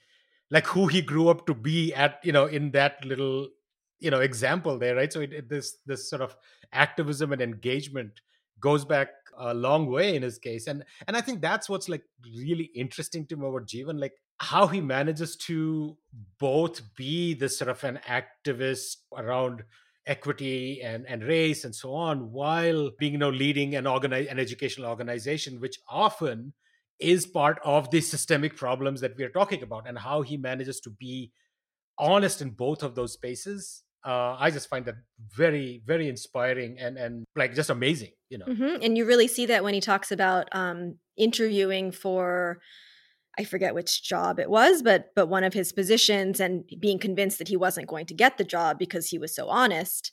like 0.50 0.66
who 0.66 0.86
he 0.86 1.02
grew 1.02 1.28
up 1.28 1.46
to 1.46 1.54
be 1.54 1.94
at 1.94 2.20
you 2.24 2.32
know 2.32 2.46
in 2.46 2.72
that 2.72 3.04
little 3.04 3.48
you 4.00 4.10
know 4.10 4.20
example 4.20 4.78
there, 4.78 4.96
right? 4.96 5.12
So 5.12 5.20
it, 5.20 5.32
it, 5.32 5.48
this 5.48 5.76
this 5.86 6.10
sort 6.10 6.22
of 6.22 6.36
activism 6.72 7.32
and 7.32 7.40
engagement 7.40 8.20
goes 8.60 8.84
back 8.84 9.17
a 9.38 9.54
long 9.54 9.86
way 9.86 10.14
in 10.14 10.22
his 10.22 10.38
case 10.38 10.66
and 10.66 10.84
and 11.06 11.16
i 11.16 11.20
think 11.20 11.40
that's 11.40 11.68
what's 11.68 11.88
like 11.88 12.02
really 12.36 12.70
interesting 12.74 13.26
to 13.26 13.36
me 13.36 13.46
about 13.46 13.66
Jeewan 13.66 13.98
like 13.98 14.14
how 14.38 14.66
he 14.66 14.80
manages 14.80 15.36
to 15.36 15.96
both 16.38 16.80
be 16.94 17.34
this 17.34 17.58
sort 17.58 17.70
of 17.70 17.82
an 17.84 17.98
activist 18.06 18.96
around 19.16 19.64
equity 20.06 20.80
and, 20.82 21.06
and 21.06 21.22
race 21.22 21.64
and 21.64 21.74
so 21.74 21.92
on 21.92 22.32
while 22.32 22.90
being 22.98 23.12
you 23.12 23.18
know 23.18 23.28
leading 23.30 23.74
an 23.74 23.86
organize 23.86 24.26
an 24.28 24.38
educational 24.38 24.88
organization 24.88 25.60
which 25.60 25.78
often 25.88 26.54
is 26.98 27.26
part 27.26 27.60
of 27.64 27.90
the 27.90 28.00
systemic 28.00 28.56
problems 28.56 29.00
that 29.00 29.16
we're 29.16 29.28
talking 29.28 29.62
about 29.62 29.86
and 29.86 29.98
how 29.98 30.22
he 30.22 30.36
manages 30.36 30.80
to 30.80 30.90
be 30.90 31.30
honest 31.98 32.40
in 32.40 32.50
both 32.50 32.82
of 32.82 32.94
those 32.94 33.12
spaces 33.12 33.82
uh, 34.04 34.36
I 34.38 34.50
just 34.50 34.68
find 34.68 34.84
that 34.86 34.96
very, 35.36 35.82
very 35.84 36.08
inspiring 36.08 36.78
and 36.78 36.96
and 36.96 37.24
like 37.36 37.54
just 37.54 37.70
amazing, 37.70 38.12
you 38.28 38.38
know. 38.38 38.46
Mm-hmm. 38.46 38.82
And 38.82 38.96
you 38.96 39.04
really 39.04 39.28
see 39.28 39.46
that 39.46 39.64
when 39.64 39.74
he 39.74 39.80
talks 39.80 40.12
about 40.12 40.48
um, 40.52 40.96
interviewing 41.16 41.90
for, 41.90 42.60
I 43.38 43.44
forget 43.44 43.74
which 43.74 44.02
job 44.02 44.38
it 44.38 44.50
was, 44.50 44.82
but 44.82 45.10
but 45.16 45.26
one 45.26 45.44
of 45.44 45.54
his 45.54 45.72
positions, 45.72 46.40
and 46.40 46.64
being 46.80 46.98
convinced 46.98 47.38
that 47.38 47.48
he 47.48 47.56
wasn't 47.56 47.88
going 47.88 48.06
to 48.06 48.14
get 48.14 48.38
the 48.38 48.44
job 48.44 48.78
because 48.78 49.08
he 49.08 49.18
was 49.18 49.34
so 49.34 49.48
honest, 49.48 50.12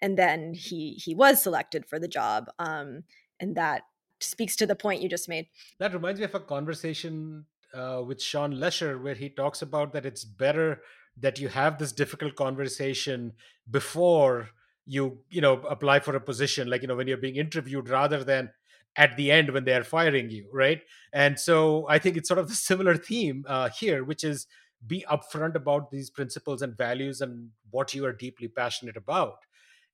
and 0.00 0.16
then 0.16 0.54
he 0.54 0.94
he 1.04 1.14
was 1.14 1.42
selected 1.42 1.86
for 1.86 1.98
the 1.98 2.08
job, 2.08 2.46
um, 2.58 3.02
and 3.40 3.56
that 3.56 3.82
speaks 4.20 4.56
to 4.56 4.66
the 4.66 4.76
point 4.76 5.02
you 5.02 5.08
just 5.08 5.28
made. 5.28 5.46
That 5.80 5.92
reminds 5.92 6.20
me 6.20 6.24
of 6.24 6.34
a 6.34 6.40
conversation 6.40 7.46
uh, 7.74 8.02
with 8.06 8.22
Sean 8.22 8.58
Leahy 8.58 8.94
where 8.94 9.14
he 9.14 9.28
talks 9.28 9.60
about 9.60 9.92
that 9.92 10.06
it's 10.06 10.24
better 10.24 10.80
that 11.16 11.38
you 11.38 11.48
have 11.48 11.78
this 11.78 11.92
difficult 11.92 12.34
conversation 12.34 13.32
before 13.70 14.50
you 14.86 15.18
you 15.30 15.40
know 15.40 15.54
apply 15.62 15.98
for 15.98 16.14
a 16.14 16.20
position 16.20 16.68
like 16.68 16.82
you 16.82 16.88
know 16.88 16.96
when 16.96 17.06
you're 17.08 17.16
being 17.16 17.36
interviewed 17.36 17.88
rather 17.88 18.22
than 18.22 18.50
at 18.96 19.16
the 19.16 19.32
end 19.32 19.50
when 19.50 19.64
they're 19.64 19.84
firing 19.84 20.30
you 20.30 20.48
right? 20.52 20.82
And 21.12 21.38
so 21.38 21.86
i 21.88 21.98
think 21.98 22.16
it's 22.16 22.28
sort 22.28 22.38
of 22.38 22.48
the 22.48 22.54
similar 22.70 22.96
theme 22.96 23.44
uh, 23.48 23.68
here 23.70 24.04
which 24.04 24.24
is 24.24 24.46
be 24.86 25.04
upfront 25.10 25.54
about 25.54 25.90
these 25.90 26.10
principles 26.10 26.60
and 26.60 26.76
values 26.76 27.20
and 27.20 27.50
what 27.70 27.94
you 27.94 28.04
are 28.04 28.12
deeply 28.12 28.48
passionate 28.48 28.98
about. 28.98 29.38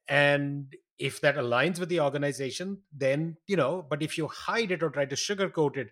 And 0.08 0.74
if 1.00 1.20
that 1.20 1.36
aligns 1.36 1.80
with 1.80 1.88
the 1.88 2.00
organization 2.00 2.78
then 2.92 3.36
you 3.46 3.56
know 3.56 3.84
but 3.88 4.02
if 4.02 4.18
you 4.18 4.28
hide 4.28 4.70
it 4.70 4.82
or 4.82 4.90
try 4.90 5.06
to 5.06 5.16
sugarcoat 5.16 5.76
it 5.76 5.88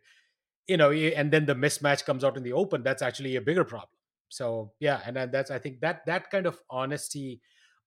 you 0.67 0.77
know 0.77 0.93
and 0.93 1.33
then 1.33 1.47
the 1.47 1.55
mismatch 1.55 2.05
comes 2.05 2.23
out 2.23 2.37
in 2.37 2.43
the 2.43 2.53
open 2.53 2.83
that's 2.83 3.03
actually 3.03 3.35
a 3.35 3.41
bigger 3.41 3.65
problem 3.65 3.98
so 4.29 4.73
yeah 4.81 5.01
and 5.07 5.17
that's 5.33 5.51
i 5.51 5.59
think 5.59 5.81
that 5.81 6.05
that 6.07 6.31
kind 6.31 6.47
of 6.47 6.61
honesty 6.71 7.41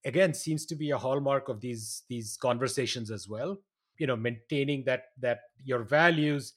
again 0.04 0.34
seems 0.34 0.66
to 0.66 0.74
be 0.74 0.90
a 0.90 0.98
hallmark 0.98 1.48
of 1.48 1.60
these 1.60 2.02
these 2.08 2.36
conversations 2.40 3.10
as 3.10 3.28
well. 3.28 3.58
You 3.98 4.06
know 4.06 4.16
maintaining 4.16 4.84
that 4.84 5.04
that 5.20 5.40
your 5.64 5.84
values 5.84 6.54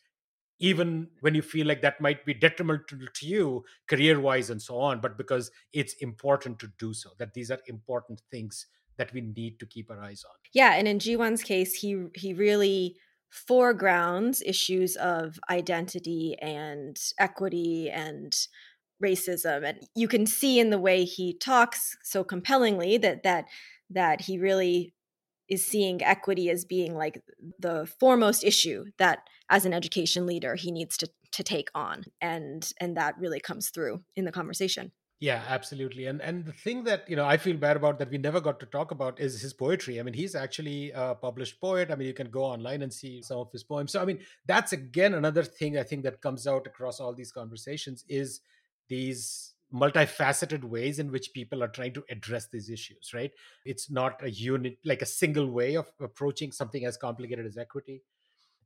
even 0.60 1.10
when 1.20 1.36
you 1.36 1.42
feel 1.42 1.68
like 1.68 1.82
that 1.82 2.00
might 2.00 2.26
be 2.26 2.34
detrimental 2.34 2.98
to 3.14 3.26
you 3.26 3.66
career 3.90 4.20
wise 4.20 4.50
and 4.50 4.62
so 4.62 4.78
on 4.80 5.02
but 5.02 5.18
because 5.18 5.52
it's 5.74 5.94
important 5.96 6.58
to 6.60 6.70
do 6.80 6.94
so 6.94 7.10
that 7.20 7.34
these 7.34 7.52
are 7.52 7.60
important 7.68 8.22
things 8.32 8.66
that 8.98 9.12
we 9.14 9.20
need 9.20 9.60
to 9.60 9.66
keep 9.66 9.92
our 9.92 10.02
eyes 10.02 10.24
on. 10.28 10.36
Yeah 10.54 10.74
and 10.76 10.88
in 10.88 11.00
Jeewan's 11.00 11.44
case 11.44 11.74
he 11.76 12.06
he 12.16 12.34
really 12.34 12.96
foregrounds 13.30 14.42
issues 14.46 14.96
of 14.96 15.38
identity 15.50 16.38
and 16.42 16.98
equity 17.20 17.90
and 17.90 18.34
racism 19.04 19.68
and 19.68 19.80
you 19.96 20.08
can 20.08 20.26
see 20.26 20.60
in 20.60 20.70
the 20.70 20.80
way 20.80 21.04
he 21.04 21.34
talks 21.34 21.98
so 22.04 22.24
compellingly 22.24 22.98
that 22.98 23.24
that 23.24 23.46
that 23.90 24.22
he 24.22 24.38
really 24.38 24.94
is 25.50 25.66
seeing 25.66 26.04
equity 26.04 26.50
as 26.50 26.66
being 26.66 26.96
like 26.96 27.22
the 27.60 27.86
foremost 28.00 28.44
issue 28.44 28.86
that 28.98 29.20
as 29.50 29.66
an 29.66 29.74
education 29.74 30.26
leader 30.26 30.56
he 30.56 30.72
needs 30.72 30.98
to 30.98 31.08
to 31.32 31.44
take 31.44 31.70
on 31.76 32.06
and 32.22 32.72
and 32.80 32.96
that 32.96 33.16
really 33.20 33.40
comes 33.40 33.70
through 33.70 34.02
in 34.16 34.26
the 34.26 34.32
conversation. 34.32 34.92
Yeah 35.20 35.44
absolutely 35.48 36.08
and 36.08 36.22
and 36.22 36.46
the 36.46 36.54
thing 36.54 36.84
that 36.86 37.10
you 37.10 37.16
know 37.16 37.26
i 37.26 37.38
feel 37.38 37.58
bad 37.58 37.78
about 37.78 38.00
that 38.00 38.10
we 38.10 38.18
never 38.18 38.42
got 38.42 38.60
to 38.62 38.66
talk 38.66 38.92
about 38.92 39.20
is 39.20 39.42
his 39.42 39.54
poetry. 39.54 40.00
I 40.00 40.04
mean 40.04 40.14
he's 40.14 40.36
actually 40.36 40.92
a 40.92 41.16
published 41.16 41.60
poet. 41.60 41.92
I 41.92 41.96
mean 41.96 42.08
you 42.08 42.14
can 42.14 42.30
go 42.30 42.44
online 42.44 42.82
and 42.82 42.94
see 42.94 43.22
some 43.22 43.40
of 43.40 43.52
his 43.52 43.64
poems. 43.64 43.92
So 43.92 44.02
i 44.02 44.06
mean 44.06 44.20
that's 44.46 44.74
again 44.74 45.14
another 45.14 45.44
thing 45.44 45.78
i 45.78 45.84
think 45.84 46.04
that 46.04 46.22
comes 46.22 46.48
out 46.48 46.66
across 46.66 47.00
all 47.00 47.14
these 47.14 47.32
conversations 47.32 48.06
is 48.08 48.42
these 48.88 49.54
multifaceted 49.74 50.64
ways 50.64 51.00
in 51.00 51.12
which 51.12 51.34
people 51.34 51.64
are 51.64 51.68
trying 51.68 51.94
to 51.94 52.04
address 52.10 52.48
these 52.52 52.70
issues 52.70 53.12
right? 53.14 53.32
It's 53.66 53.90
not 53.90 54.24
a 54.24 54.30
unit 54.30 54.78
like 54.86 55.02
a 55.02 55.08
single 55.08 55.50
way 55.50 55.76
of 55.76 55.92
approaching 56.00 56.52
something 56.52 56.86
as 56.86 56.98
complicated 56.98 57.46
as 57.46 57.58
equity. 57.58 58.04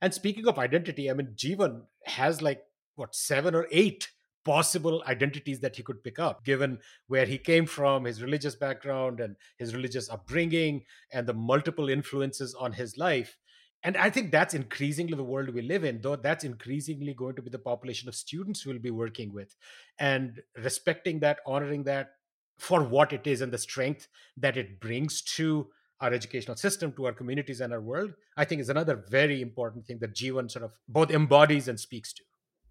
And 0.01 0.13
speaking 0.13 0.47
of 0.47 0.59
identity 0.59 1.09
i 1.09 1.13
mean 1.13 1.33
Jeewan 1.35 1.83
has 2.05 2.41
like 2.41 2.61
what 2.95 3.15
seven 3.15 3.55
or 3.55 3.67
eight 3.71 4.09
possible 4.45 5.03
identities 5.05 5.59
that 5.59 5.75
he 5.75 5.83
could 5.83 6.03
pick 6.03 6.17
up 6.17 6.43
given 6.45 6.79
where 7.07 7.25
he 7.25 7.37
came 7.37 7.65
from 7.65 8.05
his 8.05 8.21
religious 8.21 8.55
background 8.55 9.19
and 9.19 9.35
his 9.57 9.75
religious 9.75 10.09
upbringing 10.09 10.83
and 11.11 11.27
the 11.27 11.33
multiple 11.33 11.89
influences 11.89 12.55
on 12.55 12.71
his 12.73 12.97
life 12.97 13.37
and 13.83 13.97
i 13.97 14.09
think 14.09 14.31
that's 14.31 14.53
increasingly 14.53 15.15
the 15.15 15.23
world 15.23 15.49
we 15.53 15.61
live 15.61 15.83
in 15.83 16.01
though 16.01 16.15
that's 16.15 16.43
increasingly 16.43 17.13
going 17.13 17.35
to 17.35 17.41
be 17.41 17.49
the 17.49 17.59
population 17.59 18.09
of 18.09 18.15
students 18.15 18.65
we'll 18.65 18.79
be 18.79 18.91
working 18.91 19.33
with 19.33 19.55
and 19.99 20.41
respecting 20.57 21.19
that 21.19 21.39
honoring 21.45 21.83
that 21.83 22.11
for 22.57 22.83
what 22.83 23.13
it 23.13 23.25
is 23.25 23.41
and 23.41 23.53
the 23.53 23.57
strength 23.57 24.07
that 24.35 24.57
it 24.57 24.79
brings 24.79 25.21
to 25.21 25.67
our 26.01 26.13
educational 26.13 26.55
system 26.55 26.91
to 26.91 27.05
our 27.05 27.13
communities 27.13 27.61
and 27.61 27.73
our 27.73 27.81
world 27.81 28.13
i 28.37 28.45
think 28.45 28.61
is 28.61 28.69
another 28.69 28.95
very 29.09 29.41
important 29.41 29.85
thing 29.85 29.99
that 29.99 30.15
Jeewan 30.15 30.49
sort 30.49 30.65
of 30.65 30.73
both 30.87 31.11
embodies 31.11 31.67
and 31.67 31.79
speaks 31.79 32.13
to 32.13 32.23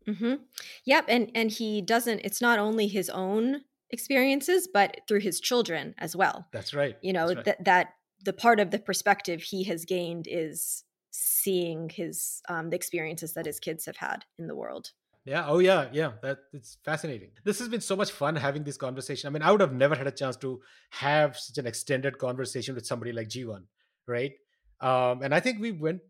mm-hmm. 0.07 0.35
yep 0.85 1.05
and 1.09 1.31
and 1.35 1.51
he 1.51 1.81
doesn't 1.81 2.21
it's 2.21 2.41
not 2.41 2.59
only 2.59 2.87
his 2.87 3.09
own 3.11 3.63
experiences 3.91 4.69
but 4.73 4.99
through 5.09 5.21
his 5.21 5.41
children 5.41 5.95
as 5.97 6.15
well 6.15 6.47
that's 6.53 6.75
right 6.75 6.97
you 7.01 7.13
know 7.13 7.29
right. 7.29 7.45
that 7.45 7.65
that 7.65 7.95
the 8.25 8.33
part 8.33 8.61
of 8.61 8.71
the 8.71 8.79
perspective 8.79 9.43
he 9.43 9.65
has 9.65 9.85
gained 9.85 10.27
is 10.29 10.85
seeing 11.11 11.89
his 11.89 12.43
um, 12.49 12.71
the 12.71 12.77
experiences 12.77 13.33
that 13.35 13.47
his 13.47 13.61
kids 13.61 13.87
have 13.87 13.97
had 13.97 14.25
in 14.39 14.47
the 14.47 14.55
world. 14.55 14.93
Yeah. 15.25 15.45
Oh, 15.47 15.59
yeah. 15.59 15.89
Yeah. 15.93 16.13
That 16.23 16.39
it's 16.53 16.79
fascinating. 16.85 17.31
This 17.45 17.59
has 17.59 17.69
been 17.69 17.83
so 17.83 17.97
much 17.97 18.11
fun 18.11 18.37
having 18.37 18.65
this 18.65 18.79
conversation. 18.79 19.29
I 19.29 19.31
mean, 19.31 19.43
I 19.43 19.51
would 19.51 19.61
have 19.61 19.75
never 19.75 19.95
had 19.95 20.07
a 20.07 20.11
chance 20.13 20.37
to 20.39 20.63
have 20.91 21.37
such 21.37 21.59
an 21.59 21.67
extended 21.67 22.17
conversation 22.17 22.75
with 22.75 22.87
somebody 22.87 23.13
like 23.13 23.29
Jeewan, 23.29 23.65
right? 24.07 24.33
Um, 24.81 25.23
and 25.23 25.35
I 25.35 25.41
think 25.41 25.61
we 25.61 25.73
went 25.73 26.01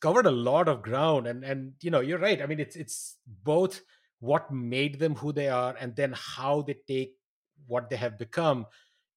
covered 0.00 0.26
a 0.26 0.30
lot 0.30 0.68
of 0.68 0.82
ground. 0.82 1.26
And 1.26 1.44
and 1.44 1.72
you 1.82 1.90
know, 1.90 2.00
you're 2.00 2.18
right. 2.18 2.40
I 2.40 2.46
mean, 2.46 2.60
it's 2.60 2.76
it's 2.76 3.16
both 3.26 3.82
what 4.20 4.50
made 4.50 4.98
them 4.98 5.14
who 5.16 5.32
they 5.32 5.48
are, 5.48 5.76
and 5.78 5.94
then 5.94 6.14
how 6.16 6.62
they 6.62 6.76
take 6.86 7.16
what 7.66 7.90
they 7.90 7.96
have 7.96 8.18
become 8.18 8.66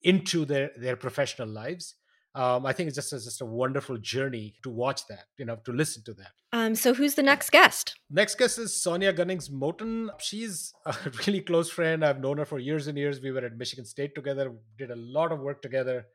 into 0.01 0.45
their 0.45 0.71
their 0.77 0.95
professional 0.95 1.47
lives 1.47 1.95
um, 2.33 2.65
I 2.65 2.71
think 2.71 2.87
it's 2.87 2.95
just, 2.95 3.11
it's 3.11 3.25
just 3.25 3.41
a 3.41 3.45
wonderful 3.45 3.97
journey 3.97 4.55
to 4.63 4.69
watch 4.69 5.05
that, 5.07 5.25
you 5.37 5.45
know, 5.45 5.57
to 5.65 5.71
listen 5.71 6.03
to 6.05 6.13
that. 6.13 6.31
Um, 6.53 6.75
so 6.75 6.93
who's 6.93 7.15
the 7.15 7.23
next 7.23 7.51
guest? 7.51 7.95
Next 8.09 8.35
guest 8.35 8.57
is 8.57 8.73
Sonia 8.73 9.11
Gunnings 9.11 9.49
Moten. 9.49 10.09
She's 10.19 10.73
a 10.85 10.95
really 11.25 11.41
close 11.41 11.69
friend. 11.69 12.05
I've 12.05 12.21
known 12.21 12.37
her 12.37 12.45
for 12.45 12.59
years 12.59 12.87
and 12.87 12.97
years. 12.97 13.21
We 13.21 13.31
were 13.31 13.45
at 13.45 13.57
Michigan 13.57 13.85
State 13.85 14.15
together, 14.15 14.53
did 14.77 14.91
a 14.91 14.95
lot 14.95 15.31
of 15.31 15.39
work 15.39 15.61
together. 15.61 16.05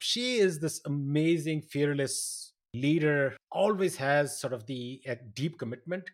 She 0.00 0.38
is 0.38 0.58
this 0.58 0.80
amazing, 0.86 1.62
fearless 1.62 2.52
leader, 2.74 3.36
always 3.52 3.96
has 3.96 4.38
sort 4.40 4.52
of 4.52 4.66
the 4.66 5.00
deep 5.34 5.58
commitment 5.58 6.10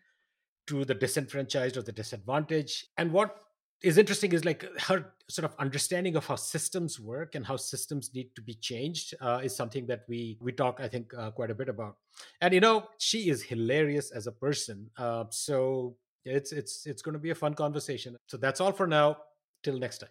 to 0.67 0.85
the 0.85 0.93
disenfranchised 0.93 1.75
or 1.77 1.81
the 1.81 1.91
disadvantaged. 1.91 2.85
And 2.97 3.11
what 3.11 3.35
is 3.81 3.97
interesting 3.97 4.31
is 4.31 4.45
like 4.45 4.63
her 4.79 5.13
sort 5.27 5.45
of 5.45 5.55
understanding 5.57 6.15
of 6.15 6.25
how 6.25 6.35
systems 6.35 6.99
work 6.99 7.35
and 7.35 7.45
how 7.45 7.55
systems 7.57 8.11
need 8.13 8.35
to 8.35 8.41
be 8.41 8.53
changed 8.53 9.15
uh, 9.21 9.41
is 9.43 9.55
something 9.55 9.87
that 9.87 10.01
we 10.07 10.37
we 10.39 10.51
talk 10.51 10.79
i 10.79 10.87
think 10.87 11.13
uh, 11.17 11.31
quite 11.31 11.49
a 11.49 11.55
bit 11.55 11.69
about. 11.69 11.97
And 12.41 12.53
you 12.53 12.59
know 12.59 12.87
she 12.97 13.29
is 13.29 13.41
hilarious 13.43 14.11
as 14.11 14.27
a 14.27 14.31
person 14.31 14.89
uh, 14.97 15.25
so 15.29 15.95
it's 16.25 16.51
it's 16.51 16.85
it's 16.85 17.01
going 17.01 17.13
to 17.13 17.19
be 17.19 17.31
a 17.31 17.35
fun 17.35 17.53
conversation. 17.55 18.15
So 18.27 18.37
that's 18.37 18.61
all 18.61 18.71
for 18.71 18.87
now. 18.87 19.17
Till 19.63 19.77
next 19.77 19.99
time. 19.99 20.09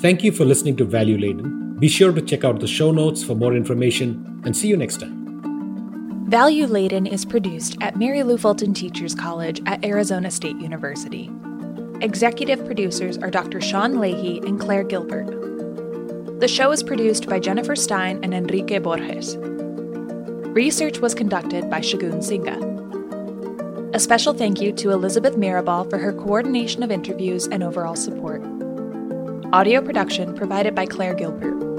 Thank 0.00 0.24
you 0.24 0.32
for 0.32 0.44
listening 0.44 0.76
to 0.76 0.84
value 0.84 1.18
laden. 1.18 1.78
Be 1.78 1.88
sure 1.88 2.12
to 2.12 2.20
check 2.22 2.44
out 2.44 2.60
the 2.60 2.66
show 2.66 2.90
notes 2.90 3.22
for 3.22 3.34
more 3.34 3.54
information 3.54 4.42
and 4.44 4.56
see 4.56 4.68
you 4.68 4.76
next 4.76 4.98
time 4.98 5.21
Value 6.32 6.66
Laden 6.66 7.06
is 7.06 7.26
produced 7.26 7.76
at 7.82 7.98
Mary 7.98 8.22
Lou 8.22 8.38
Fulton 8.38 8.72
Teachers 8.72 9.14
College 9.14 9.60
at 9.66 9.84
Arizona 9.84 10.30
State 10.30 10.56
University. 10.56 11.30
Executive 12.00 12.64
producers 12.64 13.18
are 13.18 13.30
Dr. 13.30 13.60
Sean 13.60 14.00
Leahy 14.00 14.38
and 14.38 14.58
Claire 14.58 14.82
Gilbert. 14.82 15.26
The 16.40 16.48
show 16.48 16.72
is 16.72 16.82
produced 16.82 17.28
by 17.28 17.38
Jennifer 17.38 17.76
Stein 17.76 18.18
and 18.22 18.32
Enrique 18.32 18.78
Borges. 18.78 19.36
Research 20.56 21.00
was 21.00 21.14
conducted 21.14 21.68
by 21.68 21.80
Shagun 21.80 22.24
Singha. 22.24 22.56
A 23.92 24.00
special 24.00 24.32
thank 24.32 24.58
you 24.58 24.72
to 24.72 24.90
Elizabeth 24.90 25.34
Mirabal 25.34 25.90
for 25.90 25.98
her 25.98 26.14
coordination 26.14 26.82
of 26.82 26.90
interviews 26.90 27.46
and 27.46 27.62
overall 27.62 27.94
support. 27.94 28.42
Audio 29.52 29.82
production 29.82 30.34
provided 30.34 30.74
by 30.74 30.86
Claire 30.86 31.12
Gilbert. 31.12 31.71